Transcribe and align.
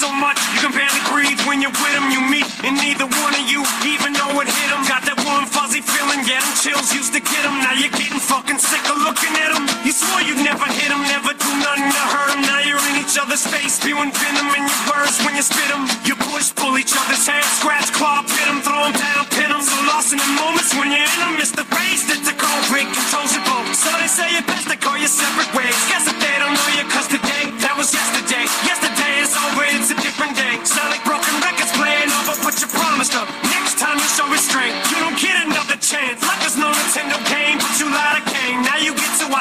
so 0.00 0.08
much 0.16 0.40
you 0.56 0.64
can 0.64 0.72
barely 0.72 1.02
breathe 1.12 1.36
when 1.44 1.60
you're 1.60 1.76
with 1.76 1.92
them? 1.92 2.08
You 2.08 2.24
meet, 2.24 2.48
and 2.64 2.72
neither 2.80 3.04
one 3.04 3.36
of 3.36 3.44
you 3.44 3.60
even 3.84 4.16
know 4.16 4.32
it 4.40 4.48
hit 4.48 4.68
them. 4.72 4.80
Got 4.88 5.04
that 5.04 5.20
warm, 5.28 5.44
fuzzy 5.44 5.84
feeling, 5.84 6.24
yeah, 6.24 6.40
them 6.40 6.56
chills 6.56 6.88
used 6.96 7.12
to 7.12 7.20
get 7.20 7.44
them. 7.44 7.60
Now 7.60 7.76
you're 7.76 7.92
getting 7.92 8.16
fucking 8.16 8.56
sick 8.56 8.80
of 8.88 8.96
looking 9.04 9.28
at 9.36 9.52
them. 9.52 9.68
You 9.84 9.92
swore 9.92 10.24
you'd 10.24 10.40
never 10.40 10.64
hit 10.72 10.88
them, 10.88 11.04
never 11.04 11.36
do 11.36 11.50
nothing 11.60 11.92
to 11.92 12.04
hurt. 12.16 12.32
Now 12.48 12.64
you're 12.64 12.80
in 12.88 12.96
each 12.96 13.20
other's 13.20 13.44
face, 13.44 13.76
spewing 13.76 14.08
venom 14.08 14.48
in 14.56 14.64
your 14.64 14.82
words 14.88 15.20
when 15.20 15.36
you 15.36 15.44
spit 15.44 15.68
them. 15.68 15.84
You 16.08 16.16
push, 16.32 16.48
pull 16.56 16.80
each 16.80 16.96
other's 16.96 17.28
hair, 17.28 17.44
scratch, 17.60 17.92
claw, 17.92 18.24
pit 18.24 18.46
them, 18.48 18.64
throw 18.64 18.88
them 18.88 18.96
down, 18.96 19.28
pin 19.36 19.52
them. 19.52 19.60
So 19.60 19.76
lost 19.84 20.16
in 20.16 20.20
the 20.22 20.32
moments 20.40 20.72
when 20.80 20.88
you're 20.96 21.04
in 21.04 21.18
them, 21.20 21.36
it's 21.36 21.52
the 21.52 21.68
race 21.76 22.08
that's 22.08 22.24
a 22.24 22.36
cold 22.40 22.64
break, 22.72 22.88
controls 22.88 23.36
your 23.36 23.44
boat. 23.44 23.68
So 23.76 23.92
they 24.00 24.08
say 24.08 24.32
it 24.32 24.48
best 24.48 24.64
to 24.72 24.80
call 24.80 24.96
you 24.96 25.12
separate 25.12 25.52
ways. 25.52 25.76
Guess 25.92 26.19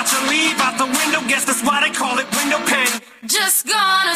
to 0.10 0.20
leave 0.28 0.60
out 0.60 0.78
the 0.78 0.86
window. 0.86 1.22
Guess 1.28 1.46
that's 1.46 1.64
why 1.64 1.82
they 1.82 1.94
call 1.94 2.18
it 2.18 2.26
window 2.36 2.60
pane. 2.66 3.02
Just 3.26 3.68
gonna 3.68 4.16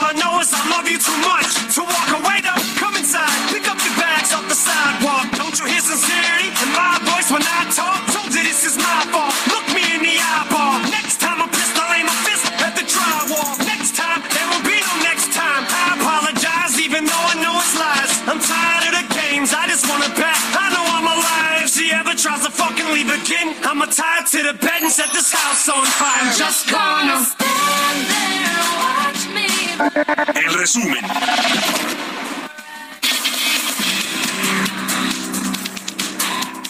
Resumen. 30.61 31.03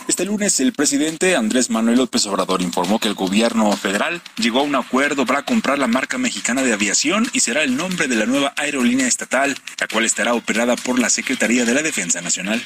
Este 0.07 0.23
lunes, 0.23 0.61
el 0.61 0.71
presidente 0.71 1.35
Andrés 1.35 1.69
Manuel 1.69 1.97
López 1.97 2.25
Obrador 2.25 2.61
informó 2.61 2.99
que 2.99 3.09
el 3.09 3.15
gobierno 3.15 3.75
federal 3.75 4.21
llegó 4.37 4.59
a 4.59 4.63
un 4.63 4.75
acuerdo 4.75 5.25
para 5.25 5.43
comprar 5.43 5.77
la 5.77 5.87
marca 5.87 6.17
mexicana 6.17 6.61
de 6.61 6.71
aviación 6.71 7.27
y 7.33 7.41
será 7.41 7.63
el 7.63 7.75
nombre 7.75 8.07
de 8.07 8.15
la 8.15 8.25
nueva 8.25 8.53
aerolínea 8.55 9.07
estatal, 9.07 9.57
la 9.77 9.87
cual 9.89 10.05
estará 10.05 10.35
operada 10.35 10.77
por 10.77 10.97
la 10.97 11.09
Secretaría 11.09 11.65
de 11.65 11.73
la 11.73 11.81
Defensa 11.81 12.21
Nacional. 12.21 12.63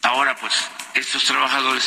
Ahora 0.00 0.34
pues 0.40 0.54
estos 0.94 1.24
trabajadores 1.24 1.84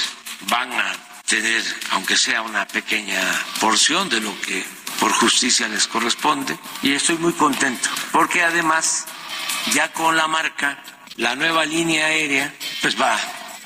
van 0.50 0.72
a 0.72 0.94
tener, 1.26 1.64
aunque 1.92 2.16
sea 2.16 2.44
una 2.44 2.68
pequeña 2.68 3.22
porción 3.60 4.08
de 4.10 4.22
lo 4.22 4.40
que 4.42 4.64
por 5.00 5.12
justicia 5.12 5.68
les 5.68 5.88
corresponde, 5.88 6.58
y 6.82 6.94
estoy 6.94 7.18
muy 7.18 7.34
contento, 7.34 7.90
porque 8.12 8.44
además 8.44 9.06
ya 9.74 9.92
con 9.94 10.16
la 10.16 10.28
marca, 10.28 10.82
la 11.18 11.36
nueva 11.36 11.66
línea 11.66 12.08
aérea, 12.08 12.54
pues 12.82 13.00
va 13.00 13.18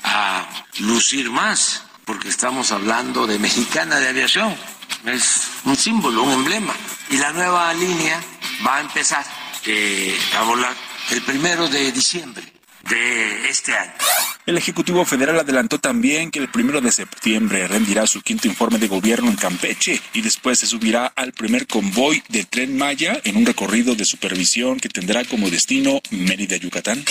a 0.04 0.46
lucir 0.80 1.30
más, 1.30 1.84
porque 2.04 2.28
estamos 2.28 2.72
hablando 2.72 3.26
de 3.26 3.38
mexicana 3.38 3.96
de 3.96 4.08
aviación, 4.08 4.56
es 5.06 5.48
un 5.64 5.76
símbolo, 5.76 6.22
un 6.22 6.32
emblema, 6.32 6.74
y 7.10 7.16
la 7.16 7.32
nueva 7.32 7.72
línea 7.74 8.20
va 8.66 8.76
a 8.76 8.80
empezar 8.80 9.24
eh, 9.64 10.18
a 10.38 10.42
volar 10.42 10.74
el 11.10 11.22
primero 11.22 11.68
de 11.68 11.92
diciembre 11.92 12.51
de 12.88 13.48
este 13.48 13.72
año. 13.72 13.92
El 14.44 14.58
Ejecutivo 14.58 15.04
Federal 15.04 15.38
adelantó 15.38 15.78
también 15.78 16.32
que 16.32 16.40
el 16.40 16.48
primero 16.48 16.80
de 16.80 16.90
septiembre 16.90 17.68
rendirá 17.68 18.08
su 18.08 18.22
quinto 18.22 18.48
informe 18.48 18.78
de 18.78 18.88
gobierno 18.88 19.30
en 19.30 19.36
Campeche 19.36 20.00
y 20.12 20.20
después 20.20 20.58
se 20.58 20.66
subirá 20.66 21.06
al 21.14 21.32
primer 21.32 21.68
convoy 21.68 22.22
de 22.28 22.44
Tren 22.44 22.76
Maya 22.76 23.20
en 23.22 23.36
un 23.36 23.46
recorrido 23.46 23.94
de 23.94 24.04
supervisión 24.04 24.80
que 24.80 24.88
tendrá 24.88 25.24
como 25.24 25.48
destino 25.48 26.00
Mérida, 26.10 26.56
Yucatán. 26.56 27.04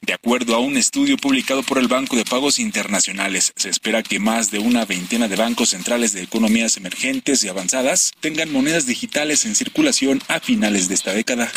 De 0.00 0.14
acuerdo 0.14 0.54
a 0.54 0.60
un 0.60 0.76
estudio 0.76 1.18
publicado 1.18 1.62
por 1.62 1.76
el 1.76 1.88
Banco 1.88 2.16
de 2.16 2.24
Pagos 2.24 2.58
Internacionales, 2.58 3.52
se 3.56 3.68
espera 3.68 4.02
que 4.02 4.18
más 4.18 4.50
de 4.50 4.60
una 4.60 4.86
veintena 4.86 5.28
de 5.28 5.36
bancos 5.36 5.70
centrales 5.70 6.12
de 6.12 6.22
economías 6.22 6.76
emergentes 6.76 7.44
y 7.44 7.48
avanzadas 7.48 8.12
tengan 8.20 8.50
monedas 8.50 8.86
digitales 8.86 9.44
en 9.44 9.54
circulación 9.54 10.22
a 10.28 10.40
finales 10.40 10.88
de 10.88 10.94
esta 10.94 11.12
década. 11.12 11.50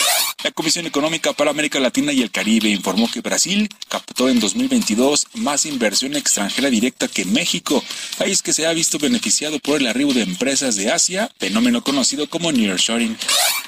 La 0.44 0.52
Comisión 0.52 0.88
Económica 0.88 1.34
para 1.34 1.52
América 1.52 1.80
Latina 1.80 2.12
y 2.12 2.22
el 2.22 2.32
Caribe 2.32 2.70
informó 2.70 3.10
que 3.10 3.22
Brasil 3.22 3.61
captó 3.90 4.30
en 4.30 4.40
2022 4.40 5.28
más 5.36 5.66
inversión 5.66 6.16
extranjera 6.16 6.70
directa 6.70 7.08
que 7.08 7.26
México, 7.26 7.84
país 8.18 8.42
que 8.42 8.54
se 8.54 8.66
ha 8.66 8.74
visto 8.74 9.00
beneficiado 9.00 9.60
por 9.60 9.80
el 9.80 9.88
arribo 9.88 10.14
de 10.14 10.24
empresas 10.24 10.76
de 10.76 10.92
Asia, 10.92 11.30
fenómeno 11.40 11.84
conocido 11.84 12.30
como 12.30 12.52
nearshoring. 12.52 13.18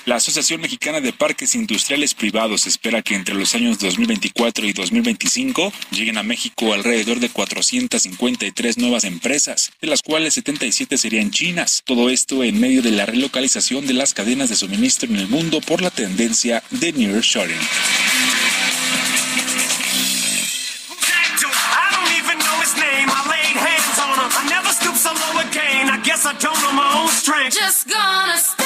La 0.05 0.15
Asociación 0.15 0.59
Mexicana 0.59 0.99
de 0.99 1.13
Parques 1.13 1.55
Industriales 1.55 2.13
Privados 2.13 2.67
espera 2.67 3.01
que 3.01 3.15
entre 3.15 3.35
los 3.35 3.55
años 3.55 3.79
2024 3.79 4.65
y 4.65 4.73
2025 4.73 5.71
lleguen 5.91 6.17
a 6.17 6.23
México 6.23 6.73
alrededor 6.73 7.19
de 7.19 7.29
453 7.29 8.77
nuevas 8.77 9.05
empresas, 9.05 9.71
de 9.81 9.87
las 9.87 10.01
cuales 10.01 10.33
77 10.33 10.97
serían 10.97 11.31
chinas. 11.31 11.83
Todo 11.85 12.09
esto 12.09 12.43
en 12.43 12.59
medio 12.59 12.81
de 12.81 12.91
la 12.91 13.05
relocalización 13.05 13.87
de 13.87 13.93
las 13.93 14.13
cadenas 14.13 14.49
de 14.49 14.57
suministro 14.57 15.09
en 15.09 15.17
el 15.17 15.27
mundo 15.27 15.61
por 15.61 15.81
la 15.81 15.89
tendencia 15.89 16.63
de 16.69 16.91
nearshoring. 16.91 18.42
Strength. 27.23 27.55
Just 27.55 27.87
gonna 27.87 28.62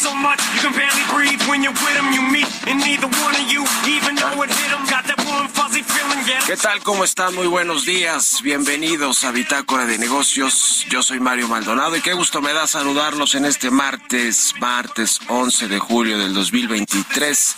so 0.00 0.14
much 0.14 0.40
you 0.54 0.60
can 0.64 0.72
barely 0.72 1.04
breathe 1.12 1.42
when 1.48 1.62
you're 1.62 1.76
with 1.84 1.94
them? 1.94 2.08
You 2.16 2.22
meet, 2.22 2.48
and 2.66 2.80
neither 2.80 3.08
one 3.20 3.36
of 3.36 3.46
you 3.52 3.62
even 3.86 4.14
know 4.16 4.42
it 4.42 4.48
hit 4.48 4.70
them. 4.72 4.82
Got 4.88 5.04
that 5.08 5.20
warm, 5.28 5.46
fuzzy 5.48 5.82
feeling, 5.82 6.24
'em? 6.24 6.40
¿Qué 6.46 6.56
tal? 6.56 6.80
¿Cómo 6.82 7.04
están? 7.04 7.34
Muy 7.34 7.46
buenos 7.46 7.84
días. 7.84 8.40
Bienvenidos 8.42 9.24
a 9.24 9.30
Bitácora 9.30 9.84
de 9.84 9.98
Negocios. 9.98 10.86
Yo 10.88 11.02
soy 11.02 11.20
Mario 11.20 11.48
Maldonado 11.48 11.96
y 11.96 12.00
qué 12.00 12.14
gusto 12.14 12.40
me 12.40 12.52
da 12.52 12.66
saludarlos 12.66 13.34
en 13.34 13.44
este 13.44 13.70
martes, 13.70 14.54
martes 14.58 15.20
11 15.28 15.68
de 15.68 15.78
julio 15.78 16.18
del 16.18 16.32
2023. 16.32 17.56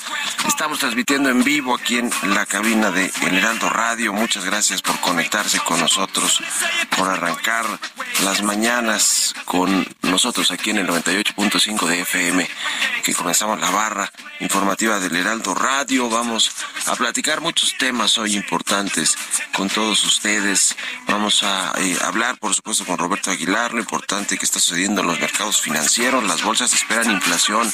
Estamos 0.49 0.81
transmitiendo 0.81 1.31
en 1.31 1.45
vivo 1.45 1.75
aquí 1.75 1.99
en 1.99 2.11
la 2.35 2.45
cabina 2.47 2.91
de 2.91 3.11
El 3.23 3.39
Heraldo 3.39 3.71
Radio. 3.71 4.13
Muchas 4.13 4.45
gracias 4.45 4.83
por 4.83 4.99
conectarse 5.01 5.61
con 5.61 5.79
nosotros, 5.81 6.43
por 6.97 7.09
arrancar 7.09 7.65
las 8.25 8.43
mañanas 8.43 9.35
con 9.45 9.87
nosotros 10.03 10.51
aquí 10.51 10.71
en 10.71 10.79
el 10.79 10.87
98.5 10.89 11.87
de 11.87 12.01
FM, 12.01 12.32
que 13.03 13.15
comenzamos 13.15 13.61
la 13.61 13.71
barra 13.71 14.11
informativa 14.41 14.99
del 14.99 15.17
Heraldo 15.17 15.55
Radio. 15.55 16.09
Vamos 16.09 16.51
a 16.87 16.97
platicar 16.97 17.41
muchos 17.41 17.77
temas 17.77 18.17
hoy 18.17 18.37
importantes 18.37 19.17
con 19.55 19.69
todos 19.69 20.03
ustedes. 20.05 20.77
Vamos 21.07 21.43
a 21.43 21.73
eh, 21.79 21.97
hablar, 22.05 22.39
por 22.39 22.55
supuesto, 22.55 22.85
con 22.85 22.99
Roberto 22.99 23.31
Aguilar, 23.31 23.75
lo 23.75 23.81
importante 23.81 24.39
que 24.39 24.45
está 24.45 24.61
sucediendo 24.61 25.03
en 25.03 25.09
los 25.09 25.21
mercados 25.21 25.61
financieros. 25.61 26.25
Las 26.25 26.43
bolsas 26.43 26.73
esperan 26.73 27.11
inflación 27.11 27.71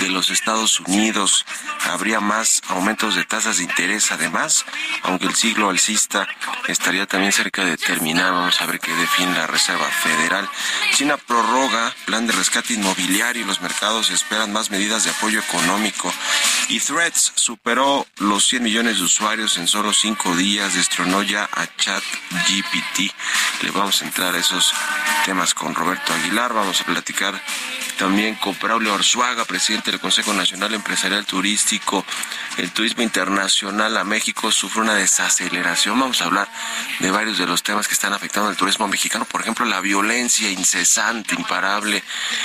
de 0.00 0.08
los 0.08 0.30
Estados 0.30 0.80
Unidos. 0.80 1.46
Habría 1.90 2.20
más 2.20 2.60
aumentos 2.68 3.14
de 3.14 3.24
tasas 3.24 3.58
de 3.58 3.64
interés, 3.64 4.12
además, 4.12 4.64
aunque 5.02 5.26
el 5.26 5.34
siglo 5.34 5.70
alcista 5.70 6.28
estaría 6.68 7.06
también 7.06 7.32
cerca 7.32 7.64
de 7.64 7.76
terminar. 7.76 8.32
Vamos 8.32 8.60
a 8.60 8.66
ver 8.66 8.80
qué 8.80 8.92
define 8.94 9.32
la 9.34 9.46
Reserva 9.46 9.86
Federal. 9.86 10.48
China 10.94 11.16
prorroga 11.16 11.94
plan 12.04 12.26
de 12.26 12.32
rescate 12.32 12.74
inmobiliario 12.74 13.42
y 13.42 13.46
los 13.46 13.60
mercados 13.60 14.01
esperan 14.10 14.52
más 14.52 14.70
medidas 14.70 15.04
de 15.04 15.10
apoyo 15.10 15.40
económico. 15.40 16.12
Y 16.68 16.80
Threads 16.80 17.32
superó 17.34 18.06
los 18.18 18.46
100 18.46 18.62
millones 18.62 18.98
de 18.98 19.04
usuarios 19.04 19.56
en 19.58 19.68
solo 19.68 19.92
cinco 19.92 20.34
días, 20.36 20.74
destronó 20.74 21.22
ya 21.22 21.48
a 21.52 21.66
ChatGPT. 21.76 23.12
Le 23.62 23.70
vamos 23.70 24.02
a 24.02 24.06
entrar 24.06 24.34
a 24.34 24.38
esos 24.38 24.72
temas 25.24 25.54
con 25.54 25.74
Roberto 25.74 26.12
Aguilar. 26.12 26.52
Vamos 26.52 26.80
a 26.80 26.84
platicar 26.84 27.40
también 27.98 28.34
con 28.36 28.58
Braulio 28.58 28.94
Arzuaga, 28.94 29.44
presidente 29.44 29.90
del 29.90 30.00
Consejo 30.00 30.32
Nacional 30.32 30.74
Empresarial 30.74 31.24
Turístico. 31.24 32.04
El 32.56 32.70
turismo 32.72 33.02
internacional 33.02 33.96
a 33.96 34.04
México 34.04 34.50
sufre 34.50 34.82
una 34.82 34.94
desaceleración. 34.94 36.00
Vamos 36.00 36.20
a 36.20 36.24
hablar 36.24 36.48
de 36.98 37.10
varios 37.10 37.38
de 37.38 37.46
los 37.46 37.62
temas 37.62 37.86
que 37.86 37.94
están 37.94 38.12
afectando 38.12 38.48
al 38.48 38.56
turismo 38.56 38.88
mexicano. 38.88 39.24
Por 39.24 39.42
ejemplo, 39.42 39.64
la 39.66 39.80
violencia 39.80 40.50
incesante, 40.50 41.34
imparable 41.34 42.02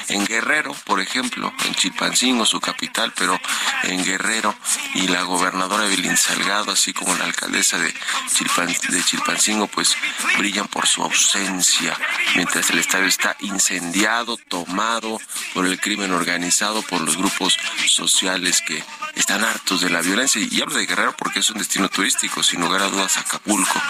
en 0.09 0.25
Guerrero, 0.25 0.73
por 0.85 0.99
ejemplo, 0.99 1.46
en 1.65 1.75
Chilpancingo, 1.75 2.45
su 2.45 2.59
capital, 2.59 3.13
pero 3.17 3.39
en 3.83 4.03
Guerrero. 4.03 4.55
Y 4.93 5.07
la 5.07 5.23
gobernadora 5.23 5.85
Evelyn 5.85 6.17
Salgado, 6.17 6.71
así 6.71 6.93
como 6.93 7.15
la 7.15 7.25
alcaldesa 7.25 7.77
de, 7.77 7.93
Chilpan, 8.33 8.67
de 8.67 9.03
Chilpancingo, 9.03 9.67
pues 9.67 9.95
brillan 10.37 10.67
por 10.67 10.87
su 10.87 11.03
ausencia, 11.03 11.97
mientras 12.35 12.69
el 12.69 12.79
estadio 12.79 13.05
está 13.05 13.35
incendiado, 13.39 14.37
tomado 14.37 15.19
por 15.53 15.65
el 15.65 15.79
crimen 15.79 16.11
organizado, 16.11 16.81
por 16.83 17.01
los 17.01 17.17
grupos 17.17 17.57
sociales 17.87 18.61
que 18.61 18.83
están 19.17 19.43
hartos 19.43 19.81
de 19.81 19.89
la 19.89 20.01
violencia. 20.01 20.41
Y 20.41 20.61
hablo 20.61 20.75
de 20.75 20.85
Guerrero 20.85 21.15
porque 21.17 21.39
es 21.39 21.49
un 21.49 21.57
destino 21.57 21.89
turístico, 21.89 22.43
sin 22.43 22.61
lugar 22.61 22.81
a 22.81 22.87
dudas, 22.87 23.17
Acapulco 23.17 23.81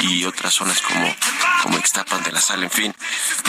y 0.00 0.24
otras 0.24 0.54
zonas 0.54 0.80
como, 0.82 1.14
como 1.62 1.78
Ixtapan 1.78 2.22
de 2.22 2.32
la 2.32 2.40
Sal, 2.40 2.62
en 2.62 2.70
fin, 2.70 2.94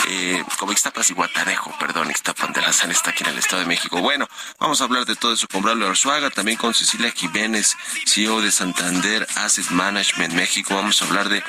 eh, 0.08 0.44
como 0.58 0.72
Ixtapan 0.72 1.04
y 1.08 1.12
Guatanejo, 1.12 1.76
perdón, 1.78 2.10
Ixtapan 2.10 2.52
de 2.52 2.62
la 2.62 2.72
Sal 2.72 2.90
está 2.90 3.10
aquí 3.10 3.24
en 3.24 3.30
el 3.30 3.38
Estado 3.38 3.60
de 3.60 3.68
México. 3.68 4.00
Bueno, 4.00 4.28
vamos 4.58 4.80
a 4.80 4.84
hablar 4.84 5.04
de 5.04 5.16
todo 5.16 5.34
eso 5.34 5.46
con 5.48 5.62
Braulio 5.62 5.88
Arzuaga, 5.88 6.30
también 6.30 6.56
con 6.56 6.74
Cecilia 6.74 7.12
Jiménez, 7.12 7.76
CEO 8.06 8.40
de 8.40 8.50
Santander 8.50 9.26
Asset 9.36 9.68
Management 9.70 10.34
México. 10.34 10.74
Vamos 10.74 11.00
a 11.02 11.04
hablar 11.04 11.28
de, 11.28 11.42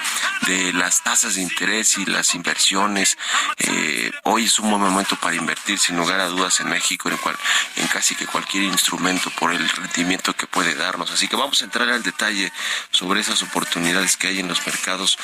de 0.47 0.73
las 0.73 1.03
tasas 1.03 1.35
de 1.35 1.41
interés 1.41 1.97
y 1.97 2.05
las 2.05 2.35
inversiones. 2.35 3.17
Eh, 3.57 4.11
hoy 4.23 4.45
es 4.45 4.59
un 4.59 4.69
buen 4.69 4.81
momento 4.81 5.15
para 5.15 5.35
invertir, 5.35 5.79
sin 5.79 5.97
lugar 5.97 6.19
a 6.19 6.27
dudas, 6.27 6.59
en 6.59 6.69
México, 6.69 7.09
en, 7.09 7.17
cual, 7.17 7.37
en 7.75 7.87
casi 7.87 8.15
que 8.15 8.25
cualquier 8.25 8.63
instrumento 8.63 9.29
por 9.31 9.53
el 9.53 9.67
rendimiento 9.77 10.33
que 10.33 10.47
puede 10.47 10.75
darnos. 10.75 11.11
Así 11.11 11.27
que 11.27 11.35
vamos 11.35 11.61
a 11.61 11.65
entrar 11.65 11.89
al 11.89 12.03
detalle 12.03 12.51
sobre 12.91 13.21
esas 13.21 13.41
oportunidades 13.43 14.17
que 14.17 14.27
hay 14.27 14.39
en 14.39 14.47
los 14.47 14.65
mercados 14.65 15.17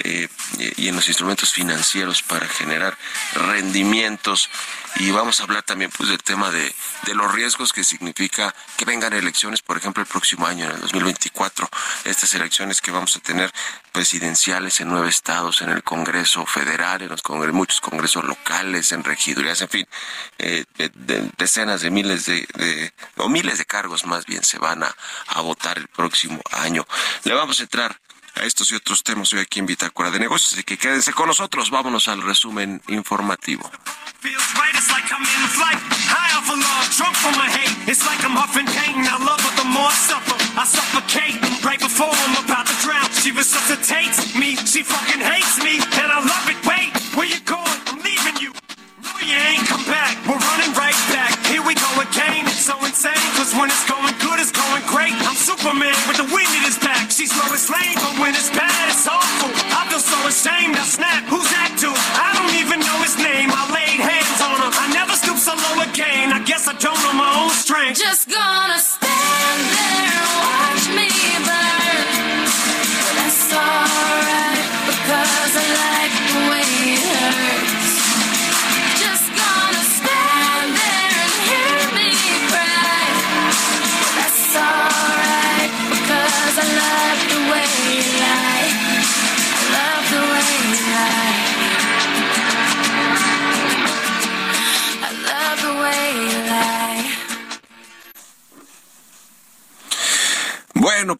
eh, 0.00 0.28
y 0.76 0.88
en 0.88 0.96
los 0.96 1.08
instrumentos 1.08 1.52
financieros 1.52 2.22
para 2.22 2.46
generar 2.46 2.96
rendimientos. 3.34 4.50
Y 4.96 5.10
vamos 5.12 5.40
a 5.40 5.44
hablar 5.44 5.62
también 5.62 5.90
pues 5.96 6.08
del 6.10 6.22
tema 6.22 6.50
de, 6.50 6.74
de 7.04 7.14
los 7.14 7.32
riesgos 7.32 7.72
que 7.72 7.84
significa 7.84 8.54
que 8.76 8.84
vengan 8.84 9.12
elecciones, 9.14 9.62
por 9.62 9.76
ejemplo, 9.78 10.02
el 10.02 10.08
próximo 10.08 10.46
año, 10.46 10.66
en 10.66 10.72
el 10.72 10.80
2024, 10.80 11.68
estas 12.04 12.34
elecciones 12.34 12.80
que 12.80 12.90
vamos 12.90 13.16
a 13.16 13.20
tener 13.20 13.50
presidenciales 13.92 14.80
en 14.80 14.88
nueve 14.88 15.08
estados, 15.08 15.62
en 15.62 15.70
el 15.70 15.82
Congreso 15.82 16.44
Federal, 16.44 17.02
en 17.02 17.08
los 17.08 17.22
congres, 17.22 17.54
muchos 17.54 17.80
congresos 17.80 18.24
locales, 18.24 18.92
en 18.92 19.02
regidurías, 19.04 19.60
en 19.62 19.68
fin, 19.68 19.86
eh, 20.38 20.64
de- 20.76 20.90
de- 20.94 21.30
decenas 21.38 21.80
de 21.80 21.90
miles 21.90 22.26
de, 22.26 22.46
de- 22.54 22.92
o 23.16 23.28
miles 23.28 23.58
de 23.58 23.64
cargos 23.64 24.04
más 24.06 24.26
bien 24.26 24.44
se 24.44 24.58
van 24.58 24.82
a, 24.82 24.94
a 25.28 25.40
votar 25.40 25.78
el 25.78 25.88
próximo 25.88 26.40
año. 26.52 26.86
Le 27.24 27.34
vamos 27.34 27.60
a 27.60 27.62
entrar 27.62 27.98
a 28.36 28.44
estos 28.44 28.70
y 28.72 28.74
otros 28.74 29.02
temas 29.02 29.32
hoy 29.32 29.40
aquí 29.40 29.58
en 29.58 29.66
Bitácora 29.66 30.10
de 30.10 30.18
Negocios, 30.18 30.52
así 30.54 30.64
que 30.64 30.78
quédense 30.78 31.12
con 31.12 31.28
nosotros, 31.28 31.70
vámonos 31.70 32.08
al 32.08 32.22
resumen 32.22 32.82
informativo. 32.88 33.70
The 57.34 57.54
it's 57.54 57.70
lame, 57.70 57.94
but 57.94 58.18
when 58.18 58.34
it's 58.34 58.50
bad, 58.50 58.88
it's 58.88 59.06
awful. 59.06 59.50
I 59.76 59.86
feel 59.88 60.00
so 60.00 60.18
ashamed, 60.26 60.76
I 60.76 60.84
snap. 60.84 61.24
Who's 61.28 61.48
that 61.50 61.76
dude? 61.78 62.39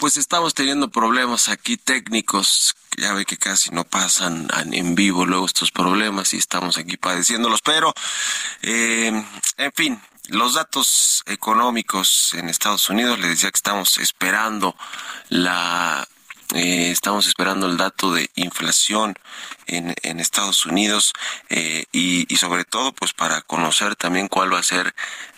Pues 0.00 0.16
estamos 0.16 0.54
teniendo 0.54 0.88
problemas 0.90 1.48
aquí 1.48 1.76
técnicos. 1.76 2.74
Ya 2.96 3.12
ve 3.12 3.24
que 3.24 3.36
casi 3.36 3.70
no 3.70 3.84
pasan 3.84 4.48
an- 4.52 4.74
en 4.74 4.94
vivo 4.96 5.26
luego 5.26 5.46
estos 5.46 5.70
problemas 5.70 6.34
y 6.34 6.38
estamos 6.38 6.78
aquí 6.78 6.96
padeciéndolos. 6.96 7.60
Pero, 7.62 7.94
eh, 8.62 9.12
en 9.58 9.72
fin, 9.74 10.00
los 10.28 10.54
datos 10.54 11.22
económicos 11.26 12.34
en 12.34 12.48
Estados 12.48 12.88
Unidos, 12.88 13.18
les 13.20 13.30
decía 13.30 13.50
que 13.50 13.56
estamos 13.58 13.98
esperando 13.98 14.74
la 15.28 16.08
eh, 16.54 16.90
estamos 16.90 17.28
esperando 17.28 17.68
el 17.68 17.76
dato 17.76 18.12
de 18.12 18.28
inflación 18.34 19.14
en, 19.68 19.94
en 20.02 20.18
Estados 20.18 20.66
Unidos 20.66 21.12
eh, 21.48 21.84
y, 21.92 22.26
y 22.32 22.36
sobre 22.38 22.64
todo 22.64 22.92
pues 22.92 23.12
para 23.12 23.42
conocer 23.42 23.94
también 23.94 24.26
cuál 24.26 24.52
va 24.52 24.58
a 24.58 24.62
ser 24.64 24.92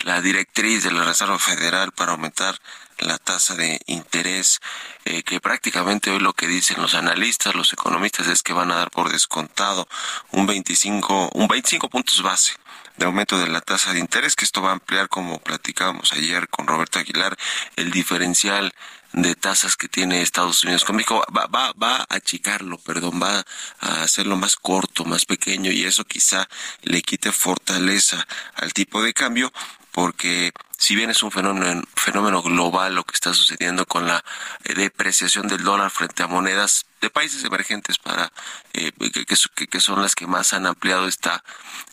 la 0.05 0.23
directriz 0.23 0.85
de 0.85 0.91
la 0.93 1.05
Reserva 1.05 1.39
Federal 1.39 1.93
para 1.93 2.13
aumentar 2.13 2.59
la 2.99 3.19
tasa 3.19 3.55
de 3.55 3.81
interés 3.87 4.61
eh, 5.05 5.23
que 5.23 5.41
prácticamente 5.41 6.11
hoy 6.11 6.21
lo 6.21 6.33
que 6.35 6.47
dicen 6.47 6.81
los 6.81 6.95
analistas, 6.95 7.55
los 7.55 7.73
economistas 7.73 8.27
es 8.29 8.43
que 8.43 8.53
van 8.53 8.71
a 8.71 8.77
dar 8.77 8.91
por 8.91 9.11
descontado 9.11 9.89
un 10.31 10.47
25 10.47 11.31
un 11.35 11.49
25 11.49 11.89
puntos 11.89 12.23
base 12.23 12.55
de 12.97 13.07
aumento 13.07 13.39
de 13.39 13.49
la 13.49 13.61
tasa 13.61 13.93
de 13.93 13.99
interés, 13.99 14.37
que 14.37 14.45
esto 14.45 14.63
va 14.63 14.71
a 14.71 14.75
ampliar, 14.75 15.09
como 15.09 15.39
platicábamos 15.39 16.13
ayer 16.13 16.49
con 16.49 16.67
Roberto 16.67 16.99
Aguilar, 16.99 17.37
el 17.77 17.91
diferencial 17.91 18.73
de 19.13 19.35
tasas 19.35 19.77
que 19.77 19.89
tiene 19.89 20.23
Estados 20.23 20.65
Unidos 20.65 20.85
con 20.85 20.97
México. 20.97 21.25
Va, 21.37 21.47
va, 21.47 21.73
va 21.73 21.97
a 21.97 22.07
achicarlo, 22.11 22.79
perdón, 22.79 23.21
va 23.23 23.45
a 23.81 24.03
hacerlo 24.03 24.37
más 24.37 24.57
corto, 24.57 25.05
más 25.05 25.25
pequeño, 25.25 25.71
y 25.71 25.85
eso 25.85 26.05
quizá 26.05 26.49
le 26.83 27.03
quite 27.03 27.33
fortaleza 27.33 28.27
al 28.55 28.73
tipo 28.73 29.03
de 29.03 29.13
cambio, 29.13 29.53
porque 29.93 30.53
si 30.79 30.97
bien 30.97 31.11
es 31.11 31.23
un 31.23 31.31
fenómeno, 31.31 31.83
fenómeno 31.95 32.43
global 32.43 32.95
lo 32.95 33.05
que 33.05 33.15
está 33.15 33.33
sucediendo 33.35 33.87
con 33.87 34.07
la 34.07 34.25
eh, 34.65 34.75
depreciación 34.75 35.47
del 35.49 35.63
dólar 35.63 35.91
frente 35.91 36.23
a 36.23 36.27
monedas 36.27 36.87
de 37.01 37.11
países 37.11 37.45
emergentes 37.45 37.99
para 37.99 38.33
eh, 38.73 38.91
que, 39.13 39.25
que- 39.55 39.67
que 39.69 39.81
son 39.81 40.03
las 40.03 40.15
que 40.15 40.27
más 40.27 40.53
han 40.53 40.67
ampliado 40.67 41.07
esta 41.07 41.45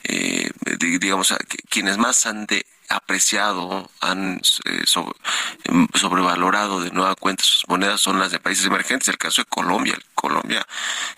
eh, 0.04 0.50
di- 0.80 0.98
digamos 0.98 1.34
quienes 1.70 1.98
más 1.98 2.26
han 2.26 2.46
de 2.46 2.66
apreciado, 2.90 3.90
han 4.02 4.42
eh, 4.66 4.84
em, 5.64 5.88
sobrevalorado 5.94 6.82
de 6.82 6.92
nueva 6.92 7.16
cuenta 7.16 7.44
sus 7.44 7.68
monedas 7.68 8.02
son 8.02 8.20
las 8.20 8.32
de 8.32 8.40
países 8.40 8.66
emergentes. 8.66 9.08
El 9.08 9.18
caso 9.18 9.42
de 9.42 9.46
Colombia, 9.46 9.98
Colombia 10.16 10.66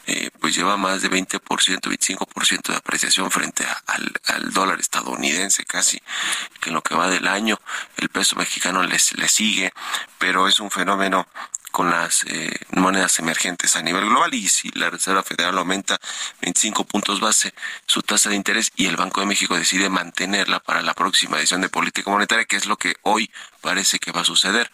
eh, 0.06 0.30
pues 0.40 0.56
lleva 0.56 0.78
más 0.78 1.02
de 1.02 1.10
20%, 1.10 1.40
25% 1.40 2.68
de 2.72 2.76
apreciación 2.76 3.32
frente 3.32 3.66
al, 3.88 4.12
al 4.26 4.52
dólar 4.52 4.80
estadounidense 4.80 5.66
casi, 5.66 6.00
que 6.60 6.70
en 6.70 6.76
lo 6.76 6.82
que 6.82 6.96
va 6.96 7.08
del 7.10 7.28
año 7.28 7.60
el 7.98 8.10
peso 8.10 8.36
mexicano 8.36 8.84
les, 8.84 9.18
le 9.18 9.28
sigue, 9.28 9.72
pero 10.18 10.48
es 10.48 10.60
un 10.60 10.70
fenómeno 10.70 11.28
con 11.72 11.90
las 11.90 12.24
eh, 12.28 12.54
monedas 12.72 13.18
emergentes 13.20 13.76
a 13.76 13.82
nivel 13.82 14.06
global 14.06 14.34
y 14.34 14.48
si 14.48 14.70
la 14.72 14.90
Reserva 14.90 15.24
Federal 15.24 15.58
aumenta 15.58 16.00
25 16.42 16.84
puntos 16.84 17.20
base 17.20 17.54
su 17.88 18.02
tasa 18.02 18.30
de 18.30 18.36
interés 18.36 18.72
y 18.76 18.86
el 18.86 18.98
Banco 18.98 19.22
de 19.22 19.28
México 19.28 19.56
decide 19.56 19.90
mantenerla 19.90 20.60
para 20.60 20.82
la 20.82 20.94
próxima 20.94 21.38
edición 21.40 21.62
de 21.62 21.70
política 21.70 22.12
monetaria, 22.12 22.46
que 22.46 22.58
es 22.58 22.66
lo 22.66 22.78
que 22.78 22.96
hoy 23.04 23.32
parece 23.62 24.00
que 24.00 24.12
va 24.12 24.22
a 24.22 24.26
suceder, 24.26 24.72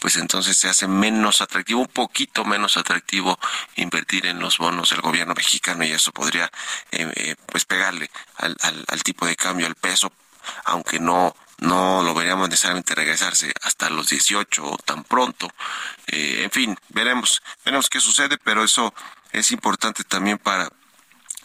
pues 0.00 0.16
entonces 0.16 0.56
se 0.56 0.68
hace 0.68 0.88
menos 0.88 1.40
atractivo, 1.40 1.80
un 1.80 1.86
poquito 1.86 2.44
menos 2.44 2.76
atractivo 2.76 3.38
invertir 3.76 4.26
en 4.26 4.40
los 4.40 4.58
bonos 4.58 4.90
del 4.90 5.00
gobierno 5.00 5.34
mexicano 5.34 5.84
y 5.84 5.92
eso 5.92 6.10
podría 6.10 6.50
eh, 6.90 7.10
eh, 7.14 7.36
pues 7.46 7.64
pegarle 7.64 8.10
al, 8.36 8.56
al, 8.62 8.84
al 8.88 9.02
tipo 9.04 9.26
de 9.26 9.36
cambio, 9.36 9.66
al 9.66 9.76
peso, 9.76 10.12
aunque 10.64 10.98
no 10.98 11.36
no 11.62 12.02
lo 12.02 12.12
veríamos 12.14 12.48
necesariamente 12.48 12.94
regresarse 12.94 13.52
hasta 13.62 13.88
los 13.88 14.08
18 14.08 14.64
o 14.64 14.76
tan 14.78 15.04
pronto. 15.04 15.48
Eh, 16.06 16.42
en 16.44 16.50
fin, 16.50 16.76
veremos, 16.88 17.42
veremos 17.64 17.88
qué 17.88 18.00
sucede, 18.00 18.36
pero 18.38 18.64
eso 18.64 18.92
es 19.32 19.52
importante 19.52 20.04
también 20.04 20.38
para 20.38 20.68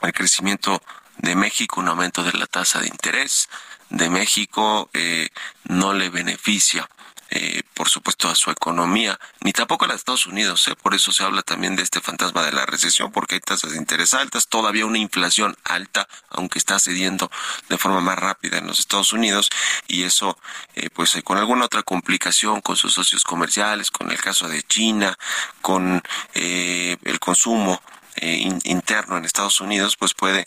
el 0.02 0.14
crecimiento 0.14 0.82
de 1.18 1.36
México, 1.36 1.80
un 1.80 1.88
aumento 1.88 2.24
de 2.24 2.34
la 2.34 2.48
tasa 2.48 2.80
de 2.80 2.88
interés 2.88 3.50
de 3.90 4.10
México 4.10 4.90
eh, 4.94 5.30
no 5.66 5.94
le 5.94 6.10
beneficia. 6.10 6.88
Eh, 7.30 7.62
por 7.74 7.90
supuesto 7.90 8.30
a 8.30 8.36
su 8.36 8.52
economía, 8.52 9.20
ni 9.42 9.52
tampoco 9.52 9.86
a 9.86 9.88
los 9.90 9.98
Estados 9.98 10.26
Unidos, 10.28 10.68
¿eh? 10.68 10.76
por 10.76 10.96
eso 10.96 11.12
se 11.12 11.24
habla 11.24 11.42
también 11.42 11.76
de 11.76 11.84
este 11.84 12.00
fantasma 12.02 12.44
de 12.44 12.52
la 12.54 12.66
recesión, 12.66 13.12
porque 13.12 13.36
hay 13.36 13.42
tasas 13.42 13.72
de 13.72 13.78
interés 13.78 14.14
altas, 14.14 14.48
todavía 14.48 14.86
una 14.86 14.98
inflación 14.98 15.56
alta, 15.64 16.08
aunque 16.30 16.58
está 16.60 16.80
cediendo 16.80 17.30
de 17.70 17.78
forma 17.78 18.02
más 18.02 18.18
rápida 18.18 18.58
en 18.58 18.68
los 18.68 18.80
Estados 18.80 19.12
Unidos, 19.14 19.50
y 19.88 20.04
eso, 20.04 20.38
eh, 20.76 20.90
pues 20.90 21.16
eh, 21.16 21.24
con 21.24 21.38
alguna 21.38 21.66
otra 21.66 21.84
complicación 21.84 22.62
con 22.62 22.76
sus 22.78 22.94
socios 22.94 23.24
comerciales, 23.24 23.92
con 23.92 24.10
el 24.12 24.20
caso 24.22 24.48
de 24.48 24.64
China, 24.64 25.18
con 25.62 26.02
eh, 26.34 26.98
el 27.04 27.20
consumo 27.20 27.82
in- 28.22 28.62
interno 28.64 29.18
en 29.18 29.26
Estados 29.26 29.62
Unidos, 29.62 29.96
pues 29.98 30.14
puede 30.14 30.46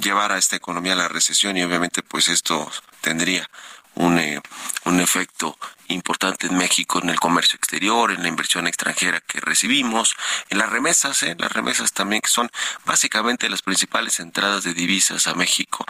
llevar 0.00 0.32
a 0.32 0.38
esta 0.38 0.56
economía 0.56 0.94
a 0.94 0.96
la 0.96 1.08
recesión 1.08 1.56
y 1.56 1.62
obviamente 1.62 2.02
pues 2.02 2.28
esto 2.28 2.70
tendría 3.00 3.48
un, 3.96 4.18
eh, 4.18 4.40
un 4.84 5.00
efecto 5.00 5.58
importante 5.88 6.46
en 6.46 6.56
México 6.56 7.00
en 7.02 7.10
el 7.10 7.20
comercio 7.20 7.56
exterior, 7.56 8.10
en 8.10 8.22
la 8.22 8.28
inversión 8.28 8.66
extranjera 8.66 9.20
que 9.20 9.40
recibimos, 9.40 10.16
en 10.48 10.58
las 10.58 10.70
remesas, 10.70 11.22
¿eh? 11.22 11.36
las 11.38 11.52
remesas 11.52 11.92
también 11.92 12.22
que 12.22 12.28
son 12.28 12.50
básicamente 12.84 13.48
las 13.48 13.62
principales 13.62 14.20
entradas 14.20 14.64
de 14.64 14.74
divisas 14.74 15.26
a 15.26 15.34
México, 15.34 15.84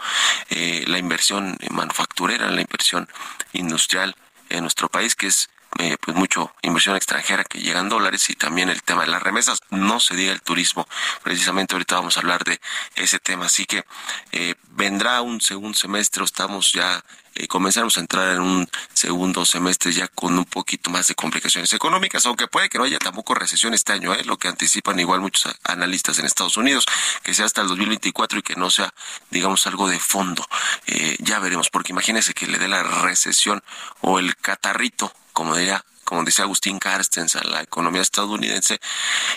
eh, 0.49 0.83
la 0.87 0.97
inversión 0.97 1.57
manufacturera, 1.71 2.49
la 2.49 2.61
inversión 2.61 3.07
industrial 3.53 4.15
en 4.49 4.61
nuestro 4.61 4.89
país 4.89 5.15
que 5.15 5.27
es 5.27 5.49
eh, 5.79 5.97
pues 6.01 6.15
mucho 6.17 6.51
inversión 6.61 6.95
extranjera 6.95 7.43
que 7.43 7.59
llega 7.59 7.79
en 7.79 7.89
dólares 7.89 8.29
y 8.29 8.35
también 8.35 8.69
el 8.69 8.81
tema 8.83 9.01
de 9.01 9.11
las 9.11 9.21
remesas, 9.21 9.61
no 9.69 9.99
se 9.99 10.15
diga 10.15 10.31
el 10.31 10.41
turismo, 10.41 10.87
precisamente 11.23 11.75
ahorita 11.75 11.95
vamos 11.95 12.17
a 12.17 12.21
hablar 12.21 12.43
de 12.43 12.59
ese 12.95 13.19
tema, 13.19 13.45
así 13.45 13.65
que 13.65 13.83
eh, 14.31 14.55
vendrá 14.69 15.21
un 15.21 15.41
segundo 15.41 15.77
semestre, 15.77 16.23
estamos 16.23 16.71
ya, 16.71 17.03
eh, 17.35 17.47
comenzamos 17.47 17.97
a 17.97 17.99
entrar 17.99 18.35
en 18.35 18.41
un 18.41 18.69
segundo 18.93 19.45
semestre 19.45 19.91
ya 19.91 20.07
con 20.07 20.37
un 20.37 20.45
poquito 20.45 20.89
más 20.89 21.07
de 21.07 21.15
complicaciones 21.15 21.71
económicas, 21.73 22.25
aunque 22.25 22.47
puede 22.47 22.69
que 22.69 22.77
no 22.77 22.85
haya 22.85 22.99
tampoco 22.99 23.35
recesión 23.35 23.73
este 23.73 23.93
año, 23.93 24.13
¿eh? 24.13 24.23
lo 24.25 24.37
que 24.37 24.47
anticipan 24.47 24.99
igual 24.99 25.21
muchos 25.21 25.53
analistas 25.63 26.19
en 26.19 26.25
Estados 26.25 26.57
Unidos, 26.57 26.85
que 27.23 27.33
sea 27.33 27.45
hasta 27.45 27.61
el 27.61 27.67
2024 27.67 28.39
y 28.39 28.41
que 28.41 28.55
no 28.55 28.69
sea, 28.69 28.93
digamos, 29.29 29.67
algo 29.67 29.87
de 29.87 29.99
fondo, 29.99 30.47
Eh, 30.87 31.17
ya 31.19 31.39
veremos, 31.39 31.69
porque 31.69 31.91
imagínense 31.91 32.33
que 32.33 32.47
le 32.47 32.57
dé 32.57 32.67
la 32.67 32.81
recesión 32.83 33.61
o 34.01 34.19
el 34.19 34.35
catarrito 34.37 35.11
como 35.37 35.55
diría, 35.55 35.85
como 36.03 36.23
decía 36.23 36.45
Agustín 36.45 36.79
Carstens, 36.79 37.35
a 37.35 37.43
la 37.43 37.61
economía 37.61 38.01
estadounidense 38.01 38.79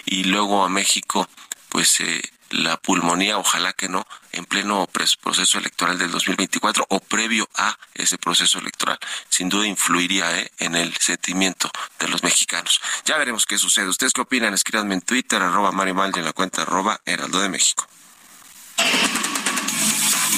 y 0.07 0.25
luego 0.25 0.65
a 0.65 0.71
México, 0.71 1.29
pues 1.69 2.01
eh, 2.01 2.23
la 2.49 2.79
pulmonía, 2.79 3.37
ojalá 3.37 3.75
que 3.75 3.91
no, 3.91 4.07
en 4.33 4.47
pleno 4.47 4.89
proceso 5.21 5.59
electoral 5.59 5.99
del 5.99 6.11
2024 6.11 6.87
o 6.89 7.01
previo 7.01 7.47
a 7.55 7.77
ese 7.93 8.17
proceso 8.17 8.59
electoral. 8.59 8.99
Sin 9.29 9.51
duda 9.51 9.67
influiría 9.67 10.41
eh, 10.41 10.51
en 10.57 10.75
el 10.75 10.97
sentimiento 10.97 11.71
de 11.99 12.09
los 12.09 12.23
mexicanos. 12.23 12.81
Ya 13.05 13.19
veremos 13.19 13.45
qué 13.45 13.59
sucede. 13.59 13.87
¿Ustedes 13.87 14.15
qué 14.15 14.23
opinan? 14.23 14.55
Escríbanme 14.55 14.95
en 14.95 15.03
Twitter, 15.03 15.43
arroba 15.43 15.71
Mario 15.71 15.97
Mal 15.97 16.13
en 16.17 16.25
la 16.25 16.33
cuenta 16.33 16.63
arroba 16.63 16.99
Heraldo 17.05 17.41
de 17.41 17.51
México. 17.51 17.87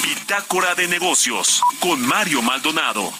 Bitácora 0.02 0.74
de 0.74 0.88
negocios 0.88 1.62
con 1.78 2.04
Mario 2.04 2.42
Maldonado. 2.42 3.12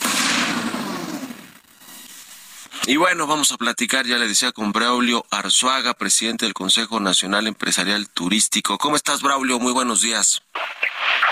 Y 2.87 2.97
bueno, 2.97 3.29
vamos 3.29 3.53
a 3.53 3.57
platicar, 3.57 4.07
ya 4.07 4.19
le 4.19 4.27
decía, 4.27 4.51
con 4.51 4.73
Braulio 4.73 5.25
Arzuaga, 5.31 5.95
presidente 5.95 6.47
del 6.47 6.55
Consejo 6.55 6.99
Nacional 6.99 7.47
Empresarial 7.47 8.09
Turístico. 8.09 8.77
¿Cómo 8.77 8.97
estás, 8.97 9.23
Braulio? 9.23 9.61
Muy 9.61 9.73
buenos 9.73 10.03
días. 10.03 10.43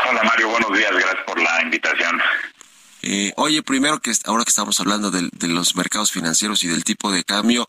Hola 0.09 0.23
Mario, 0.23 0.49
buenos 0.49 0.73
días, 0.77 0.93
gracias 0.93 1.25
por 1.27 1.41
la 1.41 1.61
invitación. 1.63 2.23
Eh, 3.03 3.33
oye, 3.37 3.63
primero 3.63 3.99
que 3.99 4.13
ahora 4.27 4.45
que 4.45 4.51
estamos 4.51 4.79
hablando 4.79 5.11
de, 5.11 5.29
los 5.49 5.75
mercados 5.75 6.13
financieros 6.13 6.63
y 6.63 6.69
del 6.69 6.85
tipo 6.85 7.11
de 7.11 7.25
cambio, 7.25 7.69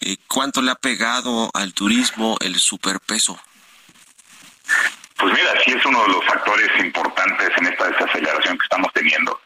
eh, 0.00 0.16
¿cuánto 0.26 0.60
le 0.60 0.72
ha 0.72 0.74
pegado 0.74 1.50
al 1.54 1.74
turismo 1.74 2.36
el 2.40 2.58
superpeso? 2.58 3.38
Pues 5.18 5.32
mira, 5.32 5.52
sí 5.64 5.72
es 5.72 5.84
uno 5.86 6.02
de 6.02 6.08
los 6.08 6.24
factores 6.24 6.70
importantes 6.80 7.50
en 7.56 7.66
esta 7.66 7.88
desaceleración 7.88 8.58
que 8.58 8.64
estamos 8.64 8.92
teniendo. 8.92 9.40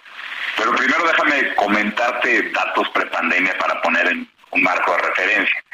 Pero 0.56 0.74
primero 0.74 1.06
déjame 1.06 1.54
comentarte 1.54 2.50
datos 2.50 2.88
prepandemia 2.90 3.56
para 3.58 3.80
poner 3.82 4.06
en 4.08 4.28
un 4.50 4.62
marco 4.62 4.92
de 4.92 4.98
referencia. 4.98 5.64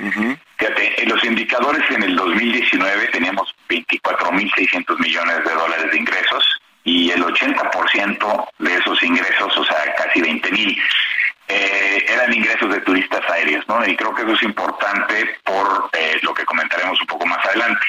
Fíjate, 0.58 1.02
en 1.02 1.08
los 1.08 1.24
indicadores 1.24 1.82
en 1.90 2.02
el 2.02 2.16
2019 2.16 3.08
teníamos 3.08 3.54
24.600 3.68 4.98
millones 4.98 5.44
de 5.44 5.54
dólares 5.54 5.90
de 5.90 5.98
ingresos 5.98 6.58
y 6.84 7.10
el 7.10 7.22
80% 7.22 8.48
de 8.58 8.74
esos 8.74 9.02
ingresos, 9.02 9.56
o 9.56 9.64
sea, 9.64 9.94
casi 9.96 10.20
20.000, 10.20 10.78
eh, 11.48 12.04
eran 12.08 12.32
ingresos 12.32 12.72
de 12.72 12.80
turistas 12.80 13.20
aéreos, 13.30 13.64
¿no? 13.68 13.86
Y 13.86 13.94
creo 13.96 14.14
que 14.14 14.22
eso 14.22 14.32
es 14.32 14.42
importante 14.42 15.36
por 15.44 15.90
eh, 15.92 16.18
lo 16.22 16.34
que 16.34 16.44
comentaremos 16.44 17.00
un 17.00 17.06
poco 17.06 17.26
más 17.26 17.44
adelante. 17.44 17.86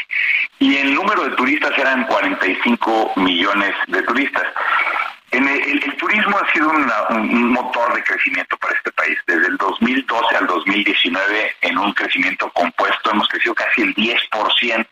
Y 0.60 0.78
el 0.78 0.94
número 0.94 1.24
de 1.24 1.36
turistas 1.36 1.72
eran 1.78 2.06
45 2.06 3.14
millones 3.18 3.74
de 3.88 4.04
turistas. 4.04 4.44
En 5.34 5.48
el, 5.48 5.98
turismo 5.98 6.38
ha 6.38 6.52
sido 6.54 6.70
un 6.70 7.52
motor 7.54 7.96
de 7.96 8.04
crecimiento 8.04 8.56
para 8.58 8.76
este 8.76 8.92
país. 8.92 9.18
Desde 9.26 9.48
el 9.48 9.58
2012 9.58 10.36
al 10.36 10.46
2019, 10.46 11.56
en 11.62 11.78
un 11.80 11.92
crecimiento 11.94 12.52
compuesto, 12.52 13.10
hemos 13.10 13.28
crecido 13.30 13.56
casi 13.56 13.82
el 13.82 13.96
10%. 13.96 14.86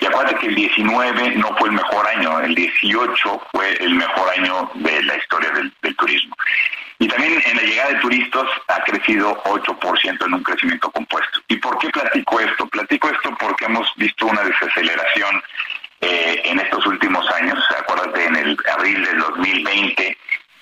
Y 0.00 0.06
acuérdate 0.06 0.36
que 0.40 0.46
el 0.48 0.54
19 0.56 1.30
no 1.36 1.56
fue 1.58 1.68
el 1.68 1.74
mejor 1.76 2.06
año, 2.08 2.40
el 2.40 2.56
18 2.56 3.42
fue 3.52 3.72
el 3.74 3.94
mejor 3.94 4.28
año 4.36 4.68
de 4.74 5.02
la 5.04 5.16
historia 5.16 5.50
del, 5.50 5.72
del 5.80 5.94
turismo. 5.94 6.34
Y 6.98 7.06
también 7.06 7.40
en 7.46 7.56
la 7.56 7.62
llegada 7.62 7.90
de 7.90 8.00
turistas 8.00 8.46
ha 8.66 8.82
crecido 8.82 9.40
8% 9.44 10.26
en 10.26 10.34
un 10.34 10.42
crecimiento 10.42 10.90
compuesto. 10.90 11.38
¿Y 11.46 11.56
por 11.56 11.78
qué 11.78 11.88
platico 11.90 12.40
esto? 12.40 12.66
Platico 12.66 13.08
esto 13.10 13.30
porque 13.38 13.66
hemos 13.66 13.88
visto 13.94 14.26
una 14.26 14.42
desaceleración 14.42 15.40
eh, 16.00 16.42
en 16.44 16.60
estos 16.60 16.86
últimos 16.86 17.28
años. 17.32 17.58
Acuérdate, 17.78 18.24
en 18.24 18.36
el 18.36 18.56
abril 18.72 19.04
del 19.04 19.18
2020 19.18 20.16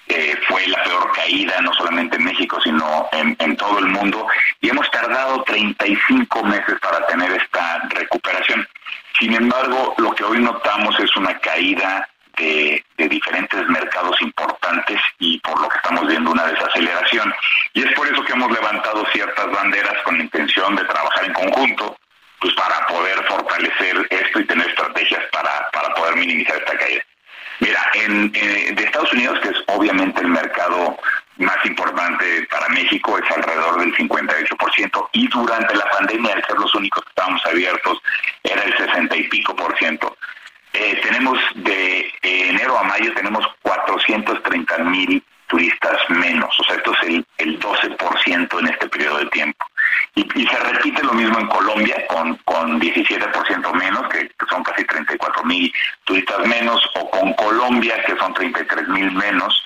eh, 0.08 0.36
fue 0.48 0.66
la 0.68 0.82
peor 0.84 1.12
caída, 1.12 1.60
no 1.60 1.74
solamente 1.74 2.16
en 2.16 2.24
México, 2.24 2.60
sino 2.62 3.08
en, 3.12 3.56
todo 3.56 3.78
el 3.80 3.86
mundo, 3.86 4.26
y 4.60 4.70
hemos 4.70 4.90
tardado 4.90 5.42
35 5.42 6.44
meses 6.44 6.76
para 6.80 7.04
tener 7.06 7.32
esta 7.32 7.80
recuperación. 7.90 8.66
Sin 9.18 9.34
embargo, 9.34 9.94
lo 9.98 10.14
que 10.14 10.24
hoy 10.24 10.38
notamos 10.38 10.98
es 11.00 11.14
una 11.16 11.36
caída 11.38 12.08
de, 12.36 12.84
diferentes 12.96 13.66
mercados 13.68 14.20
importantes 14.20 15.00
y 15.18 15.38
por 15.40 15.60
lo 15.60 15.68
que 15.68 15.76
estamos 15.76 16.06
viendo 16.06 16.30
una 16.30 16.46
desaceleración. 16.46 17.34
Y 17.74 17.82
es 17.82 17.92
por 17.94 18.06
eso 18.06 18.22
que 18.24 18.32
hemos 18.32 18.52
levantado 18.52 19.04
ciertas 19.12 19.50
banderas 19.50 20.02
con 20.04 20.20
intención 20.20 20.76
de 20.76 20.84
trabajar 20.84 21.24
en 21.24 21.32
conjunto 21.32 21.96
pues 22.40 22.54
para 22.54 22.86
poder 22.86 23.22
fortalecer 23.24 24.06
esto 24.10 24.40
y 24.40 24.46
tener 24.46 24.68
estrategias 24.68 25.22
para, 25.32 25.70
para 25.70 25.94
poder 25.94 26.16
minimizar 26.16 26.56
esta 26.56 26.76
caída. 26.76 27.02
Mira, 27.60 27.80
en, 27.94 28.32
de 28.32 28.82
Estados 28.84 29.12
Unidos, 29.12 29.38
que 29.40 29.48
es 29.48 29.56
obviamente 29.68 30.20
el 30.20 30.28
mercado 30.28 30.98
más 31.38 31.56
importante 31.64 32.46
para 32.50 32.68
México, 32.68 33.18
es 33.18 33.30
alrededor 33.30 33.80
del 33.80 33.94
58%, 33.94 35.08
y 35.12 35.28
durante 35.28 35.74
la 35.74 35.88
pandemia, 35.90 36.34
al 36.34 36.44
ser 36.44 36.58
los 36.58 36.74
únicos 36.74 37.02
que 37.02 37.08
estábamos 37.10 37.44
abiertos, 37.46 37.98
era 38.42 38.62
el 38.62 38.76
60 38.76 39.16
y 39.16 39.22
pico 39.24 39.56
por 39.56 39.76
ciento. 39.78 40.16
Eh, 40.72 41.00
tenemos 41.02 41.38
de 41.54 42.12
enero 42.22 42.78
a 42.78 42.82
mayo, 42.84 43.12
tenemos 43.14 43.46
430 43.62 44.78
mil 44.78 45.22
turistas 45.46 45.98
menos, 46.10 46.58
o 46.60 46.64
sea, 46.64 46.76
esto 46.76 46.92
es 46.92 47.08
el, 47.08 47.26
el 47.38 47.58
12% 47.60 48.60
en 48.60 48.66
este 48.66 48.88
periodo 48.88 49.18
de 49.18 49.26
tiempo. 49.26 49.64
Y, 50.14 50.46
se 50.46 50.58
repite 50.58 51.02
lo 51.02 51.12
mismo 51.12 51.38
en 51.38 51.46
Colombia, 51.46 52.06
con, 52.08 52.36
con 52.44 52.80
17% 52.80 53.72
menos, 53.74 54.08
que, 54.08 54.30
son 54.48 54.62
casi 54.62 54.84
34 54.84 55.44
mil 55.44 55.72
turistas 56.04 56.46
menos, 56.46 56.88
o 56.94 57.10
con 57.10 57.32
Colombia, 57.34 58.02
que 58.04 58.16
son 58.16 58.32
33 58.32 58.88
mil 58.88 59.12
menos, 59.12 59.62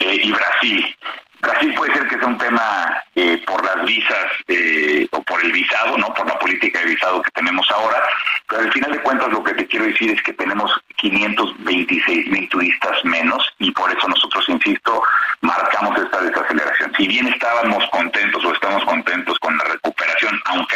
eh, 0.00 0.20
y 0.22 0.32
Brasil. 0.32 0.96
Brasil 1.40 1.74
puede 1.74 1.94
ser 1.94 2.08
que 2.08 2.18
sea 2.18 2.26
un 2.26 2.38
tema 2.38 3.04
eh, 3.14 3.42
por 3.46 3.64
las 3.64 3.84
visas 3.84 4.26
eh, 4.48 5.06
o 5.12 5.22
por 5.22 5.44
el 5.44 5.52
visado, 5.52 5.96
no 5.98 6.12
por 6.14 6.26
la 6.26 6.38
política 6.38 6.80
de 6.80 6.86
visado 6.86 7.22
que 7.22 7.30
tenemos 7.32 7.70
ahora, 7.70 8.02
pero 8.48 8.62
al 8.62 8.72
final 8.72 8.92
de 8.92 9.02
cuentas 9.02 9.28
lo 9.30 9.44
que 9.44 9.54
te 9.54 9.66
quiero 9.66 9.86
decir 9.86 10.10
es 10.10 10.22
que 10.22 10.32
tenemos 10.32 10.70
526 10.96 12.28
mil 12.28 12.48
turistas 12.48 13.04
menos 13.04 13.46
y 13.58 13.70
por 13.72 13.90
eso 13.90 14.08
nosotros, 14.08 14.48
insisto, 14.48 15.02
marcamos 15.42 15.98
esta 15.98 16.20
desaceleración. 16.22 16.92
Si 16.96 17.06
bien 17.06 17.28
estábamos 17.28 17.84
contentos 17.90 18.44
o 18.44 18.52
estamos 18.52 18.84
contentos 18.84 19.38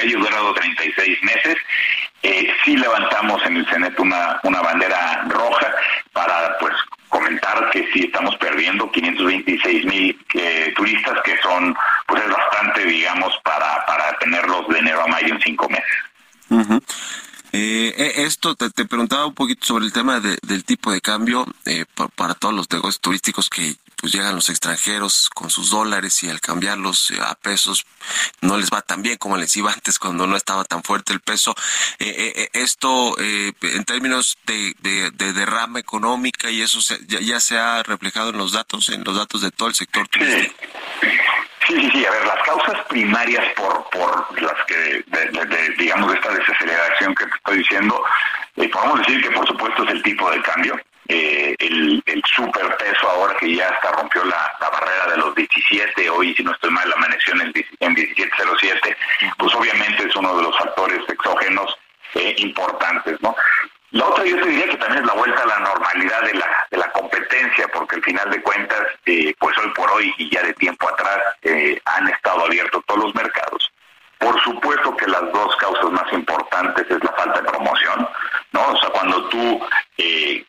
haya 0.01 0.19
durado 0.19 0.55
36 0.55 1.23
meses, 1.23 1.57
eh, 2.23 2.53
sí 2.65 2.77
levantamos 2.77 3.45
en 3.47 3.57
el 3.57 3.67
CENET 3.67 3.99
una, 3.99 4.41
una 4.43 4.61
bandera 4.61 5.25
roja 5.29 5.73
para 6.13 6.59
pues 6.59 6.75
comentar 7.09 7.71
que 7.71 7.87
sí 7.93 8.05
estamos 8.05 8.37
perdiendo 8.37 8.91
526 8.91 9.85
mil 9.85 10.19
eh, 10.35 10.73
turistas, 10.77 11.19
que 11.25 11.37
son, 11.43 11.75
pues 12.07 12.23
es 12.23 12.31
bastante, 12.31 12.85
digamos, 12.85 13.33
para, 13.43 13.85
para 13.87 14.17
tenerlos 14.19 14.69
de 14.69 14.79
enero 14.79 15.03
a 15.03 15.07
mayo 15.07 15.35
en 15.35 15.41
cinco 15.41 15.69
meses. 15.69 16.81
Eh, 17.53 17.93
eh, 17.97 18.13
esto 18.31 18.55
te, 18.55 18.85
preguntaba 18.85 19.27
un 19.27 19.35
poquito 19.35 19.67
sobre 19.67 19.85
el 19.85 19.93
tema 19.93 20.21
del 20.21 20.65
tipo 20.65 20.93
de 20.93 21.01
cambio 21.01 21.45
eh, 21.67 21.85
para, 22.15 22.35
todos 22.35 22.55
los 22.55 22.71
negocios 22.71 23.01
turísticos 23.01 23.51
que 23.51 23.77
pues 23.97 24.13
llegan 24.13 24.37
los 24.37 24.49
extranjeros 24.49 25.29
con 25.35 25.51
sus 25.51 25.71
dólares 25.71 26.23
y 26.23 26.31
al 26.31 26.41
cambiarlos 26.41 27.13
a 27.21 27.35
pesos 27.35 27.85
no 28.41 28.57
les 28.57 28.71
va 28.71 28.83
tan 28.83 29.03
bien 29.03 29.19
como 29.19 29.37
les 29.37 29.55
iba 29.57 29.73
antes 29.75 29.99
cuando 29.99 30.29
no 30.29 30.37
estaba 30.37 30.65
tan 30.65 30.83
fuerte 30.85 31.13
el 31.13 31.21
peso. 31.21 31.55
esto 31.99 33.19
en 33.19 33.85
términos 33.85 34.39
de, 34.47 34.75
derrama 35.19 35.81
económica 35.81 36.51
y 36.51 36.63
eso 36.63 36.79
ya, 37.09 37.41
se 37.41 37.59
ha 37.59 37.83
reflejado 37.83 38.31
en 38.31 38.39
los 38.39 38.53
datos, 38.53 38.91
en 38.91 39.03
los 39.03 39.17
datos 39.17 39.43
de 39.43 39.51
todo 39.51 39.69
el 39.69 39.75
sector 39.75 40.07
turístico. 40.09 40.55
Sí, 41.71 41.77
sí, 41.83 41.91
sí. 41.93 42.05
A 42.05 42.11
ver, 42.11 42.27
las 42.27 42.43
causas 42.43 42.85
primarias 42.89 43.45
por, 43.55 43.89
por 43.91 44.43
las 44.43 44.65
que, 44.67 45.05
de, 45.07 45.75
digamos, 45.79 46.11
de 46.11 46.19
esta 46.19 46.33
desaceleración 46.33 47.15
que 47.15 47.27
te 47.27 47.35
estoy 47.37 47.59
diciendo, 47.59 48.05
eh, 48.57 48.69
podemos 48.69 48.99
decir 48.99 49.23
que 49.23 49.31
por 49.31 49.47
supuesto 49.47 49.85
es 49.85 49.91
el 49.91 50.03
tipo 50.03 50.29
de 50.33 50.43
cambio. 50.43 50.81
Eh, 51.07 51.55
el, 51.61 52.03
el 52.07 52.23
superpeso 52.35 53.09
ahora 53.09 53.37
que 53.37 53.55
ya 53.55 53.69
hasta 53.69 53.93
rompió 53.93 54.25
la, 54.25 54.53
barrera 54.61 55.13
de 55.13 55.19
los 55.19 55.33
17, 55.37 56.11
hoy 56.11 56.35
si 56.35 56.43
no 56.43 56.51
estoy 56.51 56.71
mal 56.71 56.93
amaneció 56.93 57.35
en, 57.35 57.41
el, 57.43 57.67
en 57.79 57.95
17.07, 57.95 58.97
pues 59.39 59.55
obviamente 59.55 60.09
es 60.09 60.17
uno 60.17 60.37
de 60.37 60.43
los 60.43 60.59
factores 60.59 61.09
exógenos 61.09 61.77
eh, 62.15 62.35
importantes, 62.39 63.17
¿no? 63.23 63.37
La 63.93 64.07
otra 64.07 64.25
yo 64.25 64.41
te 64.41 64.49
diría 64.49 64.69
que 64.69 64.77
también 64.77 65.03
es 65.03 65.07
la 65.07 65.15
vuelta 65.15 65.43
a 65.43 65.47
la 65.47 65.59
normalidad 65.61 66.23
de 66.23 66.35
la, 66.35 66.67
de 66.71 66.79
la 66.79 66.93
competencia, 66.93 67.67
porque 67.69 67.97
al 67.97 68.05
final 68.05 68.31
de 68.31 68.43
cuentas, 68.43 68.83
eh, 69.07 69.35
pues 69.39 69.57
hoy 69.59 69.69
por 69.75 69.91
hoy 69.91 70.15
y 70.19 70.31
ya 70.31 70.43
de 70.43 70.55
tiempo 70.55 70.89
atrás 70.89 71.19
eh, 71.43 71.81
han 71.85 72.09
estado 72.09 72.45
abiertos 72.45 72.85
todos 72.87 73.05
los 73.05 73.15
mercados. 73.15 73.73
Por 74.19 74.41
supuesto 74.43 74.97
que 74.97 75.07
las 75.07 75.33
dos 75.33 75.57
causas 75.57 75.91
más 75.91 76.13
importantes 76.13 76.87
es 76.89 77.03
la 77.03 77.13
falta 77.13 77.41
de 77.41 77.49
promoción, 77.49 78.09
¿no? 78.53 78.69
O 78.69 78.79
sea, 78.79 78.91
cuando 78.91 79.29
tú 79.29 79.61
eh, 79.97 80.45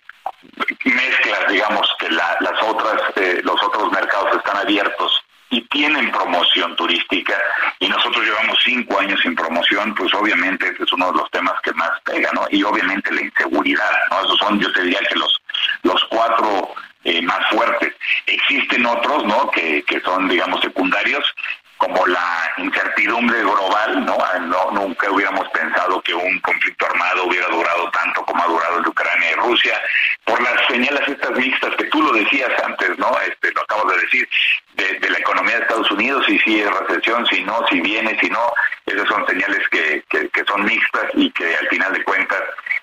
mezclas, 0.85 1.47
digamos, 1.49 1.89
que 1.97 2.09
la, 2.11 2.37
las 2.41 2.61
otras, 2.61 3.01
los 3.43 3.63
otros 3.63 3.91
mercados 3.91 4.35
están 4.35 4.57
abiertos 4.57 5.23
y 5.51 5.61
tienen 5.67 6.11
promoción 6.11 6.75
turística 6.75 7.37
y 7.79 7.87
nosotros 7.89 8.25
llevamos 8.25 8.57
cinco 8.63 8.99
años 8.99 9.19
sin 9.21 9.35
promoción, 9.35 9.93
pues 9.95 10.13
obviamente 10.13 10.67
ese 10.69 10.83
es 10.83 10.93
uno 10.93 11.11
de 11.11 11.17
los 11.17 11.29
temas 11.29 11.53
que 11.61 11.73
más 11.73 11.91
pega, 12.05 12.29
¿no? 12.33 12.47
Y 12.49 12.63
obviamente 12.63 13.11
la 13.11 13.21
inseguridad, 13.21 13.91
¿no? 14.09 14.21
Esos 14.21 14.39
son, 14.39 14.59
yo 14.59 14.71
te 14.71 14.83
diría 14.83 15.01
que 15.09 15.15
los, 15.15 15.41
los 15.83 16.03
cuatro 16.05 16.73
eh, 17.03 17.21
más 17.21 17.45
fuertes. 17.49 17.93
Existen 18.27 18.85
otros, 18.85 19.25
¿no? 19.25 19.51
Que, 19.51 19.83
que 19.83 19.99
son, 20.01 20.29
digamos, 20.29 20.61
secundarios, 20.61 21.33
como 21.81 22.05
la 22.05 22.51
incertidumbre 22.57 23.41
global, 23.41 24.05
¿no? 24.05 24.15
¿no? 24.41 24.71
Nunca 24.71 25.09
hubiéramos 25.09 25.49
pensado 25.49 25.99
que 26.03 26.13
un 26.13 26.39
conflicto 26.41 26.85
armado 26.85 27.25
hubiera 27.25 27.47
durado 27.47 27.89
tanto 27.89 28.23
como 28.23 28.43
ha 28.43 28.45
durado 28.45 28.77
el 28.77 28.83
de 28.83 28.89
Ucrania 28.89 29.31
y 29.31 29.33
Rusia, 29.33 29.81
por 30.23 30.39
las 30.43 30.63
señales 30.67 31.01
estas 31.07 31.31
mixtas 31.31 31.75
que 31.77 31.85
tú 31.85 32.03
lo 32.03 32.13
decías 32.13 32.51
antes, 32.63 32.99
¿no? 32.99 33.11
Este, 33.27 33.51
lo 33.51 33.61
acabo 33.61 33.89
de 33.89 33.97
decir, 33.99 34.29
de, 34.75 35.09
la 35.09 35.17
economía 35.17 35.55
de 35.55 35.61
Estados 35.63 35.89
Unidos, 35.89 36.23
si 36.27 36.37
sí 36.39 36.61
es 36.61 36.69
recesión, 36.69 37.25
si 37.25 37.43
no, 37.43 37.65
si 37.67 37.81
viene, 37.81 38.15
si 38.21 38.29
no, 38.29 38.53
esas 38.85 39.07
son 39.07 39.25
señales 39.25 39.67
que, 39.69 40.03
que, 40.07 40.43
son 40.47 40.63
mixtas 40.63 41.05
y 41.15 41.31
que 41.31 41.55
al 41.57 41.67
final 41.67 41.93
de 41.93 42.03
cuentas 42.03 42.41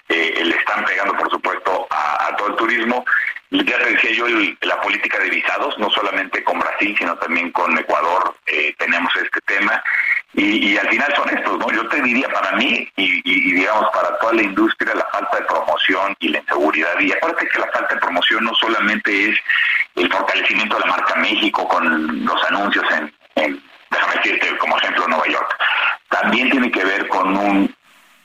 eh, 0.09 0.42
le 0.44 0.57
están 0.57 0.85
pegando, 0.85 1.14
por 1.16 1.31
supuesto, 1.31 1.87
a 1.90 2.35
todo 2.37 2.49
el 2.49 2.57
turismo 2.57 3.05
ya 3.51 3.79
te 3.79 3.92
decía 3.92 4.12
yo, 4.12 4.27
la 4.62 4.81
política 4.81 5.18
de 5.18 5.31
visados, 5.31 5.79
no 5.79 5.88
solamente 5.90 6.42
con 6.44 6.59
Brasil, 6.59 6.94
sino 6.99 7.16
también 7.16 7.51
con 7.53 7.77
Ecuador, 7.79 8.37
eh, 8.47 8.75
tenemos 8.79 9.14
este 9.16 9.40
tema. 9.42 9.83
Y, 10.35 10.73
y 10.73 10.77
al 10.77 10.88
final 10.88 11.14
son 11.16 11.31
estos, 11.31 11.59
¿no? 11.59 11.71
Yo 11.71 11.88
te 11.88 12.03
diría 12.03 12.29
para 12.29 12.53
mí 12.53 12.88
y, 12.97 13.23
y, 13.25 13.53
digamos 13.55 13.87
para 13.92 14.16
toda 14.18 14.35
la 14.35 14.42
industria 14.42 14.94
la 14.94 15.07
falta 15.07 15.38
de 15.38 15.47
promoción 15.47 16.14
y 16.21 16.29
la 16.29 16.38
inseguridad. 16.38 17.01
Y 17.01 17.12
aparte 17.12 17.49
que 17.49 17.59
la 17.59 17.68
falta 17.68 17.94
de 17.94 18.01
promoción 18.01 18.44
no 18.44 18.55
solamente 18.55 19.31
es 19.31 19.38
el 19.97 20.12
fortalecimiento 20.12 20.77
de 20.77 20.81
la 20.81 20.87
marca 20.87 21.16
México 21.16 21.66
con 21.66 22.25
los 22.25 22.44
anuncios 22.51 22.85
en, 22.92 23.12
en 23.37 23.62
déjame 23.90 24.14
decirte 24.16 24.57
como 24.59 24.77
ejemplo 24.77 25.09
Nueva 25.09 25.27
York, 25.27 25.57
también 26.11 26.51
tiene 26.51 26.71
que 26.71 26.85
ver 26.85 27.09
con 27.09 27.35
un 27.35 27.75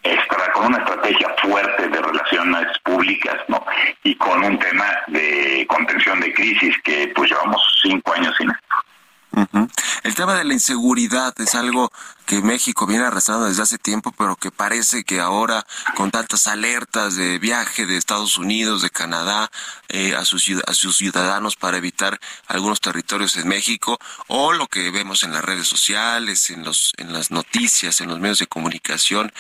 extra, 0.04 0.52
con 0.52 0.65
una 0.67 0.78
estrategia 0.80 1.30
fuerte 1.41 1.88
de 1.88 2.02
relaciones 2.02 2.78
públicas, 2.80 3.36
¿no? 3.48 3.65
Y 4.04 4.15
con 4.15 4.43
un 4.43 4.60
tema 4.60 4.86
de 5.08 5.65
contención 5.67 6.19
de 6.19 6.34
crisis 6.34 6.76
que 6.84 7.12
pues 7.15 7.32
llevamos 7.32 7.62
cinco 7.82 8.13
años 8.13 8.36
sin 8.38 8.50
esto. 8.52 8.63
El 10.04 10.13
tema 10.13 10.36
de 10.36 10.43
la 10.43 10.53
inseguridad 10.63 11.34
es 11.41 11.56
algo 11.56 11.91
que 12.26 12.41
México 12.41 12.88
viene 12.88 13.04
arrastrando 13.04 13.47
desde 13.47 13.63
hace 13.63 13.78
tiempo, 13.78 14.13
pero 14.17 14.38
que 14.38 14.49
parece 14.49 15.04
que 15.04 15.19
ahora, 15.19 15.65
con 15.97 16.10
tantas 16.10 16.47
alertas 16.47 17.17
de 17.17 17.38
viaje 17.38 17.86
de 17.86 17.97
Estados 17.97 18.38
Unidos, 18.38 18.82
de 18.82 18.89
Canadá, 18.89 19.52
eh, 19.89 20.15
a, 20.15 20.23
sus, 20.23 20.49
a 20.65 20.73
sus 20.73 20.95
ciudadanos 20.95 21.58
para 21.58 21.78
evitar 21.78 22.17
algunos 22.47 22.80
territorios 22.80 23.36
en 23.36 23.49
México, 23.49 23.97
o 24.28 24.54
lo 24.54 24.67
que 24.67 24.89
vemos 24.89 25.23
en 25.23 25.34
las 25.34 25.43
redes 25.43 25.67
sociales, 25.67 26.49
en, 26.49 26.63
los, 26.63 26.93
en 26.95 27.12
las 27.12 27.30
noticias, 27.30 27.99
en 27.99 28.08
los 28.08 28.21
medios 28.21 28.39
de 28.39 28.47
comunicación, 28.47 29.34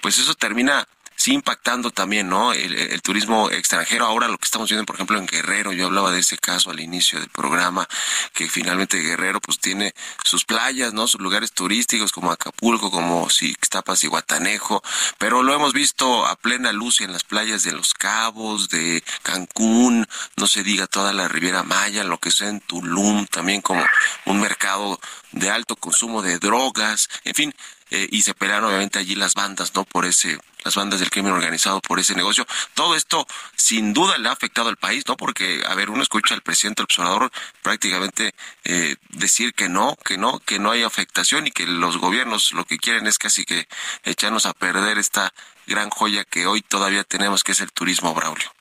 pues 0.00 0.18
eso 0.18 0.34
termina 0.34 0.88
sí 1.20 1.34
impactando 1.34 1.90
también, 1.90 2.30
¿no? 2.30 2.54
El, 2.54 3.02
turismo 3.02 3.50
extranjero. 3.50 4.06
Ahora 4.06 4.26
lo 4.26 4.38
que 4.38 4.46
estamos 4.46 4.70
viendo, 4.70 4.86
por 4.86 4.96
ejemplo, 4.96 5.18
en 5.18 5.26
Guerrero, 5.26 5.70
yo 5.72 5.86
hablaba 5.86 6.10
de 6.12 6.20
ese 6.20 6.38
caso 6.38 6.70
al 6.70 6.80
inicio 6.80 7.20
del 7.20 7.28
programa, 7.28 7.86
que 8.32 8.48
finalmente 8.48 8.96
Guerrero 8.96 9.38
pues 9.38 9.58
tiene 9.58 9.92
sus 10.24 10.46
playas, 10.46 10.94
¿no? 10.94 11.06
Sus 11.06 11.20
lugares 11.20 11.52
turísticos 11.52 12.10
como 12.12 12.32
Acapulco, 12.32 12.90
como 12.90 13.28
Sixtapas 13.28 14.02
y 14.04 14.06
Guatanejo, 14.06 14.82
pero 15.18 15.42
lo 15.42 15.52
hemos 15.52 15.74
visto 15.74 16.24
a 16.24 16.36
plena 16.36 16.72
luz 16.72 17.02
en 17.02 17.12
las 17.12 17.24
playas 17.24 17.64
de 17.64 17.72
Los 17.72 17.92
Cabos, 17.92 18.70
de 18.70 19.04
Cancún, 19.22 20.08
no 20.36 20.46
se 20.46 20.62
diga 20.62 20.86
toda 20.86 21.12
la 21.12 21.28
Riviera 21.28 21.64
Maya, 21.64 22.02
lo 22.02 22.16
que 22.16 22.30
sea 22.30 22.48
en 22.48 22.60
Tulum, 22.60 23.26
también 23.26 23.60
como 23.60 23.84
un 24.24 24.40
mercado 24.40 24.98
de 25.32 25.50
alto 25.50 25.76
consumo 25.76 26.22
de 26.22 26.38
drogas, 26.38 27.08
en 27.24 27.34
fin, 27.34 27.54
eh, 27.90 28.08
y 28.10 28.22
se 28.22 28.34
pelearon 28.34 28.68
obviamente 28.68 28.98
allí 28.98 29.14
las 29.14 29.34
bandas, 29.34 29.74
¿no? 29.74 29.84
Por 29.84 30.06
ese 30.06 30.38
las 30.64 30.74
bandas 30.74 31.00
del 31.00 31.10
crimen 31.10 31.32
organizado 31.32 31.80
por 31.80 31.98
ese 31.98 32.14
negocio. 32.14 32.46
Todo 32.74 32.94
esto 32.94 33.26
sin 33.56 33.92
duda 33.92 34.18
le 34.18 34.28
ha 34.28 34.32
afectado 34.32 34.68
al 34.68 34.76
país, 34.76 35.04
¿no? 35.06 35.16
Porque, 35.16 35.62
a 35.66 35.74
ver, 35.74 35.90
uno 35.90 36.02
escucha 36.02 36.34
al 36.34 36.42
presidente 36.42 36.82
observador 36.82 37.30
prácticamente 37.62 38.34
eh, 38.64 38.96
decir 39.08 39.54
que 39.54 39.68
no, 39.68 39.96
que 40.04 40.18
no, 40.18 40.38
que 40.40 40.58
no 40.58 40.70
hay 40.70 40.82
afectación 40.82 41.46
y 41.46 41.50
que 41.50 41.66
los 41.66 41.98
gobiernos 41.98 42.52
lo 42.52 42.64
que 42.64 42.78
quieren 42.78 43.06
es 43.06 43.18
casi 43.18 43.44
que 43.44 43.68
echarnos 44.04 44.46
a 44.46 44.52
perder 44.52 44.98
esta 44.98 45.32
gran 45.66 45.90
joya 45.90 46.24
que 46.24 46.46
hoy 46.46 46.62
todavía 46.62 47.04
tenemos, 47.04 47.44
que 47.44 47.52
es 47.52 47.60
el 47.60 47.72
turismo, 47.72 48.14
Braulio. 48.14 48.52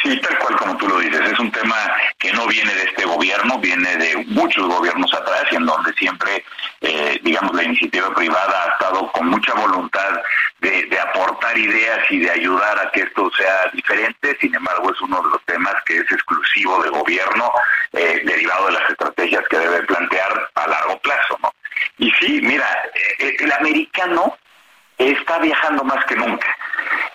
Sí, 0.00 0.18
tal 0.20 0.38
cual 0.38 0.56
como 0.56 0.76
tú 0.78 0.88
lo 0.88 0.98
dices, 0.98 1.20
es 1.20 1.38
un 1.38 1.50
tema 1.52 1.76
que 2.18 2.32
no 2.32 2.46
viene 2.46 2.74
de 2.74 2.84
este 2.84 3.04
gobierno, 3.04 3.58
viene 3.58 3.96
de 3.96 4.16
muchos 4.28 4.66
gobiernos 4.66 5.12
atrás 5.14 5.44
y 5.50 5.56
en 5.56 5.66
donde 5.66 5.92
siempre, 5.94 6.44
eh, 6.80 7.20
digamos, 7.22 7.54
la 7.54 7.62
iniciativa 7.62 8.12
privada 8.14 8.64
ha 8.64 8.72
estado 8.72 9.12
con 9.12 9.28
mucha 9.28 9.54
voluntad 9.54 10.20
de, 10.60 10.98
aportar 10.98 11.58
ideas 11.58 11.98
y 12.10 12.20
de 12.20 12.30
ayudar 12.30 12.78
a 12.78 12.90
que 12.90 13.02
esto 13.02 13.30
sea 13.36 13.70
diferente, 13.72 14.36
sin 14.40 14.54
embargo 14.54 14.90
es 14.92 15.00
uno 15.02 15.20
de 15.22 15.30
los 15.30 15.44
temas 15.44 15.74
que 15.84 15.98
es 15.98 16.10
exclusivo 16.10 16.82
de 16.82 16.90
gobierno, 16.90 17.52
eh, 17.92 18.22
derivado 18.24 18.66
de 18.66 18.72
las 18.72 18.90
estrategias 18.90 19.44
que 19.48 19.58
debe 19.58 19.82
plantear 19.82 20.50
a 20.54 20.66
largo 20.68 20.98
plazo, 21.00 21.38
¿no? 21.42 21.52
Y 21.98 22.10
sí, 22.12 22.40
mira, 22.42 22.66
eh, 23.18 23.36
el 23.40 23.52
americano 23.52 24.36
está 25.10 25.38
viajando 25.38 25.84
más 25.84 26.04
que 26.06 26.16
nunca. 26.16 26.56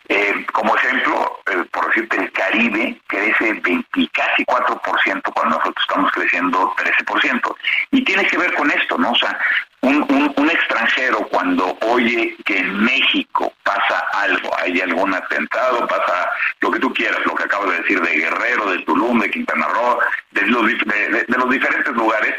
Eh, 0.09 0.45
como 0.53 0.75
ejemplo, 0.75 1.39
eh, 1.51 1.65
por 1.69 1.87
decirte, 1.87 2.17
el 2.17 2.31
Caribe 2.31 2.97
crece 3.07 3.53
20, 3.53 4.09
casi 4.13 4.45
4% 4.45 5.33
cuando 5.33 5.57
nosotros 5.57 5.85
estamos 5.87 6.11
creciendo 6.13 6.73
13%. 6.77 7.55
Y 7.91 8.03
tiene 8.03 8.25
que 8.25 8.37
ver 8.37 8.53
con 8.53 8.71
esto, 8.71 8.97
¿no? 8.97 9.11
O 9.11 9.15
sea, 9.15 9.37
un, 9.81 10.33
un, 10.35 10.49
extranjero 10.49 11.19
cuando 11.27 11.77
oye 11.81 12.35
que 12.45 12.57
en 12.57 12.83
México 12.83 13.53
pasa 13.63 13.99
algo, 14.13 14.49
hay 14.59 14.79
algún 14.79 15.13
atentado, 15.13 15.85
pasa 15.87 16.29
lo 16.61 16.71
que 16.71 16.79
tú 16.79 16.93
quieras, 16.93 17.19
lo 17.25 17.35
que 17.35 17.43
acabo 17.43 17.69
de 17.69 17.79
decir 17.79 18.01
de 18.01 18.17
Guerrero, 18.17 18.71
de 18.71 18.79
Tulum, 18.79 19.19
de 19.19 19.29
Quintana 19.29 19.67
Roo, 19.67 19.99
de 20.31 20.41
los, 20.47 20.65
de, 20.65 21.25
los 21.27 21.49
diferentes 21.49 21.93
lugares, 21.93 22.33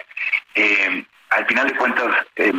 eh, 0.54 1.04
al 1.30 1.46
final 1.46 1.68
de 1.68 1.76
cuentas 1.76 2.26
eh, 2.36 2.52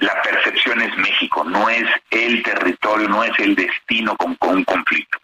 la 0.00 0.22
percepción 0.22 0.80
es 0.80 0.96
México, 0.96 1.44
no 1.44 1.68
es 1.68 1.84
el 2.10 2.42
territorio, 2.42 3.08
no 3.08 3.22
es 3.24 3.38
el 3.38 3.54
destino 3.54 4.16
con, 4.16 4.36
un 4.40 4.64
conflicto. 4.64 5.18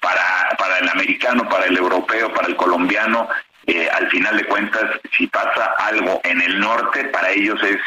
Para, 0.00 0.56
para 0.56 0.78
el 0.78 0.88
americano, 0.88 1.48
para 1.48 1.66
el 1.66 1.76
europeo, 1.76 2.32
para 2.32 2.48
el 2.48 2.56
colombiano, 2.56 3.28
eh, 3.66 3.88
al 3.92 4.08
final 4.10 4.36
de 4.36 4.44
cuentas, 4.44 5.00
si 5.16 5.26
pasa 5.26 5.74
algo 5.78 6.20
en 6.24 6.40
el 6.40 6.58
norte, 6.58 7.04
para 7.06 7.30
ellos 7.30 7.62
es 7.62 7.78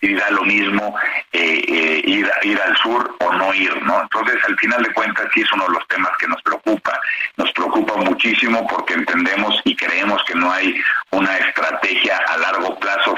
y 0.00 0.14
da 0.14 0.30
lo 0.30 0.44
mismo 0.44 0.94
eh, 1.32 1.62
eh, 1.66 2.02
ir, 2.04 2.30
ir 2.44 2.60
al 2.60 2.76
sur 2.76 3.16
o 3.18 3.32
no 3.32 3.52
ir, 3.52 3.82
¿no? 3.82 4.00
Entonces, 4.00 4.36
al 4.46 4.56
final 4.56 4.82
de 4.82 4.92
cuentas, 4.92 5.26
sí 5.34 5.40
es 5.40 5.52
uno 5.52 5.64
de 5.66 5.72
los 5.72 5.88
temas 5.88 6.12
que 6.18 6.28
nos 6.28 6.40
preocupa. 6.42 7.00
Nos 7.36 7.50
preocupa 7.52 7.96
muchísimo 7.96 8.64
porque 8.68 8.94
entendemos 8.94 9.60
y 9.64 9.74
creemos 9.74 10.22
que 10.24 10.34
no 10.34 10.52
hay 10.52 10.80
una 11.10 11.36
estrategia 11.38 12.16
a 12.28 12.36
largo 12.38 12.78
plazo 12.78 13.16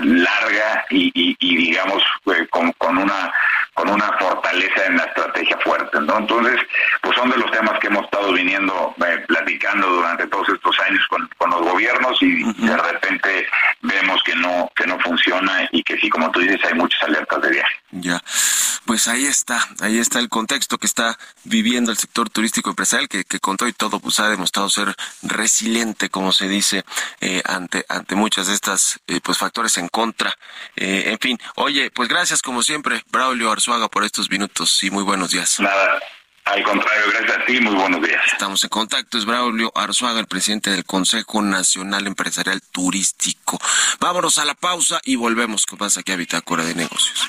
larga 0.00 0.84
y, 0.90 1.36
digamos, 1.40 2.02
eh, 2.26 2.46
con, 2.50 2.72
con 2.72 2.98
una 2.98 3.32
con 3.74 3.88
una 3.88 4.12
fortaleza 4.18 4.84
en 4.86 4.98
la 4.98 5.04
estrategia 5.04 5.56
fuerte, 5.64 5.98
¿no? 6.00 6.18
Entonces, 6.18 6.60
pues 7.00 7.16
son 7.16 7.30
de 7.30 7.38
los 7.38 7.50
temas 7.50 7.78
que 7.80 7.86
hemos 7.86 8.04
estado 8.04 8.30
viniendo 8.32 8.94
eh, 9.06 9.24
platicando 9.26 9.88
durante 9.88 10.26
todos 10.26 10.46
estos 10.50 10.78
años 10.80 11.06
con, 11.08 11.28
los 11.50 11.62
gobiernos 11.62 12.16
y 12.22 12.44
de 12.44 12.76
repente 12.76 13.46
vemos 13.82 14.22
que 14.24 14.34
no 14.36 14.70
que 14.74 14.86
no 14.86 14.98
funciona 15.00 15.68
y 15.70 15.82
que 15.82 15.98
sí, 15.98 16.08
como 16.08 16.30
tú 16.30 16.40
dices, 16.40 16.60
hay 16.64 16.74
muchas 16.74 17.02
alertas 17.02 17.42
de 17.42 17.50
viaje. 17.50 17.74
Ya, 17.90 18.22
pues 18.86 19.08
ahí 19.08 19.26
está, 19.26 19.58
ahí 19.82 19.98
está 19.98 20.18
el 20.18 20.28
contexto 20.28 20.78
que 20.78 20.86
está 20.86 21.18
viviendo 21.44 21.90
el 21.90 21.98
sector 21.98 22.30
turístico 22.30 22.70
empresarial, 22.70 23.08
que, 23.08 23.24
que 23.24 23.40
con 23.40 23.56
todo 23.56 23.68
y 23.68 23.72
todo 23.72 24.00
pues 24.00 24.20
ha 24.20 24.28
demostrado 24.28 24.68
ser 24.68 24.94
resiliente, 25.22 26.08
como 26.08 26.32
se 26.32 26.48
dice, 26.48 26.84
eh, 27.20 27.42
ante 27.44 27.84
ante 27.88 28.14
muchas 28.14 28.46
de 28.46 28.54
estas 28.54 29.00
eh, 29.06 29.20
pues 29.22 29.38
factores 29.38 29.76
en 29.78 29.88
contra. 29.88 30.36
en 30.76 31.18
fin, 31.18 31.38
oye, 31.56 31.90
pues 31.90 32.08
gracias 32.08 32.42
como 32.42 32.62
siempre, 32.62 33.02
Braulio 33.10 33.50
Arzuaga, 33.50 33.88
por 33.88 34.04
estos 34.04 34.30
minutos 34.30 34.82
y 34.82 34.90
muy 34.90 35.04
buenos 35.04 35.30
días. 35.30 35.60
Nada. 35.60 36.00
Al 36.44 36.62
contrario, 36.64 37.04
gracias 37.12 37.38
a 37.38 37.44
ti, 37.44 37.60
muy 37.60 37.74
buenos 37.74 38.02
días. 38.02 38.20
Estamos 38.32 38.64
en 38.64 38.70
contacto, 38.70 39.16
es 39.16 39.24
Braulio 39.24 39.70
Arzuaga, 39.76 40.18
el 40.18 40.26
presidente 40.26 40.70
del 40.70 40.84
Consejo 40.84 41.40
Nacional 41.40 42.08
Empresarial 42.08 42.60
Turístico. 42.72 43.60
Vámonos 44.00 44.38
a 44.38 44.44
la 44.44 44.54
pausa 44.54 45.00
y 45.04 45.14
volvemos 45.14 45.66
con 45.66 45.78
más 45.78 45.98
aquí 45.98 46.10
a 46.10 46.16
Bitácora 46.16 46.64
de 46.64 46.74
Negocios. 46.74 47.28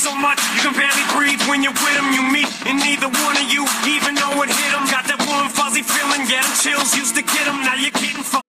so 0.00 0.14
much 0.16 0.40
you 0.56 0.60
can 0.64 0.72
barely 0.72 1.04
breathe 1.12 1.42
when 1.48 1.62
you're 1.62 1.76
with 1.76 1.94
them. 2.00 2.08
You 2.16 2.22
meet, 2.32 2.48
and 2.66 2.78
neither 2.80 3.08
one 3.24 3.36
of 3.36 3.46
you 3.52 3.62
even 3.84 4.14
know 4.16 4.32
it 4.42 4.48
hit 4.48 4.70
them. 4.72 4.84
Got 4.88 5.04
that 5.12 5.20
warm, 5.28 5.48
fuzzy 5.52 5.82
feeling, 5.84 6.24
yeah, 6.32 6.40
them 6.40 6.56
chills 6.62 6.96
used 6.96 7.14
to 7.16 7.22
get 7.22 7.44
them. 7.44 7.60
Now 7.60 7.74
you're 7.76 7.92
getting 7.92 8.24
fu- 8.24 8.40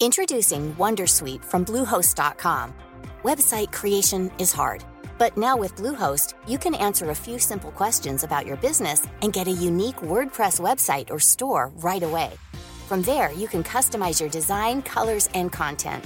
Introducing 0.00 0.74
Wondersuite 0.74 1.44
from 1.44 1.64
Bluehost.com. 1.64 2.74
Website 3.22 3.72
creation 3.72 4.30
is 4.38 4.52
hard, 4.52 4.84
but 5.16 5.38
now 5.38 5.56
with 5.56 5.76
Bluehost, 5.76 6.34
you 6.48 6.58
can 6.58 6.74
answer 6.74 7.10
a 7.10 7.14
few 7.14 7.38
simple 7.38 7.70
questions 7.70 8.24
about 8.24 8.44
your 8.44 8.56
business 8.56 9.06
and 9.22 9.32
get 9.32 9.46
a 9.46 9.52
unique 9.70 9.96
WordPress 10.02 10.58
website 10.60 11.10
or 11.10 11.20
store 11.20 11.70
right 11.76 12.02
away. 12.02 12.32
From 12.88 13.02
there, 13.02 13.32
you 13.32 13.48
can 13.48 13.62
customize 13.62 14.20
your 14.20 14.28
design, 14.28 14.82
colors, 14.82 15.28
and 15.32 15.50
content. 15.50 16.04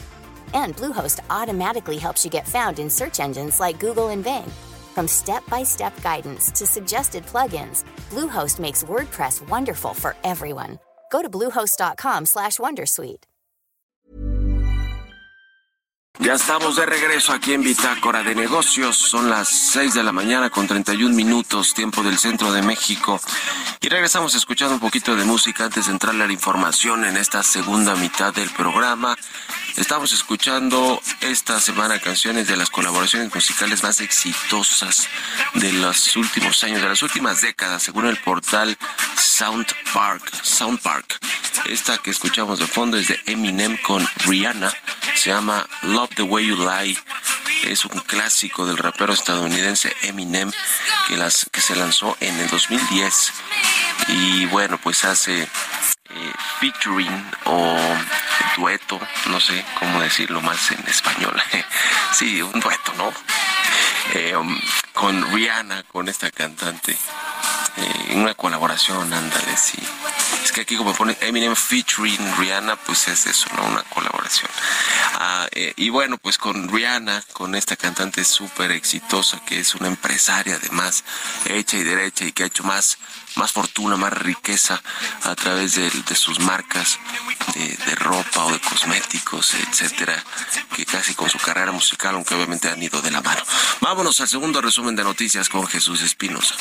And 0.54 0.76
Bluehost 0.76 1.20
automatically 1.30 1.98
helps 1.98 2.24
you 2.24 2.30
get 2.30 2.48
found 2.48 2.78
in 2.78 2.90
search 2.90 3.20
engines 3.20 3.60
like 3.60 3.78
Google 3.80 4.08
and 4.08 4.24
Bing. 4.24 4.50
From 4.94 5.06
step-by-step 5.06 6.02
guidance 6.02 6.50
to 6.50 6.66
suggested 6.66 7.24
plugins, 7.26 7.84
Bluehost 8.10 8.58
makes 8.58 8.84
WordPress 8.84 9.48
wonderful 9.48 9.94
for 9.94 10.16
everyone. 10.24 10.78
Go 11.12 11.22
to 11.22 11.30
bluehost.com/wondersuite. 11.30 13.27
Ya 16.20 16.34
estamos 16.34 16.74
de 16.74 16.84
regreso 16.84 17.32
aquí 17.32 17.52
en 17.52 17.62
Bitácora 17.62 18.24
de 18.24 18.34
Negocios. 18.34 18.96
Son 18.96 19.30
las 19.30 19.48
6 19.48 19.94
de 19.94 20.02
la 20.02 20.10
mañana 20.10 20.50
con 20.50 20.66
31 20.66 21.14
minutos, 21.14 21.74
tiempo 21.74 22.02
del 22.02 22.18
centro 22.18 22.50
de 22.50 22.60
México. 22.60 23.20
Y 23.80 23.88
regresamos 23.88 24.34
escuchando 24.34 24.74
un 24.74 24.80
poquito 24.80 25.14
de 25.14 25.24
música 25.24 25.66
antes 25.66 25.86
de 25.86 25.92
entrarle 25.92 26.24
a 26.24 26.26
la 26.26 26.32
información 26.32 27.04
en 27.04 27.16
esta 27.16 27.44
segunda 27.44 27.94
mitad 27.94 28.34
del 28.34 28.50
programa. 28.50 29.16
Estamos 29.76 30.12
escuchando 30.12 31.00
esta 31.20 31.60
semana 31.60 32.00
canciones 32.00 32.48
de 32.48 32.56
las 32.56 32.68
colaboraciones 32.68 33.32
musicales 33.32 33.84
más 33.84 34.00
exitosas 34.00 35.06
de 35.54 35.72
los 35.72 36.16
últimos 36.16 36.64
años, 36.64 36.82
de 36.82 36.88
las 36.88 37.02
últimas 37.02 37.42
décadas, 37.42 37.84
según 37.84 38.06
el 38.06 38.16
portal 38.16 38.76
Sound 39.16 39.66
Park. 39.94 40.32
Sound 40.42 40.80
Park. 40.80 41.20
Esta 41.66 41.98
que 41.98 42.10
escuchamos 42.10 42.58
de 42.58 42.66
fondo 42.66 42.96
es 42.96 43.08
de 43.08 43.20
Eminem 43.26 43.76
con 43.82 44.04
Rihanna. 44.26 44.72
Se 45.14 45.30
llama 45.30 45.66
Love 45.82 46.07
the 46.16 46.22
Way 46.22 46.46
You 46.46 46.56
Lie. 46.56 46.98
Es 47.64 47.84
un 47.84 48.00
clásico 48.00 48.66
del 48.66 48.76
rapero 48.76 49.12
estadounidense 49.12 49.94
Eminem 50.02 50.50
que, 51.08 51.16
las, 51.16 51.46
que 51.50 51.60
se 51.60 51.76
lanzó 51.76 52.16
en 52.20 52.38
el 52.38 52.48
2010. 52.48 53.32
Y 54.08 54.46
bueno, 54.46 54.78
pues 54.78 55.04
hace 55.04 55.42
eh, 55.42 56.32
featuring 56.60 57.30
o 57.44 57.76
dueto, 58.56 59.00
no 59.26 59.40
sé 59.40 59.64
cómo 59.78 60.00
decirlo 60.00 60.40
más 60.40 60.70
en 60.70 60.86
español. 60.88 61.40
sí, 62.12 62.42
un 62.42 62.60
dueto, 62.60 62.92
¿no? 62.96 63.12
Eh, 64.14 64.34
um, 64.34 64.58
con 64.92 65.32
Rihanna, 65.32 65.82
con 65.84 66.08
esta 66.08 66.30
cantante. 66.30 66.92
Eh, 67.76 68.14
una 68.14 68.34
colaboración, 68.34 69.12
ándale, 69.12 69.56
sí. 69.56 69.78
Es 70.48 70.52
que 70.52 70.62
aquí 70.62 70.76
como 70.78 70.94
pone 70.94 71.14
Eminem 71.20 71.54
featuring 71.54 72.18
Rihanna, 72.38 72.76
pues 72.76 73.06
es 73.08 73.26
eso, 73.26 73.50
¿no? 73.54 73.66
Una 73.66 73.82
colaboración. 73.82 74.50
Ah, 75.12 75.46
eh, 75.52 75.74
y 75.76 75.90
bueno, 75.90 76.16
pues 76.16 76.38
con 76.38 76.70
Rihanna, 76.70 77.22
con 77.34 77.54
esta 77.54 77.76
cantante 77.76 78.24
súper 78.24 78.70
exitosa, 78.70 79.42
que 79.44 79.60
es 79.60 79.74
una 79.74 79.88
empresaria 79.88 80.54
además, 80.54 81.04
hecha 81.44 81.76
y 81.76 81.84
derecha 81.84 82.24
y 82.24 82.32
que 82.32 82.44
ha 82.44 82.46
hecho 82.46 82.64
más 82.64 82.96
más 83.36 83.52
fortuna, 83.52 83.96
más 83.96 84.12
riqueza 84.12 84.82
a 85.22 85.34
través 85.34 85.74
de, 85.76 85.88
de 85.90 86.14
sus 86.14 86.40
marcas 86.40 86.98
de, 87.54 87.76
de, 87.86 87.94
ropa 87.94 88.44
o 88.44 88.52
de 88.52 88.58
cosméticos, 88.58 89.54
etcétera, 89.54 90.24
que 90.74 90.84
casi 90.84 91.14
con 91.14 91.30
su 91.30 91.38
carrera 91.38 91.70
musical, 91.70 92.14
aunque 92.16 92.34
obviamente 92.34 92.68
han 92.68 92.82
ido 92.82 93.00
de 93.00 93.10
la 93.10 93.20
mano. 93.20 93.42
Vámonos 93.80 94.20
al 94.20 94.28
segundo 94.28 94.60
resumen 94.60 94.96
de 94.96 95.04
noticias 95.04 95.48
con 95.48 95.66
Jesús 95.66 96.02
Espinosa. 96.02 96.56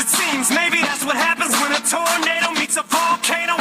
it 0.00 0.08
seems. 0.08 0.50
Maybe 0.50 0.80
that's 0.80 1.04
what 1.04 1.16
happens 1.16 1.52
when 1.60 1.72
a 1.72 1.80
tornado 1.84 2.58
meets 2.58 2.76
a 2.76 2.82
volcano. 2.82 3.56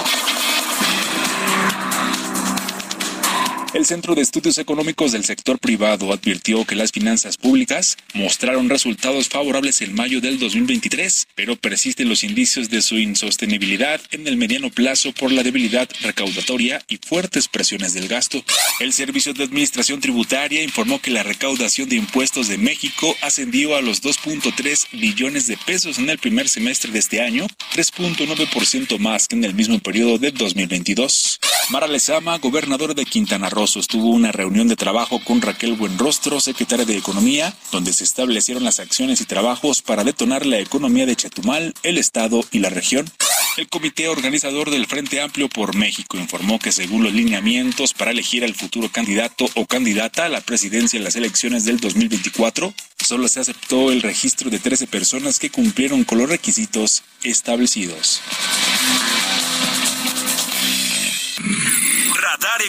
El 3.72 3.86
Centro 3.86 4.16
de 4.16 4.24
Estudios 4.24 4.58
Económicos 4.58 5.12
del 5.12 5.24
Sector 5.24 5.60
Privado 5.60 6.12
advirtió 6.12 6.66
que 6.66 6.74
las 6.74 6.92
finanzas 6.92 7.38
públicas 7.38 7.98
mostraron 8.16 8.68
resultados 8.68 9.30
favorables 9.30 9.82
en 9.82 9.94
mayo 9.94 10.22
del 10.22 10.40
2023, 10.40 11.28
pero 11.36 11.56
persisten 11.56 12.10
los 12.10 12.24
indicios 12.24 12.72
de 12.72 12.82
su 12.82 12.98
insostenibilidad 12.98 14.02
en 14.10 14.28
el 14.28 14.38
mediano 14.38 14.72
plazo 14.72 15.12
por 15.14 15.32
la 15.32 15.44
debilidad 15.44 15.88
recaudatoria 16.02 16.84
y 16.88 16.98
fuertes 16.98 17.48
presiones 17.48 17.94
del 17.94 18.08
gasto. 18.08 18.44
El 18.80 18.92
Servicio 18.92 19.36
de 19.36 19.44
Administración 19.44 20.00
Tributaria 20.00 20.64
informó 20.64 21.00
que 21.00 21.12
la 21.12 21.22
recaudación 21.22 21.90
de 21.90 21.98
impuestos 21.98 22.48
de 22.48 22.58
México 22.58 23.16
ascendió 23.22 23.76
a 23.76 23.84
los 23.84 24.02
2.3 24.02 25.00
billones 25.00 25.46
de 25.46 25.58
pesos 25.58 26.00
en 26.00 26.10
el 26.10 26.18
primer 26.18 26.50
semestre 26.50 26.92
de 26.92 27.00
este 27.00 27.22
año, 27.22 27.46
3.9% 27.76 28.98
más 28.98 29.28
que 29.28 29.36
en 29.36 29.44
el 29.44 29.54
mismo 29.54 29.78
periodo 29.78 30.18
de 30.18 30.32
2022. 30.32 31.40
Mara 31.70 31.88
Lezama, 31.88 32.40
gobernadora 32.40 32.96
de 32.96 33.06
Quintana 33.06 33.48
Roo, 33.48 33.59
sostuvo 33.68 34.10
una 34.10 34.32
reunión 34.32 34.68
de 34.68 34.76
trabajo 34.76 35.20
con 35.24 35.42
Raquel 35.42 35.74
Buenrostro, 35.74 36.40
secretaria 36.40 36.86
de 36.86 36.98
Economía, 36.98 37.54
donde 37.72 37.94
se 37.94 38.04
establecieron 38.04 38.64
las 38.64 38.80
acciones 38.80 39.22
y 39.22 39.26
trabajos 39.26 39.82
para 39.82 40.04
detonar 40.04 40.46
la 40.46 40.60
economía 40.60 41.06
de 41.06 41.16
Chetumal, 41.16 41.74
el 41.84 41.98
Estado 41.98 42.44
y 42.52 42.60
la 42.60 42.70
región. 42.70 43.10
El 43.58 43.68
comité 43.68 44.08
organizador 44.08 44.70
del 44.70 44.86
Frente 44.86 45.20
Amplio 45.20 45.50
por 45.50 45.76
México 45.76 46.18
informó 46.18 46.60
que 46.60 46.72
según 46.72 47.04
los 47.04 47.14
lineamientos 47.14 47.94
para 47.94 48.12
elegir 48.12 48.44
al 48.44 48.56
futuro 48.56 48.90
candidato 48.90 49.50
o 49.56 49.66
candidata 49.66 50.26
a 50.26 50.30
la 50.30 50.42
presidencia 50.42 50.98
en 50.98 51.04
las 51.04 51.16
elecciones 51.16 51.66
del 51.66 51.80
2024, 51.80 52.74
solo 53.04 53.28
se 53.28 53.42
aceptó 53.42 53.92
el 53.92 54.02
registro 54.02 54.50
de 54.50 54.60
13 54.60 54.88
personas 54.88 55.40
que 55.40 55.50
cumplieron 55.50 56.04
con 56.04 56.20
los 56.20 56.30
requisitos 56.30 57.04
establecidos. 57.24 58.22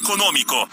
Económico. 0.00 0.68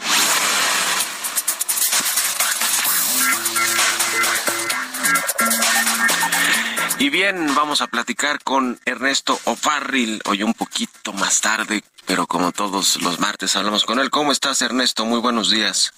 Y 7.00 7.10
bien, 7.10 7.54
vamos 7.54 7.82
a 7.82 7.88
platicar 7.88 8.42
con 8.44 8.80
Ernesto 8.86 9.40
O'Farrill 9.44 10.22
hoy 10.26 10.44
un 10.44 10.54
poquito 10.54 11.12
más 11.14 11.42
tarde, 11.42 11.84
pero 12.06 12.26
como 12.26 12.52
todos 12.54 13.02
los 13.02 13.20
martes 13.20 13.56
hablamos 13.56 13.86
con 13.86 14.00
él. 14.00 14.10
¿Cómo 14.10 14.32
estás, 14.32 14.62
Ernesto? 14.62 15.06
Muy 15.06 15.20
buenos 15.20 15.52
días. 15.52 15.94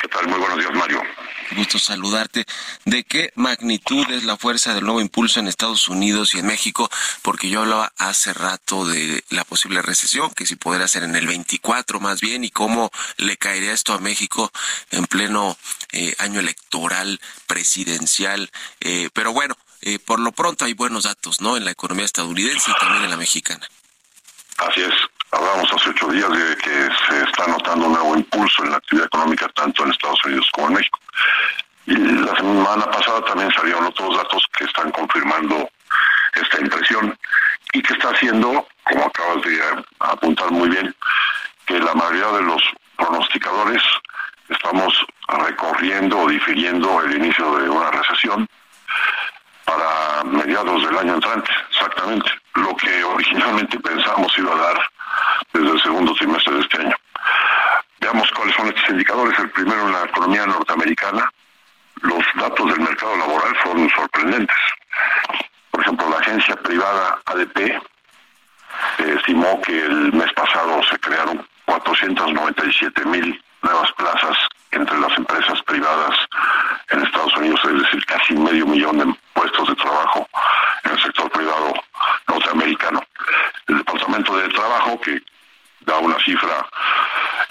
¿Qué 0.00 0.08
tal? 0.08 0.26
Muy 0.28 0.38
buenos 0.38 0.58
días, 0.58 0.72
Mario. 0.74 1.00
Gusto 1.54 1.78
saludarte. 1.78 2.44
¿De 2.84 3.04
qué 3.04 3.32
magnitud 3.34 4.10
es 4.10 4.24
la 4.24 4.36
fuerza 4.36 4.74
del 4.74 4.84
nuevo 4.84 5.00
impulso 5.00 5.40
en 5.40 5.48
Estados 5.48 5.88
Unidos 5.88 6.34
y 6.34 6.38
en 6.38 6.46
México? 6.46 6.88
Porque 7.22 7.48
yo 7.48 7.60
hablaba 7.60 7.92
hace 7.96 8.32
rato 8.32 8.86
de 8.86 9.24
la 9.30 9.44
posible 9.44 9.82
recesión, 9.82 10.30
que 10.30 10.46
si 10.46 10.56
podría 10.56 10.88
ser 10.88 11.04
en 11.04 11.16
el 11.16 11.26
24 11.26 12.00
más 12.00 12.20
bien, 12.20 12.44
y 12.44 12.50
cómo 12.50 12.90
le 13.16 13.36
caería 13.36 13.72
esto 13.72 13.92
a 13.92 13.98
México 13.98 14.50
en 14.90 15.06
pleno 15.06 15.56
eh, 15.92 16.14
año 16.18 16.40
electoral 16.40 17.20
presidencial. 17.46 18.50
Eh, 18.80 19.10
pero 19.12 19.32
bueno, 19.32 19.56
eh, 19.82 19.98
por 19.98 20.20
lo 20.20 20.32
pronto 20.32 20.64
hay 20.64 20.74
buenos 20.74 21.04
datos, 21.04 21.40
¿no? 21.40 21.56
En 21.56 21.64
la 21.64 21.72
economía 21.72 22.04
estadounidense 22.04 22.70
y 22.70 22.74
también 22.80 23.04
en 23.04 23.10
la 23.10 23.16
mexicana. 23.16 23.68
Así 24.58 24.80
es. 24.80 24.94
Hablábamos 25.32 25.72
hace 25.72 25.88
ocho 25.88 26.08
días 26.08 26.28
de 26.28 26.56
que 26.58 26.88
se 27.08 27.24
está 27.24 27.46
notando 27.46 27.86
un 27.86 27.94
nuevo 27.94 28.16
impulso 28.16 28.64
en 28.64 28.70
la 28.70 28.76
actividad 28.76 29.06
económica 29.06 29.48
tanto 29.54 29.82
en 29.82 29.90
Estados 29.90 30.22
Unidos 30.26 30.46
como 30.52 30.68
en 30.68 30.74
México. 30.74 30.98
Y 31.86 31.94
la 31.96 32.36
semana 32.36 32.90
pasada 32.90 33.24
también 33.24 33.50
salieron 33.52 33.86
otros 33.86 34.14
datos 34.14 34.46
que 34.56 34.64
están 34.64 34.90
confirmando 34.90 35.70
esta 36.34 36.60
impresión 36.60 37.18
y 37.72 37.82
que 37.82 37.94
está 37.94 38.10
haciendo, 38.10 38.68
como 38.84 39.04
acabas 39.06 39.42
de 39.42 39.58
apuntar 40.00 40.50
muy 40.50 40.68
bien, 40.68 40.94
que 41.64 41.78
la 41.78 41.94
mayoría 41.94 42.28
de 42.32 42.42
los 42.42 42.62
pronosticadores 42.96 43.82
estamos 44.50 44.94
recorriendo 45.28 46.18
o 46.18 46.28
difiriendo 46.28 47.00
el 47.04 47.16
inicio 47.16 47.56
de 47.56 47.70
una 47.70 47.90
recesión 47.90 48.46
para 49.64 50.24
mediados 50.24 50.84
del 50.84 50.98
año 50.98 51.14
entrante, 51.14 51.50
exactamente, 51.70 52.30
lo 52.54 52.76
que 52.76 53.02
originalmente 53.02 53.80
pensamos 53.80 54.36
iba 54.36 54.54
a 54.54 54.58
dar 54.58 54.92
desde 55.52 55.70
el 55.70 55.82
segundo 55.82 56.14
trimestre 56.14 56.54
de 56.54 56.60
este 56.60 56.78
año. 56.78 56.96
Veamos 58.00 58.30
cuáles 58.32 58.54
son 58.56 58.68
estos 58.68 58.90
indicadores. 58.90 59.38
El 59.38 59.50
primero 59.50 59.86
en 59.86 59.92
la 59.92 60.04
economía 60.04 60.46
norteamericana, 60.46 61.30
los 62.02 62.24
datos 62.36 62.66
del 62.66 62.80
mercado 62.80 63.16
laboral 63.16 63.56
fueron 63.62 63.88
sorprendentes. 63.90 64.56
Por 65.70 65.80
ejemplo, 65.80 66.10
la 66.10 66.18
agencia 66.18 66.56
privada 66.56 67.18
ADP 67.26 67.80
estimó 68.98 69.60
que 69.62 69.84
el 69.84 70.12
mes 70.12 70.32
pasado 70.32 70.82
se 70.84 70.98
crearon 70.98 71.46
497 71.64 73.04
mil 73.06 73.42
nuevas 73.62 73.92
plazas 73.92 74.36
entre 74.72 74.98
las 74.98 75.16
empresas 75.16 75.62
privadas 75.62 76.16
en 76.90 77.02
Estados 77.02 77.36
Unidos, 77.36 77.60
es 77.64 77.82
decir, 77.82 78.04
casi 78.06 78.34
medio 78.34 78.66
millón 78.66 78.98
de 78.98 79.14
puestos 79.34 79.68
de 79.68 79.74
trabajo 79.76 80.26
en 80.84 80.90
el 80.92 81.02
sector 81.02 81.30
privado 81.30 81.74
norteamericano. 82.28 83.02
El 83.68 83.78
Departamento 83.78 84.36
de 84.36 84.48
Trabajo, 84.48 85.00
que 85.00 85.22
da 85.80 85.98
una 85.98 86.18
cifra 86.24 86.66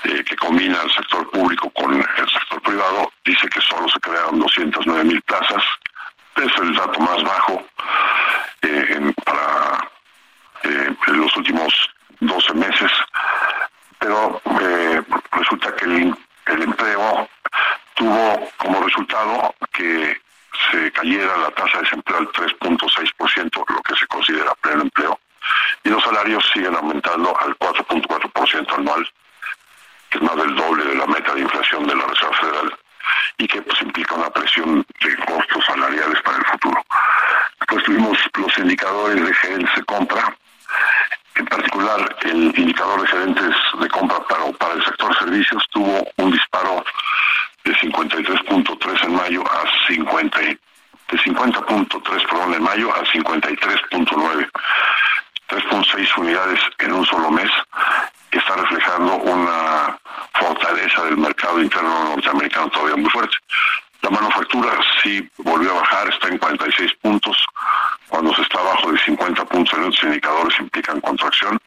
eh, 0.04 0.24
que 0.24 0.36
combina 0.36 0.82
el 0.82 0.92
sector 0.92 1.30
público 1.32 1.70
con 1.72 1.94
el 1.94 2.30
sector 2.30 2.62
privado, 2.62 3.12
dice 3.24 3.48
que 3.48 3.62
solo 3.62 3.88
se 3.90 4.00
crearon 4.00 4.40
209 4.40 5.04
mil 5.04 5.22
plazas. 5.22 5.64
Es 6.36 6.58
el 6.58 6.74
dato 6.74 7.00
más 7.00 7.22
bajo 7.24 7.64
eh, 8.64 9.14
para 9.24 9.90
eh, 10.64 10.96
los 11.08 11.36
últimos 11.38 11.74
12 12.20 12.54
meses. 12.54 12.92
Pero 14.00 14.42
eh, 14.62 15.02
resulta 15.32 15.76
que 15.76 15.86
el, 15.86 16.16
el 16.48 16.62
empleo 16.64 17.30
tuvo 17.96 18.50
como 18.58 18.82
resultado 18.84 19.54
que 19.72 20.20
se 20.72 20.92
cayera 20.92 21.38
la 21.38 21.52
tasa 21.52 21.78
de 21.78 21.84
desempleo 21.84 22.18
al 22.18 22.28
3.6%, 22.32 23.66
lo 23.68 23.82
que 23.82 23.96
se 23.96 24.08
considera 24.08 24.54
pleno 24.56 24.82
empleo, 24.82 25.20
y 25.84 25.90
los 25.90 26.04
salarios 26.04 26.50
siguen 26.54 26.76
aumentando 26.76 27.38
al 27.40 27.58
4.4% 27.58 28.74
anual, 28.76 29.10
que 30.10 30.18
es 30.18 30.24
más 30.24 30.36
del 30.36 30.56
doble 30.56 30.86
de 30.86 30.96
la 30.96 31.08
meta 31.08 31.34
de 31.34 31.42
inflación 31.42 31.88
de 31.88 31.96
la 31.96 32.06
Reserva 32.06 32.38
Federal 32.38 32.78
y 33.38 33.48
que 33.48 33.62
pues 33.62 33.82
implica 33.82 34.16
una 34.16 34.30
presión 34.30 34.86
de 35.00 35.16
costos 35.26 35.66
salariales 35.66 36.22
para 36.22 36.38
el 36.38 36.46
futuro. 36.46 36.86
Después 37.60 37.84
tuvimos 37.86 38.18
los 38.36 38.58
indicadores 38.58 39.26
de 39.26 39.34
gerentes 39.34 39.76
de 39.76 39.84
compra, 39.86 40.36
en 41.36 41.46
particular 41.46 42.16
el 42.22 42.54
indicador 42.58 43.02
de 43.02 43.08
gerentes 43.08 43.56
de 43.80 43.88
compra 43.90 44.20
para, 44.28 44.52
para 44.54 44.74
el 44.74 44.84
sector 44.84 45.18
servicios 45.18 45.64
tuvo 45.72 46.06
un 46.18 46.32
disparo 46.32 46.84
de 47.64 47.74
53.3 47.74 49.04
en 49.06 49.16
mayo 49.16 49.44
a 49.52 49.64
50 49.88 50.40
de 50.40 50.58
50.3 51.18 52.28
perdón 52.30 52.54
en 52.54 52.64
mayo 52.64 52.94
a 52.94 53.04
53.9 53.04 54.50
3.6 55.50 56.18
unidades 56.18 56.60
en 56.80 56.94
un 56.94 57.06
solo 57.06 57.32
mes 57.32 57.52
está 58.32 58.56
reflejando 58.56 59.16
una 59.18 59.98
fortaleza 60.34 61.04
del 61.06 61.18
mercado 61.18 61.62
interno 61.62 62.06
norteamericano 62.16 62.70
todavía 62.70 62.96
muy 62.96 63.10
fuerte. 63.10 63.36
La 64.02 64.10
manufactura 64.10 64.72
sí 65.04 65.30
volvió 65.38 65.72
a 65.72 65.82
bajar, 65.82 66.10
está 66.10 66.28
en 66.30 66.38
46 66.40 66.92
puntos, 67.02 67.38
cuando 68.10 68.34
se 68.34 68.42
está 68.42 68.60
abajo 68.60 68.92
de 68.92 68.98
50 69.00 69.46
puntos 69.46 69.74
en 69.78 69.86
otros 69.86 70.04
indicadores 70.04 70.60
implican 70.60 71.02
contracción. 71.02 71.60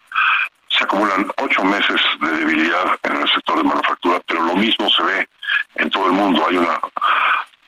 Se 0.68 0.82
acumulan 0.82 1.30
ocho 1.36 1.64
meses 1.64 2.00
de 2.20 2.30
debilidad 2.38 2.98
en 3.04 3.16
el 3.16 3.28
sector 3.28 3.58
de 3.58 3.64
manufactura, 3.64 4.20
pero 4.26 4.42
lo 4.42 4.56
mismo 4.56 4.90
se 4.90 5.02
ve 5.04 5.28
en 5.76 5.90
todo 5.90 6.06
el 6.06 6.12
mundo. 6.12 6.44
Hay 6.48 6.56
una 6.56 6.80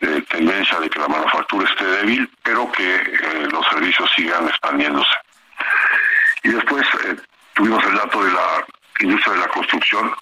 eh, 0.01 0.23
tendencia 0.29 0.81
de 0.81 0.91
que 0.91 0.99
la 0.99 1.09
manufactura 1.09 1.69
esté 1.71 1.85
débil, 1.97 2.31
pero 2.43 2.71
que 2.73 2.95
eh, 2.95 3.49
los 3.51 3.67
servicios 3.69 4.11
sigan 4.15 4.49
expandiéndose. 4.49 5.17
Y 6.43 6.49
después 6.51 6.87
eh, 7.05 7.17
tuvimos 7.55 7.85
el 7.85 7.97
dato 7.97 8.23
de 8.25 8.33
la 8.33 8.65
industria 9.01 9.35
de 9.35 9.41
la 9.41 9.49
construcción, 9.49 10.15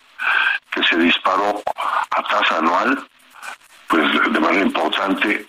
que 0.70 0.82
se 0.84 0.96
disparó 0.96 1.62
a 2.10 2.22
tasa 2.22 2.58
anual, 2.58 3.06
pues 3.88 4.12
de 4.32 4.40
manera 4.40 4.64
importante, 4.64 5.46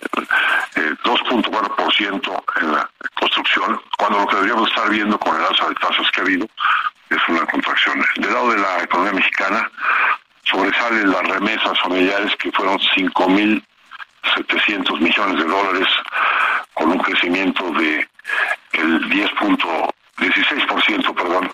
2.4% 0.74 2.44
en 2.60 2.72
la 2.72 2.90
construcción, 3.14 3.80
cuando 3.98 4.20
lo 4.20 4.26
que 4.26 4.36
deberíamos 4.36 4.68
estar 4.68 4.88
viendo 4.90 5.18
con 5.18 5.34
el 5.36 5.44
alza 5.44 5.68
de 5.68 5.74
tasas 5.76 6.10
que 6.10 6.20
ha 6.20 6.24
habido 6.24 6.46
es 7.10 7.28
una 7.28 7.46
contracción. 7.46 8.04
Del 8.16 8.32
lado 8.32 8.50
de 8.50 8.58
la 8.58 8.82
economía 8.82 9.14
mexicana, 9.14 9.70
sobresalen 10.44 11.10
las 11.10 11.22
remesas 11.22 11.78
familiares 11.80 12.34
que 12.36 12.52
fueron 12.52 12.78
5.700 14.34 15.00
millones 15.00 15.38
de 15.38 15.44
dólares 15.44 15.88
con 16.74 16.90
un 16.90 16.98
crecimiento 16.98 17.70
de 17.72 18.06
el 18.72 19.10
10.16%, 19.10 21.14
perdón, 21.14 21.52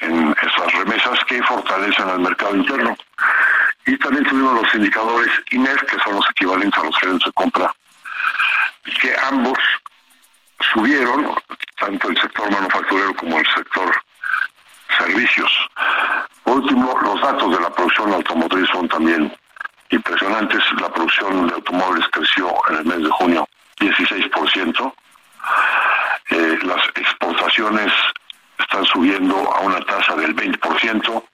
en 0.00 0.34
esas 0.42 0.72
remesas 0.72 1.24
que 1.24 1.42
fortalecen 1.42 2.08
al 2.08 2.20
mercado 2.20 2.56
interno. 2.56 2.96
Y 3.86 3.98
también 3.98 4.24
tuvimos 4.24 4.62
los 4.62 4.74
indicadores 4.74 5.30
INER, 5.50 5.76
que 5.86 5.98
son 6.00 6.16
los 6.16 6.28
equivalentes 6.30 6.80
a 6.80 6.84
los 6.84 6.96
gerentes 6.98 7.26
de 7.26 7.32
compra, 7.32 7.74
que 9.00 9.14
ambos 9.24 9.58
subieron, 10.72 11.34
tanto 11.78 12.08
el 12.08 12.20
sector 12.20 12.50
manufacturero 12.50 13.14
como 13.16 13.38
el 13.38 13.46
sector 13.54 13.94
servicios. 14.98 15.50
Por 16.44 16.58
último, 16.58 16.98
los 17.02 17.20
datos 17.20 17.52
de 17.52 17.60
la 17.60 17.70
producción 17.70 18.12
automotriz 18.12 18.68
son 18.70 18.88
también 18.88 19.34
impresionantes. 19.94 20.62
La 20.80 20.88
producción 20.92 21.46
de 21.46 21.54
automóviles 21.54 22.06
creció 22.10 22.52
en 22.68 22.76
el 22.76 22.84
mes 22.84 23.02
de 23.02 23.10
junio 23.10 23.48
16%. 23.78 24.94
Eh, 26.30 26.58
las 26.62 26.82
exportaciones 26.96 27.92
están 28.58 28.84
subiendo 28.86 29.36
a 29.54 29.60
una 29.60 29.80
tasa 29.80 30.14
del 30.16 30.34
20%. 30.34 31.24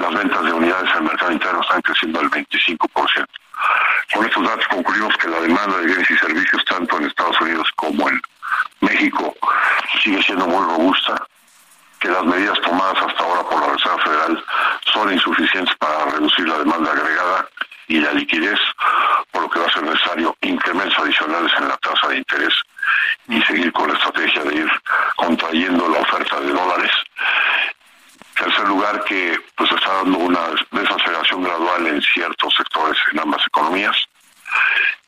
las 0.00 0.14
ventas 0.14 0.44
de 0.44 0.52
unidades 0.52 0.90
el 0.94 1.02
mercado 1.02 1.32
interno 1.32 1.60
están 1.62 1.80
creciendo 1.82 2.20
al 2.20 2.30
25%. 2.30 3.26
Con 4.12 4.24
estos 4.24 4.44
datos 4.44 4.66
concluimos 4.68 5.16
que 5.16 5.28
la 5.28 5.40
demanda 5.40 5.78
de 5.78 5.86
bienes 5.86 6.10
y 6.10 6.16
servicios, 6.16 6.64
tanto 6.64 6.96
en 6.98 7.06
Estados 7.06 7.40
Unidos 7.40 7.68
como 7.76 8.08
en 8.08 8.20
México, 8.80 9.34
sigue 10.02 10.22
siendo 10.22 10.46
muy 10.46 10.64
robusta 10.64 11.26
que 12.00 12.08
las 12.08 12.24
medidas 12.24 12.60
tomadas 12.60 13.02
hasta 13.06 13.24
ahora 13.24 13.42
por 13.48 13.60
la 13.60 13.72
Reserva 13.72 13.98
Federal 14.04 14.44
son 14.92 15.12
insuficientes 15.12 15.74
para 15.76 16.06
reducir 16.06 16.48
la 16.48 16.58
demanda 16.58 16.92
agregada 16.92 17.48
y 17.88 18.00
la 18.00 18.12
liquidez, 18.12 18.58
por 19.32 19.42
lo 19.42 19.50
que 19.50 19.60
va 19.60 19.66
a 19.66 19.72
ser 19.72 19.82
necesario 19.82 20.36
incrementos 20.42 20.98
adicionales 20.98 21.52
en 21.58 21.68
la 21.68 21.76
tasa 21.78 22.08
de 22.08 22.18
interés 22.18 22.54
seguir 23.48 23.72
con 23.72 23.88
la 23.88 23.94
estrategia 23.94 24.42
de 24.44 24.56
ir 24.56 24.70
contrayendo 25.16 25.88
la 25.88 26.00
oferta 26.00 26.40
de 26.40 26.52
dólares. 26.52 26.90
En 28.36 28.44
tercer 28.44 28.68
lugar, 28.68 29.04
que 29.04 29.38
pues 29.56 29.72
está 29.72 29.94
dando 29.94 30.18
una 30.18 30.40
desaceleración 30.70 31.42
gradual 31.42 31.86
en 31.86 32.02
ciertos 32.02 32.54
sectores 32.54 32.96
en 33.12 33.20
ambas 33.20 33.44
economías. 33.46 33.96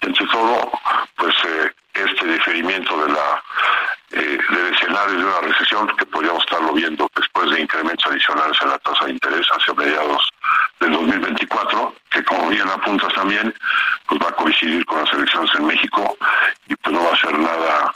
Entre 0.00 0.26
todo, 0.26 0.72
pues 1.16 1.34
eh, 1.46 1.70
este 1.94 2.26
diferimiento 2.26 3.04
de 3.04 3.12
la 3.12 3.42
eh, 4.12 4.38
del 4.50 4.74
escenario 4.74 5.18
de 5.18 5.24
una 5.24 5.40
recesión 5.40 5.86
que 5.96 6.04
podríamos 6.04 6.42
estarlo 6.42 6.72
viendo 6.72 7.08
después 7.14 7.48
de 7.50 7.60
incrementos 7.60 8.10
adicionales 8.10 8.56
en 8.60 8.70
la 8.70 8.78
tasa 8.78 9.04
de 9.04 9.12
interés 9.12 9.46
hacia 9.52 9.72
mediados 9.74 10.28
del 10.80 10.90
2024, 10.92 11.94
que 12.10 12.24
como 12.24 12.48
bien 12.48 12.68
apuntas 12.68 13.12
también, 13.14 13.54
pues 14.08 14.20
va 14.20 14.28
a 14.30 14.32
coincidir 14.32 14.84
con 14.86 15.04
las 15.04 15.12
elecciones 15.12 15.50
en 15.54 15.66
México 15.66 16.16
y 16.66 16.74
pues 16.74 16.92
no 16.92 17.04
va 17.04 17.12
a 17.12 17.20
ser 17.20 17.38
nada 17.38 17.94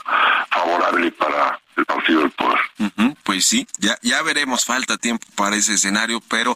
favorable 0.51 1.11
para 1.11 1.59
el 1.75 1.85
partido 1.85 2.21
del 2.21 2.31
poder. 2.31 2.59
Pues 3.23 3.45
sí, 3.45 3.67
ya, 3.79 3.97
ya 4.01 4.21
veremos, 4.45 4.65
falta 4.65 4.97
tiempo 4.97 5.25
para 5.35 5.55
ese 5.55 5.73
escenario, 5.73 6.21
pero 6.21 6.55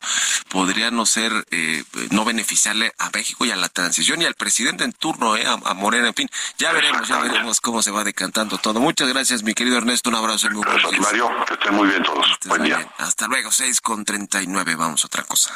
podría 0.49 0.91
no 0.91 1.05
ser, 1.05 1.31
eh, 1.49 1.83
no 2.11 2.23
beneficiarle 2.23 2.93
a 2.99 3.09
México 3.09 3.45
y 3.45 3.51
a 3.51 3.55
la 3.55 3.67
transición 3.69 4.21
y 4.21 4.25
al 4.25 4.35
presidente 4.35 4.83
en 4.83 4.93
turno, 4.93 5.35
eh, 5.35 5.45
a, 5.47 5.73
Morena, 5.73 6.09
en 6.09 6.13
fin, 6.13 6.29
ya 6.57 6.71
veremos, 6.71 7.07
ya 7.07 7.19
veremos 7.19 7.59
cómo 7.61 7.81
se 7.81 7.89
va 7.89 8.03
decantando 8.03 8.59
todo. 8.59 8.79
Muchas 8.79 9.07
gracias, 9.07 9.41
mi 9.43 9.53
querido 9.53 9.77
Ernesto, 9.77 10.09
un 10.09 10.15
abrazo 10.15 10.49
muy 10.51 10.63
Gracias, 10.63 10.99
Mario, 10.99 11.29
que 11.47 11.53
estén 11.55 11.75
muy 11.75 11.87
bien 11.87 12.03
todos. 12.03 12.27
Buen 12.45 12.63
día. 12.63 12.87
Hasta 12.97 13.27
luego, 13.27 13.51
6 13.51 13.81
con 13.81 14.05
39, 14.05 14.75
vamos 14.75 15.03
a 15.03 15.07
otra 15.07 15.23
cosa. 15.23 15.51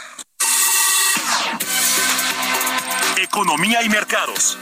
Economía 3.17 3.84
y 3.84 3.89
mercados. 3.89 4.58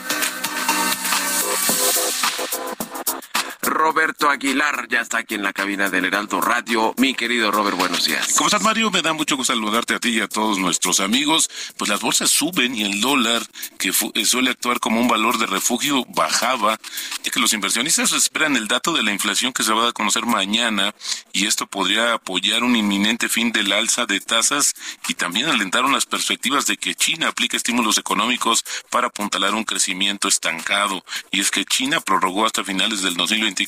Roberto 3.61 4.29
Aguilar 4.29 4.87
ya 4.89 5.01
está 5.01 5.19
aquí 5.19 5.35
en 5.35 5.43
la 5.43 5.53
cabina 5.53 5.89
del 5.89 6.05
Heraldo 6.05 6.41
Radio. 6.41 6.93
Mi 6.97 7.13
querido 7.13 7.51
Robert, 7.51 7.77
buenos 7.77 8.05
días. 8.05 8.33
¿Cómo 8.35 8.47
estás, 8.47 8.63
Mario? 8.63 8.91
Me 8.91 9.01
da 9.01 9.13
mucho 9.13 9.37
gusto 9.37 9.53
saludarte 9.53 9.95
a 9.95 9.99
ti 9.99 10.09
y 10.09 10.19
a 10.19 10.27
todos 10.27 10.57
nuestros 10.57 10.99
amigos. 10.99 11.49
Pues 11.77 11.89
las 11.89 12.01
bolsas 12.01 12.29
suben 12.29 12.75
y 12.75 12.83
el 12.83 13.01
dólar, 13.01 13.41
que 13.77 13.91
eh, 14.13 14.25
suele 14.25 14.51
actuar 14.51 14.79
como 14.79 14.99
un 14.99 15.07
valor 15.07 15.37
de 15.37 15.45
refugio, 15.45 16.05
bajaba, 16.09 16.79
ya 17.23 17.31
que 17.31 17.39
los 17.39 17.53
inversionistas 17.53 18.13
esperan 18.13 18.55
el 18.55 18.67
dato 18.67 18.93
de 18.93 19.03
la 19.03 19.11
inflación 19.11 19.53
que 19.53 19.63
se 19.63 19.73
va 19.73 19.89
a 19.89 19.93
conocer 19.93 20.25
mañana 20.25 20.93
y 21.33 21.45
esto 21.45 21.67
podría 21.67 22.13
apoyar 22.13 22.63
un 22.63 22.75
inminente 22.75 23.29
fin 23.29 23.51
del 23.51 23.71
alza 23.71 24.05
de 24.05 24.19
tasas 24.19 24.73
y 25.07 25.13
también 25.13 25.47
alentaron 25.47 25.91
las 25.91 26.05
perspectivas 26.05 26.65
de 26.65 26.77
que 26.77 26.95
China 26.95 27.29
aplique 27.29 27.57
estímulos 27.57 27.97
económicos 27.97 28.63
para 28.89 29.07
apuntalar 29.07 29.53
un 29.53 29.63
crecimiento 29.63 30.27
estancado. 30.27 31.03
Y 31.31 31.39
es 31.39 31.51
que 31.51 31.65
China 31.65 31.99
prorrogó 31.99 32.45
hasta 32.45 32.63
finales 32.63 33.01
del 33.01 33.15
2020 33.31 33.67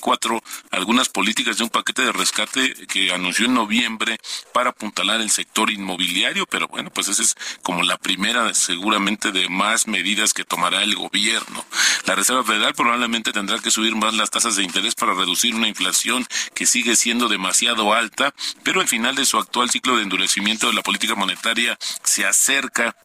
algunas 0.71 1.09
políticas 1.09 1.57
de 1.57 1.63
un 1.63 1.69
paquete 1.69 2.01
de 2.01 2.11
rescate 2.11 2.73
que 2.87 3.13
anunció 3.13 3.45
en 3.45 3.53
noviembre 3.53 4.17
para 4.53 4.71
apuntalar 4.71 5.21
el 5.21 5.29
sector 5.29 5.71
inmobiliario, 5.71 6.45
pero 6.47 6.67
bueno, 6.67 6.89
pues 6.89 7.07
esa 7.07 7.21
es 7.21 7.35
como 7.61 7.83
la 7.83 7.97
primera 7.97 8.53
seguramente 8.53 9.31
de 9.31 9.47
más 9.49 9.87
medidas 9.87 10.33
que 10.33 10.43
tomará 10.43 10.83
el 10.83 10.95
gobierno. 10.95 11.65
La 12.05 12.15
Reserva 12.15 12.43
Federal 12.43 12.73
probablemente 12.73 13.31
tendrá 13.31 13.59
que 13.59 13.71
subir 13.71 13.95
más 13.95 14.13
las 14.13 14.29
tasas 14.29 14.55
de 14.55 14.63
interés 14.63 14.95
para 14.95 15.13
reducir 15.13 15.55
una 15.55 15.67
inflación 15.67 16.25
que 16.53 16.65
sigue 16.65 16.95
siendo 16.95 17.29
demasiado 17.29 17.93
alta, 17.93 18.33
pero 18.63 18.81
al 18.81 18.87
final 18.87 19.15
de 19.15 19.25
su 19.25 19.37
actual 19.37 19.69
ciclo 19.69 19.95
de 19.95 20.03
endurecimiento 20.03 20.67
de 20.67 20.73
la 20.73 20.81
política 20.81 21.15
monetaria 21.15 21.77
se 22.03 22.25
acerca 22.25 22.95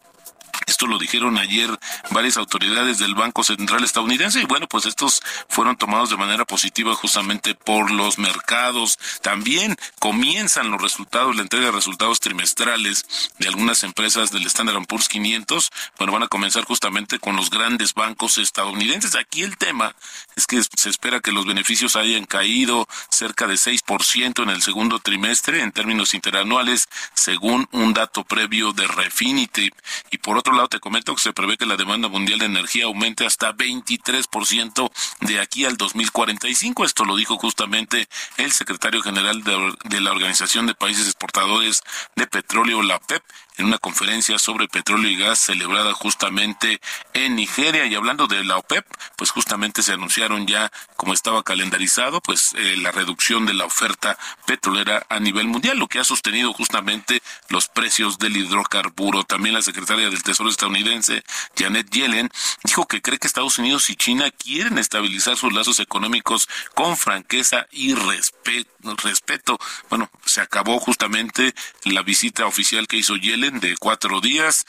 Esto 0.67 0.87
lo 0.87 0.99
dijeron 0.99 1.39
ayer 1.39 1.71
varias 2.11 2.37
autoridades 2.37 2.99
del 2.99 3.15
Banco 3.15 3.43
Central 3.43 3.85
estadounidense 3.85 4.41
y 4.41 4.45
bueno, 4.45 4.67
pues 4.69 4.87
estos 4.87 5.23
fueron 5.49 5.77
tomados 5.77 6.11
de 6.11 6.17
manera 6.17 6.45
positiva 6.45 6.95
justamente 6.95 7.55
por 7.55 7.91
los 7.91 8.19
mercados. 8.19 8.99
También 9.23 9.77
comienzan 9.99 10.71
los 10.71 10.81
resultados, 10.81 11.37
la 11.37 11.43
entrega 11.43 11.67
de 11.67 11.73
resultados 11.73 12.21
trimestrales 12.21 13.07
de 13.39 13.49
algunas 13.49 13.83
empresas 13.83 14.31
del 14.31 14.47
Standard 14.47 14.87
Poor's 14.87 15.09
500. 15.09 15.71
Bueno, 15.99 16.13
van 16.13 16.23
a 16.25 16.29
comenzar 16.29 16.65
justamente 16.65 17.19
con 17.19 17.37
los 17.37 17.51
grandes 17.51 17.95
bancos 17.95 18.39
estadounidenses. 18.39 19.17
Aquí 19.17 19.43
el 19.43 19.57
tema 19.57 19.95
es 20.37 20.47
que 20.47 20.63
se 20.63 20.91
espera 20.91 21.21
que 21.21 21.33
los 21.33 21.47
beneficios 21.47 21.97
hayan 21.97 22.25
caído 22.25 22.87
cerca 23.11 23.47
de 23.47 23.55
6% 23.55 24.43
en 24.43 24.51
el 24.51 24.63
segundo 24.63 24.99
trimestre 24.99 25.63
en 25.63 25.73
términos 25.73 26.15
interanuales, 26.15 26.89
según 27.15 27.69
un 27.73 27.95
dato 27.95 28.25
previo 28.25 28.73
de 28.73 28.87
Refinity. 28.87 29.71
Y 30.11 30.19
por 30.19 30.37
otro 30.37 30.48
lado, 30.57 30.69
te 30.69 30.81
comento 30.81 31.15
que 31.15 31.21
se 31.21 31.33
prevé 31.33 31.57
que 31.57 31.67
la 31.67 31.77
demanda 31.77 32.09
mundial 32.09 32.39
de 32.39 32.47
energía 32.47 32.85
aumente 32.85 33.27
hasta 33.27 33.55
23% 33.55 34.91
de 35.21 35.41
aquí 35.41 35.65
al 35.65 35.77
2045. 35.77 36.85
Esto 36.85 37.05
lo 37.05 37.17
dijo 37.17 37.37
justamente 37.37 38.09
el 38.37 38.53
secretario 38.53 39.03
general 39.03 39.43
de, 39.45 39.75
de 39.85 40.01
la 40.01 40.13
Organización 40.13 40.67
de 40.67 40.75
Países 40.75 41.07
Exportadores 41.07 41.83
de 42.17 42.27
Petróleo, 42.27 42.83
la 42.83 42.99
PEP, 42.99 43.23
en 43.59 43.67
una 43.67 43.79
conferencia 43.79 44.39
sobre 44.39 44.69
petróleo 44.69 45.11
y 45.11 45.17
gas 45.17 45.41
celebrada 45.41 45.93
justamente 45.93 46.81
en 47.13 47.37
Nigeria. 47.37 47.87
Y 47.87 47.95
hablando 47.95 48.27
de 48.27 48.45
la 48.45 48.57
OPEP, 48.57 48.87
pues 49.17 49.31
justamente 49.31 49.83
se 49.83 49.93
anunciaron 49.93 50.47
ya, 50.47 50.71
como 50.97 51.13
estaba 51.13 51.43
calendarizado, 51.43 52.21
pues 52.21 52.55
eh, 52.57 52.77
la 52.79 52.93
reducción 52.93 53.47
de 53.47 53.55
la 53.55 53.65
oferta 53.65 54.17
petrolera 54.47 55.05
a 55.09 55.19
nivel 55.21 55.49
mundial, 55.49 55.79
lo 55.79 55.89
que 55.89 55.99
ha 55.99 56.05
sostenido 56.05 56.53
justamente 56.53 57.21
los 57.49 57.69
precios 57.69 58.19
del 58.19 58.37
hidrocarburo. 58.37 59.25
También 59.25 59.55
la 59.55 59.63
secretaria 59.63 60.09
del 60.09 60.23
Tesoro 60.23 60.49
estadounidense, 60.49 61.25
Janet 61.57 61.91
Yellen, 61.91 62.31
dijo 62.63 62.87
que 62.87 63.03
cree 63.03 63.19
que 63.19 63.27
Estados 63.27 63.59
Unidos 63.59 63.91
y 63.91 63.97
China 63.97 64.31
quieren 64.31 64.79
estabilizar 64.79 65.37
sus 65.37 65.53
lazos 65.53 65.81
económicos 65.81 66.49
con 66.75 66.97
franqueza 66.97 67.67
y 67.73 67.95
respeto. 67.95 69.59
Bueno, 69.91 70.11
se 70.25 70.41
acabó 70.41 70.79
justamente 70.79 71.55
la 71.85 72.03
visita 72.03 72.47
oficial 72.47 72.87
que 72.87 72.99
hizo 72.99 73.17
Yellen 73.17 73.48
de 73.51 73.77
cuatro 73.79 74.21
días 74.21 74.67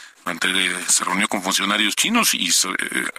se 0.88 1.04
reunió 1.04 1.28
con 1.28 1.42
funcionarios 1.42 1.96
chinos 1.96 2.34
y 2.34 2.50
eh, 2.50 2.52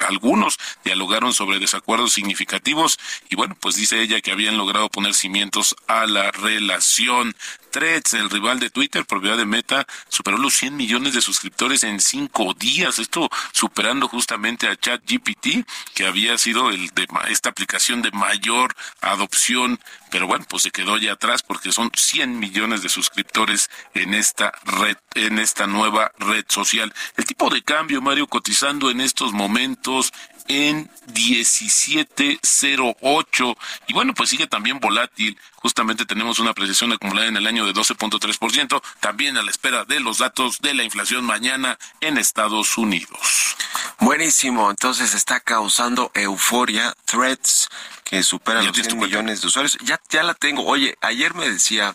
algunos 0.09 0.59
dialogaron 0.85 1.33
sobre 1.33 1.59
desacuerdos 1.59 2.13
significativos 2.13 2.99
y 3.29 3.37
bueno, 3.37 3.57
pues 3.61 3.77
dice 3.77 4.01
ella 4.01 4.21
que 4.21 4.33
habían 4.33 4.57
logrado 4.57 4.89
poner 4.89 5.15
cimientos 5.15 5.77
a 5.87 6.07
la 6.07 6.31
relación. 6.31 7.35
Threads, 7.71 8.15
el 8.15 8.31
rival 8.31 8.59
de 8.59 8.71
Twitter, 8.71 9.05
propiedad 9.07 9.37
de 9.37 9.47
Meta, 9.47 9.87
superó 10.09 10.39
los 10.39 10.55
100 10.55 10.77
millones 10.77 11.15
de 11.15 11.21
suscriptores 11.21 11.85
en 11.85 12.01
cinco 12.01 12.53
días. 12.55 12.99
Esto 12.99 13.31
superando 13.53 14.09
justamente 14.09 14.69
a 14.69 14.77
ChatGPT, 14.77 15.65
que 15.95 16.07
había 16.07 16.37
sido 16.39 16.71
el 16.71 16.89
de 16.91 17.07
esta 17.29 17.51
aplicación 17.51 18.03
de 18.03 18.11
mayor 18.11 18.75
adopción. 19.01 19.81
Pero 20.11 20.27
bueno, 20.27 20.45
pues 20.49 20.65
se 20.65 20.73
quedó 20.73 20.99
ya 20.99 21.13
atrás 21.13 21.43
porque 21.43 21.71
son 21.71 21.91
100 21.95 22.39
millones 22.39 22.83
de 22.83 22.89
suscriptores 22.89 23.71
en 23.95 24.15
esta 24.15 24.53
red, 24.65 24.97
en 25.15 25.39
esta 25.39 25.69
nueva 25.69 26.11
red 26.19 26.45
social. 26.49 26.93
El 27.17 27.25
tipo 27.25 27.49
de 27.51 27.63
cambio, 27.63 28.01
Mario, 28.01 28.27
cotizando 28.27 28.91
en 28.91 29.01
estos 29.01 29.33
momentos 29.33 30.13
en 30.49 30.91
17.08 31.13 33.57
y 33.87 33.93
bueno, 33.93 34.15
pues 34.15 34.31
sigue 34.31 34.49
también 34.49 34.81
volátil. 34.81 35.39
Justamente 35.57 36.07
tenemos 36.07 36.41
una 36.41 36.51
apreciación 36.51 36.93
acumulada 36.93 37.29
en 37.29 37.37
el 37.37 37.47
año 37.47 37.65
de 37.67 37.73
12.3%, 37.73 38.83
también 38.99 39.37
a 39.37 39.43
la 39.43 39.51
espera 39.51 39.85
de 39.85 40.01
los 40.01 40.19
datos 40.19 40.59
de 40.61 40.75
la 40.75 40.83
inflación 40.83 41.25
mañana 41.25 41.79
en 42.01 42.19
Estados 42.19 42.77
Unidos. 42.79 43.55
Buenísimo, 44.01 44.71
entonces 44.71 45.15
está 45.15 45.39
causando 45.41 46.11
euforia, 46.15 46.95
threats 47.05 47.69
que 48.11 48.25
superan 48.25 48.67
los 48.67 48.75
100 48.75 48.99
millones 48.99 49.41
de 49.41 49.47
usuarios. 49.47 49.79
Ya, 49.85 50.01
ya 50.11 50.25
la 50.25 50.35
tengo. 50.35 50.65
Oye, 50.65 50.99
ayer 51.01 51.33
me 51.35 51.49
decía 51.49 51.95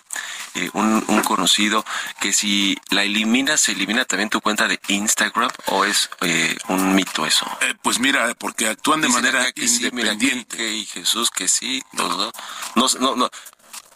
eh, 0.53 0.69
un, 0.73 1.01
conocido 1.25 1.83
que 2.21 2.31
si 2.31 2.77
la 2.89 3.03
eliminas, 3.03 3.59
¿se 3.59 3.73
elimina 3.73 4.05
también 4.05 4.29
tu 4.29 4.39
cuenta 4.39 4.69
de 4.69 4.79
Instagram 4.87 5.49
o 5.65 5.83
es 5.83 6.09
eh, 6.21 6.55
un 6.69 6.95
mito 6.95 7.25
eso? 7.25 7.45
Eh, 7.61 7.73
pues 7.81 7.99
mira, 7.99 8.33
porque 8.35 8.69
actúan 8.69 9.01
de 9.01 9.09
manera 9.09 9.45
independiente. 9.57 10.55
que, 10.55 10.85
Jesús, 10.85 11.29
que 11.31 11.49
sí. 11.49 11.83
no, 11.91 12.31
no, 12.75 12.87
no, 12.99 13.15
no 13.17 13.29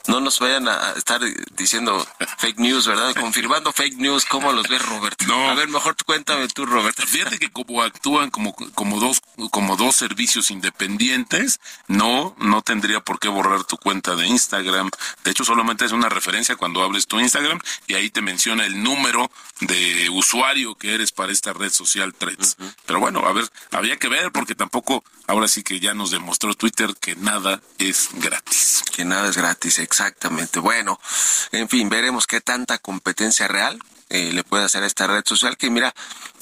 nos 0.07 0.39
vayan 0.39 0.67
a 0.67 0.93
estar 0.93 1.21
diciendo 1.51 2.05
fake 2.37 2.59
news, 2.59 2.87
¿verdad? 2.87 3.13
Confirmando 3.15 3.71
fake 3.71 3.97
news, 3.97 4.25
¿cómo 4.25 4.51
los 4.51 4.67
ves, 4.67 4.83
Roberto? 4.85 5.25
No. 5.27 5.49
A 5.49 5.53
ver, 5.53 5.67
mejor 5.67 5.95
cuéntame 6.05 6.47
tú, 6.47 6.65
Roberto. 6.65 7.03
Fíjate 7.05 7.37
que 7.37 7.51
como 7.51 7.83
actúan 7.83 8.31
como, 8.31 8.55
como 8.73 8.99
dos, 8.99 9.21
como 9.51 9.75
dos 9.75 9.95
servicios 9.95 10.49
independientes, 10.51 11.59
no, 11.87 12.35
no 12.39 12.61
tendría 12.61 13.01
por 13.01 13.19
qué 13.19 13.27
borrar 13.27 13.63
tu 13.65 13.77
cuenta 13.77 14.15
de 14.15 14.25
Instagram. 14.27 14.89
De 15.23 15.31
hecho, 15.31 15.43
solamente 15.43 15.85
es 15.85 15.91
una 15.91 16.09
referencia 16.09 16.55
cuando 16.55 16.81
hables 16.81 17.07
tu 17.07 17.19
Instagram 17.19 17.59
y 17.87 17.93
ahí 17.93 18.09
te 18.09 18.21
menciona 18.21 18.65
el 18.65 18.81
número 18.81 19.29
de 19.59 20.09
usuario 20.09 20.75
que 20.75 20.95
eres 20.95 21.11
para 21.11 21.31
esta 21.31 21.53
red 21.53 21.71
social 21.71 22.13
Threads. 22.13 22.57
Pero 22.85 22.99
bueno, 22.99 23.19
a 23.27 23.33
ver, 23.33 23.49
había 23.71 23.97
que 23.97 24.07
ver 24.07 24.31
porque 24.31 24.55
tampoco, 24.55 25.03
ahora 25.27 25.47
sí 25.47 25.63
que 25.63 25.79
ya 25.79 25.93
nos 25.93 26.11
demostró 26.11 26.53
Twitter 26.53 26.95
que 26.99 27.15
nada 27.15 27.61
es 27.77 28.09
gratis. 28.13 28.83
Que 28.95 29.05
nada 29.05 29.29
es 29.29 29.37
gratis, 29.37 29.79
exacto. 29.79 29.98
Exactamente. 29.99 30.59
Bueno, 30.59 30.97
en 31.51 31.67
fin, 31.67 31.89
veremos 31.89 32.25
qué 32.25 32.39
tanta 32.39 32.77
competencia 32.77 33.49
real 33.49 33.77
eh, 34.07 34.31
le 34.31 34.45
puede 34.45 34.63
hacer 34.63 34.81
a 34.83 34.87
esta 34.87 35.07
red 35.07 35.23
social 35.25 35.57
que 35.57 35.69
mira, 35.69 35.93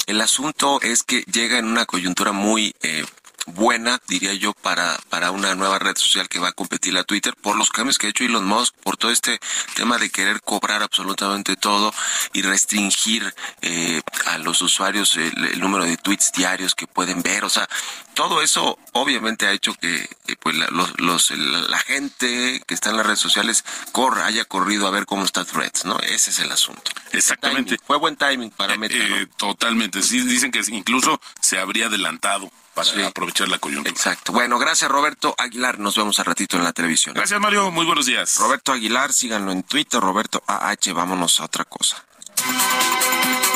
el 0.06 0.22
asunto 0.22 0.80
es 0.82 1.02
que 1.02 1.22
llega 1.24 1.58
en 1.58 1.66
una 1.66 1.88
coyuntura 1.88 2.34
muy 2.34 2.76
eh, 2.84 3.04
buena, 3.48 4.00
diría 4.08 4.34
yo, 4.34 4.54
para, 4.54 4.98
para 5.10 5.32
una 5.32 5.56
nueva 5.56 5.80
red 5.80 5.96
social 5.96 6.30
que 6.30 6.40
va 6.40 6.50
a 6.50 6.52
competir 6.52 6.98
a 6.98 7.04
Twitter 7.04 7.36
por 7.36 7.56
los 7.56 7.70
cambios 7.70 7.98
que 7.98 8.08
ha 8.08 8.10
hecho 8.10 8.24
Elon 8.24 8.46
Musk, 8.46 8.76
por 8.84 8.98
todo 8.98 9.12
este 9.12 9.40
tema 9.76 9.98
de 9.98 10.10
querer 10.10 10.42
cobrar 10.42 10.84
absolutamente 10.84 11.56
todo 11.56 11.94
y 12.34 12.42
restringir 12.42 13.34
eh, 13.62 14.02
a 14.28 14.38
los 14.38 14.62
usuarios 14.62 15.16
el, 15.18 15.60
número 15.60 15.86
de 15.86 15.98
tweets 15.98 16.32
diarios 16.34 16.76
que 16.76 16.88
pueden 16.88 17.24
ver. 17.24 17.44
O 17.46 17.50
sea, 17.50 17.68
todo 18.14 18.42
eso 18.42 18.78
obviamente 18.94 19.48
ha 19.48 19.52
hecho 19.52 19.74
que 19.74 20.08
pues 20.40 20.56
la, 20.56 20.68
los, 20.98 21.32
la 21.32 21.80
gente 21.80 22.62
que 22.68 22.74
está 22.74 22.90
en 22.90 22.98
las 22.98 23.06
redes 23.06 23.20
sociales 23.20 23.64
corra, 23.92 24.26
haya 24.26 24.46
corrido 24.46 24.88
a 24.88 24.92
ver 24.92 25.06
cómo 25.06 25.24
está 25.24 25.46
Threads, 25.46 25.86
¿no? 25.86 26.00
Ese 26.00 26.32
es 26.32 26.40
el 26.40 26.52
asunto. 26.52 26.92
Exactamente. 27.12 27.78
Fue 27.86 27.98
buen 27.98 28.16
timing 28.16 28.52
para 28.52 28.76
eh, 28.76 28.80
eh, 28.90 29.28
totalmente. 29.38 30.02
Sí, 30.04 30.22
dicen 30.22 30.52
que 30.52 30.62
incluso 30.68 31.20
se 31.42 31.60
habría 31.60 31.88
adelantado 31.88 32.52
para 32.78 33.08
aprovechar 33.08 33.48
la 33.48 33.58
coyuntura. 33.58 33.90
Exacto. 33.90 34.32
Bueno, 34.32 34.60
gracias 34.60 34.90
Roberto 34.90 35.34
Aguilar. 35.38 35.80
Nos 35.80 35.98
vemos 35.98 36.20
a 36.20 36.24
ratito 36.24 36.58
en 36.58 36.64
la 36.64 36.74
televisión. 36.74 37.16
Gracias 37.16 37.40
Mario. 37.40 37.72
Muy 37.72 37.86
buenos 37.86 38.06
días. 38.06 38.38
Roberto 38.38 38.72
Aguilar, 38.72 39.12
síganlo 39.14 39.52
en 39.52 39.64
Twitter. 39.64 40.00
Roberto 40.00 40.44
AH. 40.46 40.94
Vámonos 40.94 41.40
a 41.40 41.46
otra 41.46 41.66
cosa. 41.66 42.04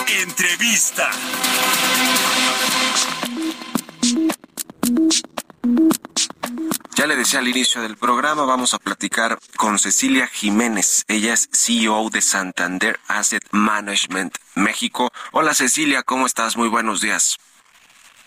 Entrevista. 0.08 1.12
Ya 6.96 7.08
le 7.08 7.16
decía 7.16 7.40
al 7.40 7.48
inicio 7.48 7.82
del 7.82 7.98
programa, 7.98 8.44
vamos 8.44 8.74
a 8.74 8.80
platicar 8.80 9.40
con 9.56 9.80
Cecilia 9.80 10.28
Jiménez. 10.28 11.06
Ella 11.08 11.34
es 11.34 11.50
CEO 11.52 12.10
de 12.10 12.22
Santander 12.22 13.00
Asset 13.08 13.44
Management 13.52 14.36
México. 14.56 15.12
Hola 15.32 15.54
Cecilia, 15.54 16.04
¿cómo 16.04 16.26
estás? 16.26 16.58
Muy 16.58 16.68
buenos 16.68 17.02
días. 17.02 17.38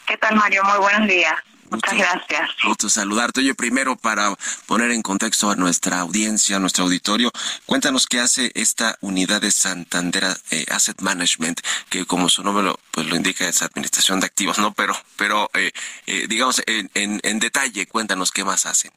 ¿Qué 0.06 0.16
tal, 0.18 0.36
Mario? 0.36 0.62
Muy 0.64 0.78
buenos 0.78 1.08
días. 1.08 1.34
Muchas 1.70 1.94
gracias. 1.94 2.50
Gusto 2.64 2.88
saludarte. 2.88 3.40
Oye, 3.40 3.54
primero 3.54 3.96
para 3.96 4.34
poner 4.66 4.90
en 4.92 5.02
contexto 5.02 5.50
a 5.50 5.56
nuestra 5.56 6.00
audiencia, 6.00 6.56
a 6.56 6.58
nuestro 6.60 6.84
auditorio, 6.84 7.32
cuéntanos 7.66 8.06
qué 8.06 8.20
hace 8.20 8.52
esta 8.54 8.96
unidad 9.00 9.40
de 9.40 9.50
Santander 9.50 10.24
eh, 10.50 10.66
Asset 10.70 11.00
Management, 11.00 11.60
que 11.88 12.04
como 12.06 12.28
su 12.28 12.44
nombre 12.44 12.64
lo, 12.64 12.78
pues 12.92 13.06
lo 13.06 13.16
indica 13.16 13.48
es 13.48 13.62
administración 13.62 14.20
de 14.20 14.26
activos, 14.26 14.58
¿no? 14.58 14.72
Pero, 14.74 14.94
pero 15.16 15.50
eh, 15.54 15.72
eh, 16.06 16.26
digamos, 16.28 16.62
en, 16.66 16.90
en, 16.94 17.20
en 17.24 17.38
detalle, 17.40 17.86
cuéntanos 17.86 18.30
qué 18.30 18.44
más 18.44 18.66
hacen. 18.66 18.92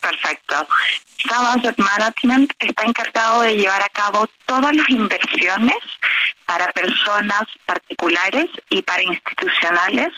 Perfecto. 0.00 0.66
Sam 1.28 1.46
Asset 1.46 1.78
Management 1.78 2.52
está 2.58 2.84
encargado 2.84 3.42
de 3.42 3.56
llevar 3.56 3.82
a 3.82 3.88
cabo 3.88 4.26
todas 4.46 4.74
las 4.74 4.88
inversiones 4.88 5.76
para 6.46 6.72
personas 6.72 7.44
particulares 7.66 8.46
y 8.70 8.82
para 8.82 9.02
institucionales 9.02 10.08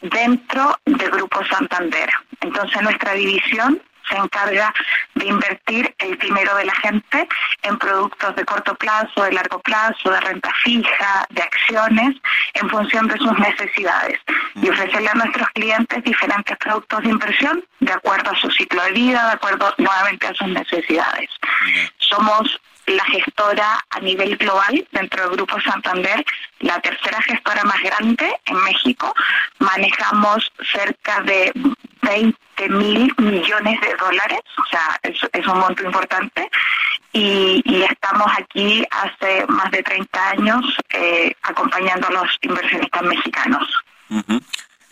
dentro 0.00 0.78
del 0.84 1.10
Grupo 1.10 1.44
Santander. 1.46 2.10
Entonces 2.40 2.82
nuestra 2.82 3.14
división 3.14 3.80
se 4.08 4.16
encarga 4.16 4.72
de 5.14 5.26
invertir 5.26 5.94
el 5.98 6.18
dinero 6.18 6.54
de 6.56 6.64
la 6.64 6.74
gente 6.76 7.28
en 7.62 7.78
productos 7.78 8.34
de 8.36 8.44
corto 8.44 8.74
plazo, 8.74 9.24
de 9.24 9.32
largo 9.32 9.60
plazo, 9.60 10.10
de 10.10 10.20
renta 10.20 10.52
fija, 10.62 11.26
de 11.30 11.42
acciones, 11.42 12.16
en 12.54 12.68
función 12.68 13.08
de 13.08 13.18
sus 13.18 13.38
necesidades 13.38 14.18
y 14.54 14.68
ofrecerle 14.68 15.08
a 15.08 15.14
nuestros 15.14 15.48
clientes 15.50 16.04
diferentes 16.04 16.56
productos 16.58 17.02
de 17.02 17.10
inversión 17.10 17.64
de 17.80 17.92
acuerdo 17.92 18.30
a 18.30 18.36
su 18.36 18.50
ciclo 18.50 18.82
de 18.84 18.92
vida, 18.92 19.26
de 19.26 19.32
acuerdo 19.32 19.74
nuevamente 19.78 20.26
a 20.26 20.34
sus 20.34 20.48
necesidades. 20.48 21.30
Somos 21.98 22.60
la 22.86 23.04
gestora 23.04 23.84
a 23.90 24.00
nivel 24.00 24.36
global 24.36 24.86
dentro 24.90 25.22
del 25.22 25.36
Grupo 25.36 25.60
Santander, 25.60 26.24
la 26.60 26.80
tercera 26.80 27.20
gestora 27.22 27.62
más 27.64 27.80
grande 27.80 28.34
en 28.44 28.56
México. 28.64 29.14
Manejamos 29.58 30.50
cerca 30.72 31.20
de 31.22 31.52
20 32.02 32.68
mil 32.68 33.12
millones 33.18 33.80
de 33.80 33.94
dólares, 33.96 34.40
o 34.58 34.64
sea, 34.70 35.00
es, 35.02 35.46
un 35.46 35.58
monto 35.58 35.82
importante. 35.84 36.48
Y, 37.12 37.62
estamos 37.82 38.26
aquí 38.38 38.84
hace 38.90 39.46
más 39.46 39.70
de 39.70 39.82
30 39.82 40.30
años 40.30 40.64
eh, 40.90 41.32
acompañando 41.42 42.08
a 42.08 42.12
los 42.12 42.38
inversionistas 42.42 43.02
mexicanos 43.02 43.84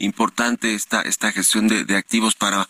importante 0.01 0.74
esta, 0.74 1.03
esta 1.03 1.32
gestión 1.32 1.68
de, 1.68 1.96
activos 1.96 2.34
para 2.34 2.66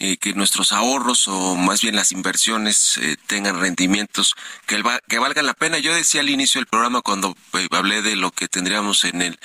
eh, 0.00 0.16
que 0.16 0.32
nuestros 0.34 0.72
ahorros 0.72 1.28
o 1.28 1.56
más 1.56 1.82
bien 1.82 1.96
las 1.96 2.12
inversiones 2.12 2.98
eh, 2.98 3.16
tengan 3.26 3.60
rendimientos 3.60 4.34
que, 4.66 4.82
que 5.08 5.18
valgan 5.18 5.46
la 5.46 5.54
pena. 5.54 5.78
Yo 5.78 5.94
decía 5.94 6.20
al 6.20 6.30
inicio 6.30 6.60
del 6.60 6.66
programa 6.66 7.02
cuando 7.02 7.36
eh, 7.54 7.68
hablé 7.70 8.02
de 8.02 8.16
lo 8.16 8.30
que 8.30 8.48
tendríamos 8.48 9.04
en 9.04 9.22
el 9.22 9.38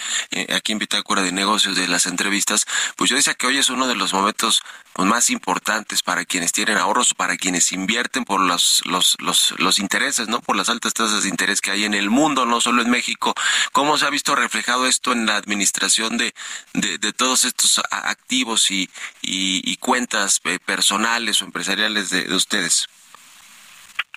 aquí 0.55 0.71
en 0.71 0.79
Bitácora 0.79 1.21
de 1.21 1.31
Negocios 1.31 1.75
de 1.75 1.87
las 1.87 2.05
entrevistas, 2.05 2.65
pues 2.95 3.09
yo 3.09 3.15
decía 3.15 3.33
que 3.33 3.47
hoy 3.47 3.57
es 3.57 3.69
uno 3.69 3.87
de 3.87 3.95
los 3.95 4.13
momentos 4.13 4.63
pues, 4.93 5.07
más 5.07 5.29
importantes 5.29 6.01
para 6.01 6.25
quienes 6.25 6.51
tienen 6.51 6.77
ahorros 6.77 7.11
o 7.11 7.15
para 7.15 7.37
quienes 7.37 7.71
invierten 7.71 8.25
por 8.25 8.39
los, 8.39 8.81
los, 8.85 9.17
los, 9.19 9.53
los 9.57 9.79
intereses, 9.79 10.27
¿no? 10.27 10.39
Por 10.41 10.55
las 10.55 10.69
altas 10.69 10.93
tasas 10.93 11.23
de 11.23 11.29
interés 11.29 11.61
que 11.61 11.71
hay 11.71 11.83
en 11.83 11.93
el 11.93 12.09
mundo, 12.09 12.45
no 12.45 12.61
solo 12.61 12.81
en 12.81 12.89
México. 12.89 13.33
¿Cómo 13.71 13.97
se 13.97 14.05
ha 14.05 14.09
visto 14.09 14.35
reflejado 14.35 14.85
esto 14.85 15.11
en 15.11 15.25
la 15.25 15.35
administración 15.35 16.17
de, 16.17 16.33
de, 16.73 16.97
de 16.97 17.13
todos 17.23 17.45
estos 17.45 17.81
activos 17.89 18.69
y, 18.69 18.89
y, 19.21 19.77
cuentas 19.77 20.41
eh, 20.43 20.59
personales 20.65 21.41
o 21.41 21.45
empresariales 21.45 22.09
de, 22.09 22.25
de 22.25 22.35
ustedes? 22.35 22.85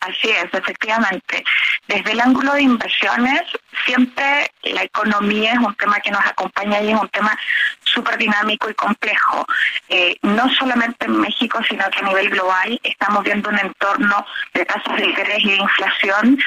Así 0.00 0.28
es, 0.28 0.52
efectivamente. 0.52 1.44
Desde 1.86 2.10
el 2.10 2.20
ángulo 2.20 2.54
de 2.54 2.62
inversiones, 2.62 3.42
siempre 3.84 4.50
la 4.64 4.82
economía 4.82 5.52
es 5.52 5.58
un 5.58 5.74
tema 5.76 6.00
que 6.00 6.10
nos 6.10 6.26
acompaña 6.26 6.80
y 6.80 6.90
es 6.90 7.00
un 7.00 7.08
tema 7.10 7.38
súper 7.84 8.18
dinámico 8.18 8.68
y 8.68 8.74
complejo. 8.74 9.46
Eh, 9.88 10.16
no 10.22 10.52
solamente 10.54 11.06
en 11.06 11.20
México, 11.20 11.60
sino 11.68 11.88
que 11.90 12.00
a 12.00 12.08
nivel 12.08 12.30
global 12.30 12.80
estamos 12.82 13.22
viendo 13.22 13.50
un 13.50 13.58
entorno 13.60 14.26
de 14.52 14.64
tasas 14.64 14.96
de 14.96 15.06
interés 15.06 15.38
y 15.44 15.50
de 15.50 15.56
inflación 15.56 16.38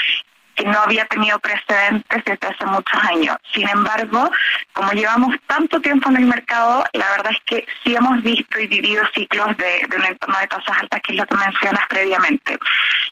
que 0.60 0.66
no 0.66 0.78
había 0.82 1.06
tenido 1.06 1.40
precedentes 1.40 2.24
desde 2.26 2.48
hace 2.48 2.66
muchos 2.66 3.02
años. 3.06 3.38
Sin 3.54 3.68
embargo, 3.70 4.30
como 4.74 4.92
llevamos 4.92 5.34
tanto 5.48 5.80
tiempo 5.80 6.10
en 6.10 6.18
el 6.18 6.26
mercado, 6.26 6.84
la 6.92 7.10
verdad 7.12 7.32
es 7.32 7.40
que 7.46 7.68
sí 7.82 7.96
hemos 7.96 8.22
visto 8.22 8.60
y 8.60 8.68
vivido 8.68 9.02
ciclos 9.14 9.56
de, 9.56 9.88
un 9.96 10.04
entorno 10.04 10.38
de 10.38 10.48
tasas 10.48 10.78
altas, 10.82 11.00
que 11.02 11.14
es 11.14 11.18
lo 11.18 11.26
que 11.26 11.38
mencionas 11.38 11.88
previamente. 11.88 12.58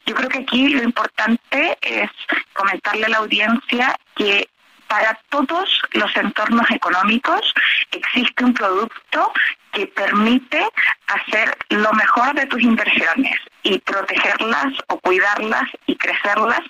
Yo 0.06 0.14
creo 0.16 0.28
que 0.28 0.40
aquí 0.40 0.68
lo 0.68 0.84
importante 0.84 1.78
es 1.82 2.12
comentarle 2.52 3.06
a 3.06 3.10
la 3.10 3.18
audiencia 3.20 3.98
que 4.16 4.50
para 4.90 5.18
todos 5.30 5.82
los 5.94 6.14
entornos 6.18 6.70
económicos 6.70 7.54
existe 7.92 8.44
un 8.44 8.54
producto 8.54 9.32
que 9.72 9.88
permite 9.88 10.68
hacer 11.08 11.58
lo 11.70 11.94
mejor 11.94 12.34
de 12.36 12.46
tus 12.48 12.62
inversiones 12.62 13.40
y 13.68 13.80
protegerlas 13.80 14.74
o 14.88 14.98
cuidarlas 15.00 15.66
y 15.88 15.96
crecerlas 15.98 16.62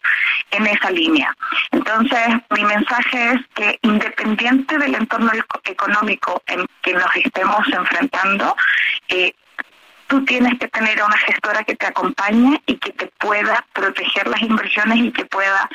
en 0.49 0.65
esa 0.65 0.89
línea. 0.89 1.35
Entonces, 1.71 2.27
mi 2.49 2.63
mensaje 2.65 3.33
es 3.33 3.41
que 3.53 3.79
independiente 3.83 4.79
del 4.79 4.95
entorno 4.95 5.31
económico 5.65 6.41
en 6.47 6.65
que 6.81 6.93
nos 6.93 7.15
estemos 7.15 7.67
enfrentando, 7.67 8.55
eh, 9.09 9.31
tú 10.07 10.25
tienes 10.25 10.57
que 10.59 10.67
tener 10.69 10.99
a 10.99 11.05
una 11.05 11.17
gestora 11.17 11.63
que 11.63 11.75
te 11.75 11.85
acompañe 11.85 12.59
y 12.65 12.75
que 12.77 12.91
te 12.93 13.05
pueda 13.19 13.63
proteger 13.73 14.27
las 14.27 14.41
inversiones 14.41 14.97
y 14.97 15.11
que 15.11 15.25
pueda 15.25 15.69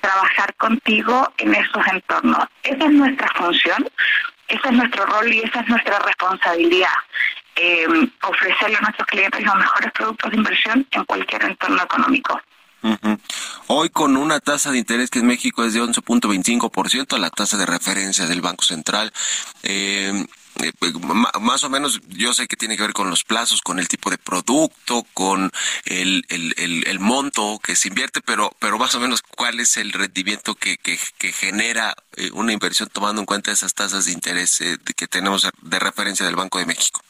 trabajar 0.00 0.54
contigo 0.54 1.28
en 1.38 1.56
esos 1.56 1.84
entornos. 1.88 2.44
Esa 2.62 2.84
es 2.84 2.92
nuestra 2.92 3.28
función, 3.34 3.88
ese 4.46 4.68
es 4.68 4.72
nuestro 4.72 5.06
rol 5.06 5.32
y 5.32 5.40
esa 5.40 5.60
es 5.60 5.68
nuestra 5.68 5.98
responsabilidad. 5.98 6.94
Eh, 7.60 7.86
ofrecerle 8.22 8.76
a 8.76 8.80
nuestros 8.80 9.06
clientes 9.08 9.42
los 9.42 9.54
mejores 9.56 9.92
productos 9.92 10.30
de 10.30 10.36
inversión 10.36 10.86
en 10.92 11.04
cualquier 11.04 11.42
entorno 11.44 11.82
económico. 11.82 12.40
Hoy 13.66 13.90
con 13.90 14.16
una 14.16 14.38
tasa 14.38 14.70
de 14.70 14.78
interés 14.78 15.10
que 15.10 15.18
en 15.18 15.26
México 15.26 15.64
es 15.64 15.74
de 15.74 15.82
11.25%, 15.82 17.18
la 17.18 17.30
tasa 17.30 17.56
de 17.56 17.66
referencia 17.66 18.26
del 18.26 18.40
Banco 18.40 18.62
Central, 18.62 19.12
eh, 19.64 20.24
eh, 20.60 20.72
pues, 20.78 20.92
más 21.40 21.62
o 21.64 21.70
menos 21.70 22.00
yo 22.08 22.34
sé 22.34 22.48
que 22.48 22.56
tiene 22.56 22.76
que 22.76 22.82
ver 22.82 22.92
con 22.92 23.10
los 23.10 23.22
plazos, 23.22 23.62
con 23.62 23.78
el 23.78 23.86
tipo 23.86 24.10
de 24.10 24.18
producto, 24.18 25.06
con 25.14 25.52
el, 25.84 26.24
el, 26.28 27.00
monto 27.00 27.60
que 27.62 27.76
se 27.76 27.88
invierte, 27.88 28.20
pero, 28.22 28.50
pero 28.58 28.78
más 28.78 28.94
o 28.94 29.00
menos 29.00 29.22
cuál 29.22 29.60
es 29.60 29.76
el 29.76 29.92
rendimiento 29.92 30.54
que, 30.54 30.76
que, 30.76 30.98
genera 31.32 31.94
eh, 32.16 32.30
una 32.32 32.52
inversión 32.52 32.88
tomando 32.92 33.22
en 33.22 33.26
cuenta 33.26 33.52
esas 33.52 33.74
tasas 33.74 34.06
de 34.06 34.12
interés 34.12 34.60
eh, 34.60 34.78
que 34.96 35.06
tenemos 35.06 35.48
de 35.62 35.78
referencia 35.78 36.26
del 36.26 36.36
Banco 36.36 36.58
de 36.58 36.66
México. 36.66 37.02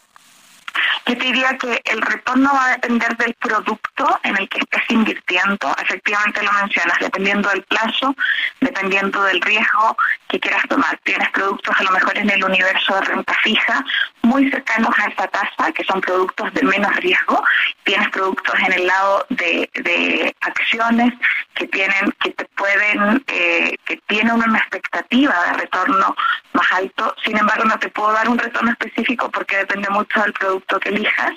Yo 1.07 1.16
te 1.16 1.24
diría 1.24 1.57
que 1.59 1.81
el 1.85 2.03
retorno 2.03 2.51
va 2.53 2.66
a 2.66 2.70
depender 2.72 3.16
del 3.16 3.35
producto 3.35 4.20
en 4.22 4.37
el 4.37 4.49
que 4.49 4.59
estés 4.59 4.83
invirtiendo. 4.91 5.74
Efectivamente 5.83 6.43
lo 6.43 6.53
mencionas, 6.53 6.99
dependiendo 7.01 7.49
del 7.51 7.62
plazo, 7.62 8.14
dependiendo 8.61 9.22
del 9.22 9.41
riesgo 9.41 9.97
que 10.29 10.41
quieras 10.41 10.62
tomar. 10.68 10.99
Tienes 11.05 11.31
productos 11.31 11.74
a 11.79 11.83
lo 11.83 11.91
mejor 11.93 12.16
en 12.18 12.31
el 12.31 12.45
universo 12.45 12.95
de 12.95 13.01
renta 13.03 13.35
fija 13.43 13.85
muy 14.22 14.51
cercanos 14.51 14.95
a 14.99 15.09
esa 15.09 15.26
tasa, 15.29 15.72
que 15.72 15.85
son 15.85 16.01
productos 16.01 16.53
de 16.55 16.62
menos 16.62 16.95
riesgo. 16.97 17.43
Tienes 17.89 18.11
productos 18.11 18.55
en 18.66 18.72
el 18.74 18.86
lado 18.86 19.24
de, 19.30 20.36
acciones 20.43 21.14
que 21.55 21.66
tienen, 21.68 22.12
que 22.20 22.32
te 22.32 22.45
pueden, 22.45 23.24
eh, 23.28 23.74
que 23.86 23.97
tienen 24.09 24.34
una 24.34 24.59
expectativa 24.59 25.34
de 25.47 25.53
retorno 25.55 26.14
más 26.53 26.70
alto. 26.72 27.14
Sin 27.24 27.39
embargo, 27.39 27.64
no 27.64 27.78
te 27.78 27.89
puedo 27.89 28.12
dar 28.12 28.28
un 28.28 28.39
retorno 28.39 28.72
específico 28.72 29.30
porque 29.30 29.57
depende 29.57 29.89
mucho 29.89 30.20
del 30.20 30.34
producto 30.34 30.78
que 30.80 30.91
elijas 30.91 31.32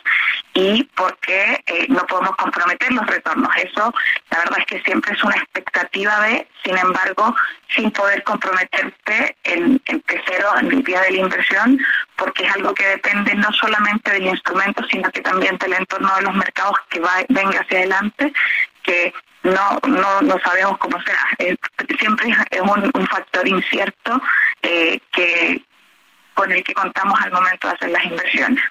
y 0.53 0.83
porque 0.93 1.63
eh, 1.67 1.85
no 1.87 2.05
podemos 2.05 2.35
comprometer 2.35 2.91
los 2.91 3.07
retornos. 3.07 3.49
Eso, 3.55 3.93
la 4.29 4.39
verdad 4.39 4.59
es 4.59 4.65
que 4.65 4.81
siempre 4.81 5.13
es 5.13 5.23
una 5.23 5.37
expectativa 5.37 6.19
de, 6.27 6.49
sin 6.65 6.77
embargo, 6.77 7.33
sin 7.75 7.91
poder 7.91 8.23
comprometerte 8.23 9.35
en, 9.43 9.81
en 9.85 10.03
cero 10.25 10.49
en 10.59 10.71
el 10.71 10.83
día 10.83 11.01
de 11.01 11.11
la 11.11 11.17
inversión, 11.17 11.79
porque 12.15 12.45
es 12.45 12.53
algo 12.53 12.73
que 12.73 12.85
depende 12.85 13.33
no 13.35 13.51
solamente 13.53 14.11
del 14.11 14.27
instrumento, 14.27 14.83
sino 14.89 15.09
que 15.11 15.21
también 15.21 15.57
del 15.57 15.73
entorno 15.73 16.13
de 16.15 16.21
los 16.23 16.35
mercados 16.35 16.75
que 16.89 16.99
va, 16.99 17.11
venga 17.29 17.59
hacia 17.59 17.79
adelante, 17.79 18.33
que 18.83 19.13
no, 19.43 19.79
no, 19.87 20.21
no 20.21 20.39
sabemos 20.43 20.77
cómo 20.77 21.01
será. 21.01 21.57
siempre 21.97 22.35
es 22.49 22.61
un, 22.61 23.07
factor 23.07 23.47
incierto 23.47 24.21
eh, 24.61 24.99
que 25.11 25.63
con 26.33 26.51
el 26.51 26.63
que 26.63 26.73
contamos 26.73 27.19
al 27.21 27.31
momento 27.31 27.67
de 27.67 27.73
hacer 27.73 27.89
las 27.89 28.05
inversiones. 28.05 28.63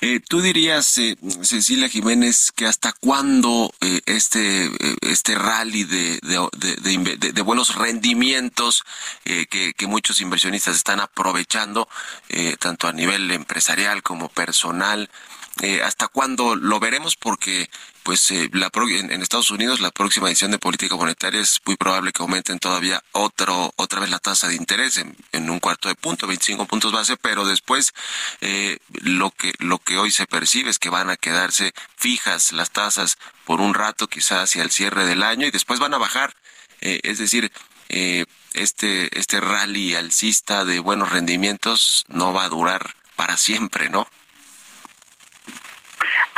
Eh, 0.00 0.20
¿Tú 0.20 0.40
dirías, 0.40 0.96
eh, 0.98 1.16
Cecilia 1.42 1.88
Jiménez, 1.88 2.52
que 2.54 2.66
hasta 2.66 2.92
cuándo 2.92 3.72
eh, 3.80 4.00
este, 4.06 4.70
este 5.00 5.34
rally 5.34 5.82
de, 5.84 6.20
de, 6.20 7.42
buenos 7.42 7.74
rendimientos 7.74 8.84
que, 9.24 9.72
que, 9.74 9.86
muchos 9.86 10.20
inversionistas 10.20 10.76
están 10.76 11.00
aprovechando, 11.00 11.88
tanto 12.60 12.86
a 12.86 12.92
nivel 12.92 13.30
empresarial 13.30 14.02
como 14.02 14.28
personal, 14.28 15.10
hasta 15.82 16.08
cuándo 16.08 16.56
lo 16.56 16.78
veremos? 16.80 17.16
Porque 17.16 17.68
pues 18.08 18.30
eh, 18.30 18.48
la 18.52 18.70
en, 18.74 19.20
Estados 19.22 19.50
Unidos 19.50 19.80
la 19.80 19.90
próxima 19.90 20.28
edición 20.28 20.50
de 20.50 20.58
política 20.58 20.96
monetaria 20.96 21.42
es 21.42 21.60
muy 21.66 21.76
probable 21.76 22.12
que 22.12 22.22
aumenten 22.22 22.58
todavía 22.58 23.02
otro 23.12 23.72
otra 23.76 24.00
vez 24.00 24.08
la 24.08 24.18
tasa 24.18 24.48
de 24.48 24.54
interés 24.54 24.96
en, 25.32 25.50
un 25.50 25.60
cuarto 25.60 25.88
de 25.88 25.94
punto, 25.94 26.26
25 26.26 26.66
puntos 26.66 26.90
base, 26.90 27.18
pero 27.18 27.44
después 27.44 27.92
eh, 28.40 28.78
lo 29.02 29.30
que 29.30 29.52
lo 29.58 29.78
que 29.78 29.98
hoy 29.98 30.10
se 30.10 30.26
percibe 30.26 30.70
es 30.70 30.78
que 30.78 30.88
van 30.88 31.10
a 31.10 31.16
quedarse 31.16 31.74
fijas 31.96 32.52
las 32.52 32.70
tasas 32.70 33.18
por 33.44 33.60
un 33.60 33.74
rato, 33.74 34.08
quizás 34.08 34.44
hacia 34.44 34.62
el 34.62 34.70
cierre 34.70 35.04
del 35.04 35.22
año 35.22 35.46
y 35.46 35.50
después 35.50 35.78
van 35.78 35.92
a 35.92 35.98
bajar, 35.98 36.34
eh, 36.80 37.00
es 37.02 37.18
decir 37.18 37.52
este 38.54 39.18
este 39.18 39.40
rally 39.40 39.94
alcista 39.94 40.64
de 40.64 40.78
buenos 40.80 41.10
rendimientos 41.10 42.04
no 42.08 42.32
va 42.32 42.44
a 42.44 42.48
durar 42.48 42.94
para 43.16 43.36
siempre, 43.36 43.90
¿no? 43.90 44.08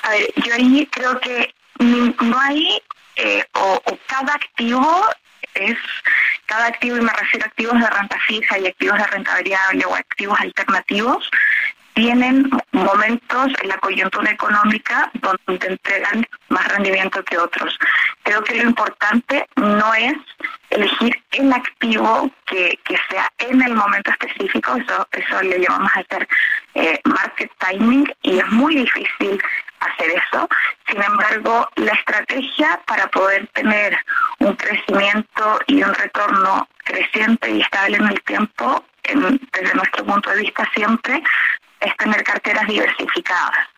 A 0.02 0.10
ver, 0.10 0.32
yo 0.36 0.54
ahí 0.54 0.86
creo 0.90 1.18
que 1.20 1.54
no 1.78 2.38
hay, 2.40 2.82
eh, 3.16 3.44
o, 3.54 3.80
cada 4.06 4.34
activo 4.34 5.06
es, 5.54 5.78
cada 6.46 6.66
activo, 6.66 6.96
y 6.96 7.00
me 7.00 7.12
refiero 7.12 7.46
a 7.46 7.48
activos 7.48 7.80
de 7.80 7.90
renta 7.90 8.18
fija 8.26 8.58
y 8.58 8.66
activos 8.66 8.98
de 8.98 9.06
renta 9.06 9.32
variable 9.32 9.84
o 9.86 9.94
activos 9.94 10.38
alternativos, 10.40 11.30
tienen 12.00 12.48
momentos 12.72 13.52
en 13.62 13.68
la 13.68 13.76
coyuntura 13.76 14.30
económica 14.30 15.10
donde 15.20 15.66
entregan 15.66 16.26
más 16.48 16.66
rendimiento 16.68 17.22
que 17.24 17.36
otros. 17.36 17.78
Creo 18.22 18.42
que 18.42 18.54
lo 18.54 18.62
importante 18.70 19.46
no 19.56 19.92
es 19.92 20.14
elegir 20.70 21.14
el 21.32 21.52
activo 21.52 22.30
que, 22.46 22.78
sea 23.10 23.30
en 23.36 23.60
el 23.60 23.74
momento 23.74 24.10
específico, 24.12 24.76
eso, 24.76 25.06
eso 25.12 25.42
le 25.42 25.60
llamamos 25.60 25.90
a 25.94 26.00
hacer 26.00 26.26
eh, 26.74 26.98
market 27.04 27.52
timing 27.58 28.10
y 28.22 28.38
es 28.38 28.48
muy 28.48 28.76
difícil 28.76 29.38
hacer 29.80 30.10
eso. 30.10 30.48
Sin 30.88 31.02
embargo, 31.02 31.68
la 31.76 31.92
estrategia 31.92 32.80
para 32.86 33.08
poder 33.08 33.46
tener 33.48 33.98
un 34.38 34.54
crecimiento 34.56 35.60
y 35.66 35.82
un 35.82 35.92
retorno 35.92 36.66
creciente 36.84 37.50
y 37.50 37.60
estable 37.60 37.98
en 37.98 38.08
el 38.08 38.22
tiempo, 38.22 38.82
desde 39.02 39.74
nuestro 39.74 40.04
punto 40.04 40.30
de 40.30 40.42
vista 40.42 40.68
siempre, 40.74 41.22
es 41.80 41.96
tener 41.96 42.22
carteras 42.22 42.66
diversificadas. 42.66 43.68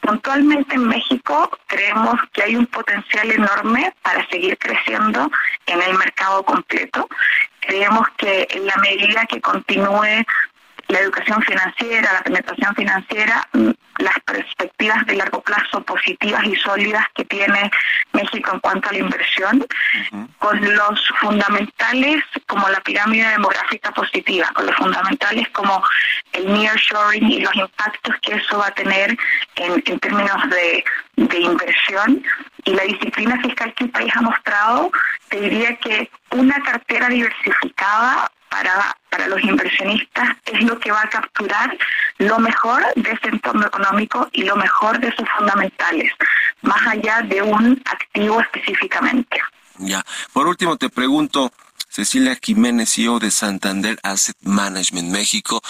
Puntualmente 0.00 0.74
en 0.74 0.88
México 0.88 1.50
creemos 1.66 2.16
que 2.32 2.42
hay 2.42 2.56
un 2.56 2.66
potencial 2.66 3.30
enorme 3.30 3.94
para 4.02 4.26
seguir 4.28 4.58
creciendo 4.58 5.30
en 5.66 5.80
el 5.80 5.96
mercado 5.96 6.42
completo. 6.42 7.08
Creemos 7.60 8.08
que 8.16 8.48
en 8.50 8.66
la 8.66 8.76
medida 8.76 9.26
que 9.26 9.40
continúe 9.40 10.24
la 10.92 11.00
educación 11.00 11.42
financiera, 11.42 12.12
la 12.12 12.22
penetración 12.22 12.74
financiera, 12.74 13.48
mm, 13.54 13.70
las 13.98 14.20
perspectivas 14.26 15.06
de 15.06 15.16
largo 15.16 15.40
plazo 15.40 15.82
positivas 15.82 16.44
y 16.44 16.54
sólidas 16.56 17.06
que 17.14 17.24
tiene 17.24 17.70
México 18.12 18.50
en 18.52 18.60
cuanto 18.60 18.88
a 18.88 18.92
la 18.92 18.98
inversión, 18.98 19.64
con 20.38 20.60
los 20.60 21.08
fundamentales 21.20 22.22
como 22.46 22.68
la 22.68 22.80
pirámide 22.80 23.26
demográfica 23.28 23.90
positiva, 23.92 24.50
con 24.52 24.66
los 24.66 24.76
fundamentales 24.76 25.48
como 25.50 25.82
el 26.32 26.52
nearshoring 26.52 27.30
y 27.30 27.40
los 27.40 27.54
impactos 27.54 28.14
que 28.20 28.34
eso 28.34 28.58
va 28.58 28.66
a 28.66 28.74
tener 28.74 29.16
en, 29.56 29.98
términos 30.00 30.50
de, 30.50 30.84
de 31.16 31.38
inversión. 31.38 32.22
Y 32.64 32.74
la 32.74 32.82
disciplina 32.82 33.40
fiscal 33.40 33.72
que 33.74 33.84
el 33.84 33.90
país 33.90 34.12
ha 34.14 34.20
mostrado, 34.20 34.90
te 35.28 35.40
diría 35.40 35.74
que 35.76 36.10
una 36.30 36.60
cartera 36.62 37.08
diversificada 37.08 38.30
para, 38.52 38.94
para 39.08 39.28
los 39.28 39.42
inversionistas 39.42 40.28
es 40.44 40.62
lo 40.62 40.78
que 40.78 40.92
va 40.92 41.00
a 41.00 41.08
capturar 41.08 41.76
lo 42.18 42.38
mejor 42.38 42.84
de 42.94 43.10
ese 43.10 43.28
entorno 43.28 43.66
económico 43.66 44.28
y 44.32 44.42
lo 44.44 44.56
mejor 44.56 45.00
de 45.00 45.10
sus 45.16 45.26
fundamentales, 45.36 46.12
más 46.60 46.86
allá 46.86 47.22
de 47.22 47.40
un 47.40 47.82
activo 47.86 48.40
específicamente. 48.42 49.40
Ya. 49.78 50.04
Por 50.34 50.46
último, 50.46 50.76
te 50.76 50.90
pregunto, 50.90 51.50
Cecilia 51.92 52.38
Jiménez, 52.42 52.94
CEO 52.94 53.18
de 53.18 53.30
Santander 53.30 54.00
Asset 54.02 54.36
Management 54.40 55.10
México. 55.10 55.62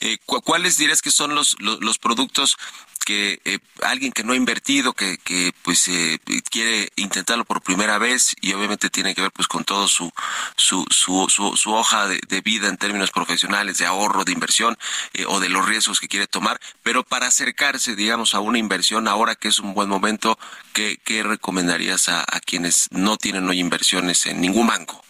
Eh, 0.00 0.18
¿Cuáles 0.26 0.76
dirías 0.76 1.00
que 1.00 1.10
son 1.10 1.34
los, 1.34 1.56
los, 1.58 1.80
los 1.80 1.96
productos 1.96 2.58
que 3.04 3.40
eh, 3.44 3.58
alguien 3.82 4.12
que 4.12 4.22
no 4.22 4.34
ha 4.34 4.36
invertido, 4.36 4.92
que, 4.92 5.16
que 5.18 5.52
pues 5.62 5.88
eh, 5.88 6.18
quiere 6.50 6.90
intentarlo 6.96 7.44
por 7.44 7.62
primera 7.62 7.98
vez 7.98 8.36
y 8.40 8.52
obviamente 8.52 8.90
tiene 8.90 9.14
que 9.14 9.22
ver 9.22 9.32
pues 9.32 9.48
con 9.48 9.64
todo 9.64 9.88
su 9.88 10.12
su, 10.56 10.84
su, 10.90 11.26
su, 11.28 11.72
hoja 11.72 12.08
de, 12.08 12.40
vida 12.42 12.68
en 12.68 12.76
términos 12.76 13.10
profesionales, 13.10 13.78
de 13.78 13.86
ahorro, 13.86 14.24
de 14.24 14.32
inversión 14.32 14.76
eh, 15.14 15.24
o 15.26 15.40
de 15.40 15.48
los 15.48 15.66
riesgos 15.66 15.98
que 15.98 16.08
quiere 16.08 16.26
tomar, 16.26 16.60
pero 16.82 17.02
para 17.02 17.26
acercarse, 17.26 17.96
digamos, 17.96 18.34
a 18.34 18.40
una 18.40 18.58
inversión 18.58 19.08
ahora 19.08 19.34
que 19.34 19.48
es 19.48 19.60
un 19.60 19.74
buen 19.74 19.88
momento, 19.88 20.38
¿qué, 20.72 21.00
qué 21.02 21.22
recomendarías 21.22 22.08
a, 22.08 22.20
a 22.20 22.40
quienes 22.40 22.88
no 22.90 23.16
tienen 23.16 23.48
hoy 23.48 23.60
inversiones 23.60 24.26
en 24.26 24.40
ningún 24.40 24.66
banco? 24.66 25.02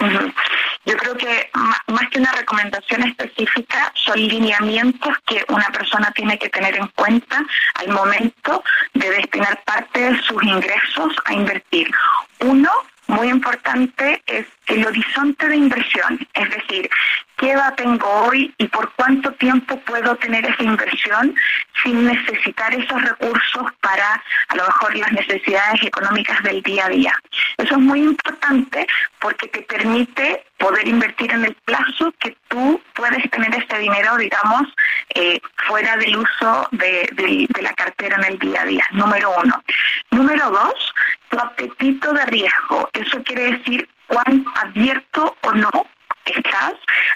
Yo 0.00 0.96
creo 0.96 1.16
que 1.16 1.50
más 1.88 2.08
que 2.10 2.18
una 2.18 2.32
recomendación 2.32 3.02
específica, 3.02 3.92
son 3.94 4.18
lineamientos 4.18 5.16
que 5.26 5.44
una 5.48 5.68
persona 5.70 6.10
tiene 6.12 6.38
que 6.38 6.48
tener 6.48 6.76
en 6.76 6.86
cuenta 6.88 7.44
al 7.74 7.88
momento 7.88 8.62
de 8.94 9.10
destinar 9.10 9.62
parte 9.64 10.00
de 10.00 10.22
sus 10.22 10.42
ingresos 10.42 11.14
a 11.24 11.34
invertir. 11.34 11.90
Uno, 12.40 12.70
muy 13.08 13.28
importante, 13.28 14.22
es 14.26 14.46
el 14.66 14.86
horizonte 14.86 15.48
de 15.48 15.56
inversión, 15.56 16.26
es 16.34 16.50
decir, 16.50 16.88
qué 17.38 17.52
edad 17.52 17.74
tengo 17.76 18.06
hoy 18.26 18.52
y 18.58 18.66
por 18.68 18.92
cuánto 18.94 19.32
tiempo 19.32 19.78
puedo 19.80 20.16
tener 20.16 20.44
esa 20.44 20.62
inversión 20.62 21.34
sin 21.82 22.04
necesitar 22.04 22.74
esos 22.74 23.00
recursos 23.00 23.72
para 23.80 24.22
a 24.48 24.56
lo 24.56 24.66
mejor 24.66 24.96
las 24.96 25.12
necesidades 25.12 25.82
económicas 25.82 26.42
del 26.42 26.62
día 26.62 26.86
a 26.86 26.88
día. 26.88 27.14
Eso 27.56 27.74
es 27.74 27.80
muy 27.80 28.02
importante 28.02 28.86
porque 29.20 29.48
te 29.48 29.62
permite 29.62 30.44
poder 30.58 30.86
invertir 30.88 31.30
en 31.30 31.44
el 31.44 31.54
plazo 31.64 32.12
que 32.18 32.36
tú 32.48 32.82
puedes 32.94 33.30
tener 33.30 33.54
este 33.54 33.78
dinero, 33.78 34.16
digamos, 34.16 34.62
eh, 35.14 35.40
fuera 35.66 35.96
del 35.96 36.16
uso 36.16 36.68
de, 36.72 37.08
de 37.48 37.62
la 37.62 37.72
cartera 37.74 38.16
en 38.16 38.32
el 38.32 38.38
día 38.40 38.62
a 38.62 38.64
día. 38.64 38.84
Número 38.90 39.30
uno. 39.42 39.62
Número 40.10 40.50
dos, 40.50 40.94
tu 41.28 41.38
apetito 41.38 42.12
de 42.12 42.24
riesgo. 42.26 42.90
Eso 42.92 43.22
quiere 43.22 43.52
decir 43.52 43.88
cuán 44.08 44.44
abierto 44.56 45.36
o 45.42 45.52
no 45.52 45.70
estás 46.36 46.74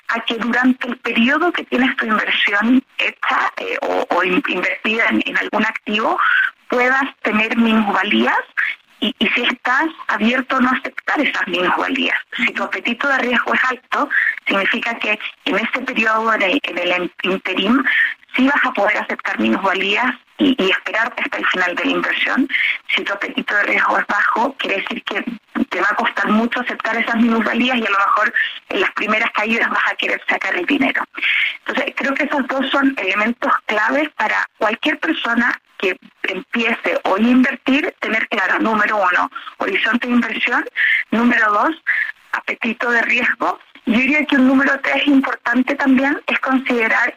a 0.09 0.21
que 0.21 0.37
durante 0.37 0.89
el 0.89 0.97
periodo 0.99 1.53
que 1.53 1.65
tienes 1.65 1.97
tu 1.97 2.07
inversión 2.07 2.83
hecha 2.99 3.53
eh, 3.59 3.79
o, 3.81 4.25
invertida 4.25 5.07
en, 5.09 5.37
algún 5.37 5.65
activo 5.65 6.19
puedas 6.69 7.03
tener 7.23 7.57
minusvalías 7.57 8.41
y, 9.01 9.15
y, 9.19 9.29
si 9.29 9.43
estás 9.43 9.87
abierto 10.07 10.57
a 10.57 10.61
no 10.61 10.71
aceptar 10.71 11.21
esas 11.21 11.47
minusvalías. 11.49 12.17
Si 12.37 12.53
tu 12.53 12.63
apetito 12.63 13.09
de 13.09 13.19
riesgo 13.19 13.53
es 13.53 13.65
alto, 13.65 14.09
significa 14.47 14.97
que 15.01 15.19
en 15.45 15.59
este 15.59 15.81
periodo 15.81 16.33
en 16.35 16.43
el 16.43 17.13
interim 17.25 17.83
sí 18.37 18.47
vas 18.47 18.65
a 18.65 18.73
poder 18.73 18.97
aceptar 18.99 19.41
minusvalías 19.41 20.15
y, 20.43 20.57
y 20.59 20.71
esperarte 20.71 21.23
hasta 21.23 21.39
el 21.39 21.47
final 21.47 21.75
de 21.75 21.85
la 21.85 21.91
inversión. 21.91 22.49
Si 22.95 23.03
tu 23.05 23.13
apetito 23.13 23.55
de 23.55 23.63
riesgo 23.65 23.99
es 23.99 24.07
bajo, 24.07 24.55
quiere 24.59 24.77
decir 24.77 25.03
que 25.05 25.25
te 25.71 25.81
va 25.81 25.89
a 25.91 25.97
costar 25.97 26.29
mucho 26.29 26.61
aceptar 26.61 26.97
esas 26.97 27.17
minusvalías 27.17 27.77
y 27.79 27.87
a 27.87 27.91
lo 27.91 27.99
mejor 27.99 28.35
en 28.69 28.81
las 28.81 28.91
primeras 28.93 29.31
caídas 29.33 29.71
vas 29.71 29.91
a 29.91 29.95
querer 29.95 30.21
sacar 30.29 30.55
el 30.55 30.67
dinero. 30.67 31.03
Entonces, 31.67 31.95
creo 31.97 32.15
que 32.15 32.25
esos 32.25 32.47
dos 32.49 32.69
son 32.71 32.95
elementos 32.99 33.53
claves 33.67 34.09
para 34.17 34.47
cualquier 34.59 34.99
persona 34.99 35.59
que 35.79 35.97
empiece 36.25 37.01
hoy 37.05 37.27
a 37.27 37.31
invertir, 37.31 37.95
tener 38.01 38.29
claro, 38.29 38.59
número 38.61 38.97
uno, 38.97 39.31
horizonte 39.59 40.07
de 40.07 40.15
inversión, 40.15 40.65
número 41.11 41.51
dos, 41.53 41.71
apetito 42.33 42.91
de 42.91 43.03
riesgo. 43.03 43.59
Yo 43.85 43.99
diría 43.99 44.25
que 44.27 44.37
un 44.37 44.47
número 44.47 44.79
tres 44.81 45.07
importante 45.09 45.75
también 45.75 46.21
es 46.27 46.39
considerar 46.39 47.15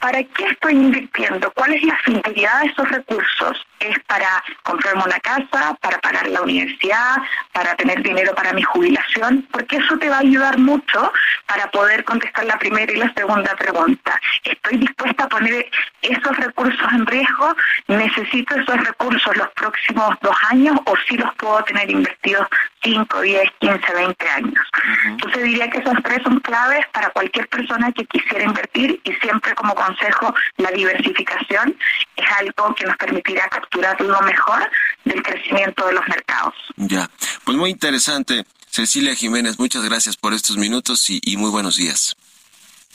¿Para 0.00 0.22
qué 0.24 0.44
estoy 0.46 0.72
invirtiendo? 0.72 1.52
¿Cuál 1.52 1.74
es 1.74 1.82
la 1.82 1.96
finalidad 1.98 2.62
de 2.62 2.66
esos 2.68 2.88
recursos? 2.90 3.66
¿Es 3.80 3.98
para 4.00 4.44
comprarme 4.62 5.04
una 5.04 5.18
casa, 5.20 5.74
para 5.80 5.98
pagar 6.00 6.28
la 6.28 6.42
universidad, 6.42 7.16
para 7.52 7.74
tener 7.76 8.02
dinero 8.02 8.34
para 8.34 8.52
mi 8.52 8.62
jubilación? 8.62 9.48
Porque 9.50 9.76
eso 9.76 9.96
te 9.96 10.10
va 10.10 10.16
a 10.16 10.20
ayudar 10.20 10.58
mucho 10.58 11.10
para 11.46 11.70
poder 11.70 12.04
contestar 12.04 12.44
la 12.44 12.58
primera 12.58 12.92
y 12.92 12.96
la 12.96 13.12
segunda 13.14 13.56
pregunta. 13.56 14.20
¿Estoy 14.44 14.78
dispuesta 14.78 15.24
a 15.24 15.28
poner 15.28 15.70
esos 16.02 16.36
recursos 16.36 16.92
en 16.92 17.06
riesgo? 17.06 17.56
¿Necesito 17.88 18.54
esos 18.54 18.84
recursos 18.84 19.36
los 19.36 19.48
próximos 19.52 20.14
dos 20.20 20.36
años 20.50 20.76
o 20.84 20.94
si 21.08 21.16
los 21.16 21.34
puedo 21.36 21.62
tener 21.64 21.90
investidos 21.90 22.46
5, 22.82 23.20
10, 23.20 23.50
15, 23.60 23.94
20 23.94 24.28
años? 24.28 24.64
Entonces 25.06 25.42
diría 25.42 25.70
que 25.70 25.78
esos 25.78 25.96
tres 26.04 26.22
son 26.22 26.38
claves 26.40 26.86
para 26.92 27.08
cualquier 27.10 27.48
persona 27.48 27.90
que 27.92 28.04
quisiera 28.04 28.44
invertir 28.44 29.00
y 29.04 29.12
siempre 29.14 29.54
como 29.54 29.74
consejo, 29.74 30.34
la 30.58 30.70
diversificación 30.70 31.76
es 32.16 32.26
algo 32.38 32.74
que 32.74 32.84
nos 32.84 32.96
permitirá 32.96 33.48
capturar 33.70 34.00
lo 34.00 34.20
mejor 34.22 34.70
del 35.04 35.22
crecimiento 35.22 35.86
de 35.86 35.92
los 35.92 36.06
mercados. 36.08 36.54
Ya, 36.76 37.08
pues 37.44 37.56
muy 37.56 37.70
interesante. 37.70 38.44
Cecilia 38.68 39.14
Jiménez, 39.14 39.58
muchas 39.58 39.84
gracias 39.84 40.16
por 40.16 40.32
estos 40.32 40.56
minutos 40.56 41.08
y, 41.08 41.36
muy 41.36 41.50
buenos 41.50 41.76
días. 41.76 42.16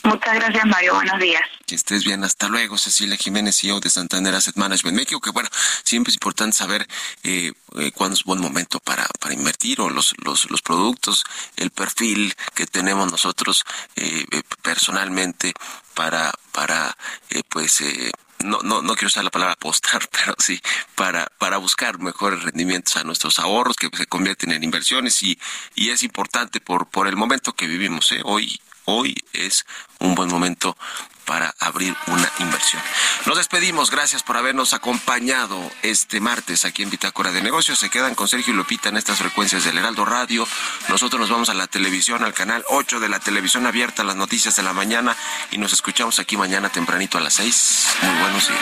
Muchas 0.04 0.36
gracias, 0.36 0.66
Mario. 0.66 0.94
Buenos 0.94 1.20
días. 1.20 1.42
Que 1.66 1.76
estés 1.76 2.06
bien. 2.06 2.24
Hasta 2.24 2.48
luego, 2.48 2.78
Cecilia 2.78 3.18
Jiménez, 3.18 3.58
CEO 3.60 3.80
de 3.80 3.90
Santander 3.90 4.36
Asset 4.36 4.56
Management 4.56 4.96
México. 4.96 5.20
Que 5.20 5.32
bueno, 5.32 5.50
siempre 5.84 6.12
es 6.12 6.16
importante 6.16 6.56
saber 6.56 6.88
eh, 7.24 7.54
eh, 7.80 7.92
cuándo 7.92 8.14
es 8.14 8.24
buen 8.24 8.40
momento 8.40 8.80
para, 8.80 9.08
para 9.20 9.34
invertir 9.34 9.82
o 9.82 9.90
los, 9.90 10.14
los, 10.24 10.50
los 10.52 10.62
productos, 10.62 11.24
el 11.58 11.72
perfil 11.72 12.36
que 12.54 12.68
tenemos 12.68 13.12
nosotros 13.12 13.66
eh, 13.96 14.26
personalmente 14.62 15.54
para, 15.96 16.32
para 16.52 16.96
eh, 17.32 17.42
pues, 17.50 17.82
eh, 17.82 18.12
no, 18.46 18.60
no, 18.64 18.82
no 18.82 18.94
quiero 18.96 19.08
usar 19.08 19.24
la 19.24 19.32
palabra 19.32 19.54
apostar, 19.54 20.08
pero 20.12 20.36
sí, 20.38 20.62
para, 20.96 21.28
para 21.38 21.58
buscar 21.58 22.00
mejores 22.00 22.44
rendimientos 22.44 22.96
a 22.98 23.04
nuestros 23.04 23.40
ahorros 23.40 23.76
que 23.76 23.90
se 23.96 24.06
convierten 24.06 24.52
en 24.52 24.64
inversiones 24.64 25.22
y, 25.24 25.40
y 25.76 25.90
es 25.90 26.04
importante 26.04 26.62
por, 26.62 26.88
por 26.88 27.08
el 27.08 27.16
momento 27.16 27.54
que 27.54 27.68
vivimos. 27.68 28.12
¿eh? 28.12 28.22
Hoy, 28.24 28.60
hoy 28.86 29.16
es 29.34 29.66
un 30.00 30.16
buen 30.16 30.30
momento 30.30 30.78
para 31.26 31.54
abrir 31.60 31.96
una 32.08 32.32
inversión. 32.40 32.82
Nos 33.26 33.38
despedimos, 33.38 33.92
gracias 33.92 34.24
por 34.24 34.38
habernos 34.38 34.74
acompañado 34.74 35.60
este 35.82 36.20
martes 36.20 36.66
aquí 36.66 36.84
en 36.84 36.90
Bitácora 36.90 37.32
de 37.32 37.42
Negocios. 37.42 37.80
Se 37.80 37.90
quedan 37.90 38.16
con 38.16 38.28
Sergio 38.28 38.54
y 38.54 38.58
Lupita 38.58 38.90
en 38.90 38.98
estas 38.98 39.18
frecuencias 39.18 39.64
del 39.66 39.78
Heraldo 39.78 40.06
Radio. 40.06 40.48
Nosotros 40.88 41.20
nos 41.20 41.30
vamos 41.30 41.50
a 41.50 41.54
la 41.54 41.68
televisión, 41.68 42.24
al 42.24 42.34
canal 42.34 42.64
8 42.70 43.00
de 43.00 43.10
la 43.10 43.20
televisión 43.20 43.66
abierta, 43.66 44.04
las 44.04 44.16
noticias 44.16 44.56
de 44.56 44.64
la 44.64 44.74
mañana 44.74 45.16
y 45.52 45.58
nos 45.58 45.74
escuchamos 45.74 46.20
aquí 46.20 46.38
mañana 46.38 46.70
tempranito 46.70 47.18
a 47.18 47.22
las 47.22 47.34
6. 47.34 47.88
Muy 48.02 48.20
buenos 48.22 48.48
días. 48.48 48.62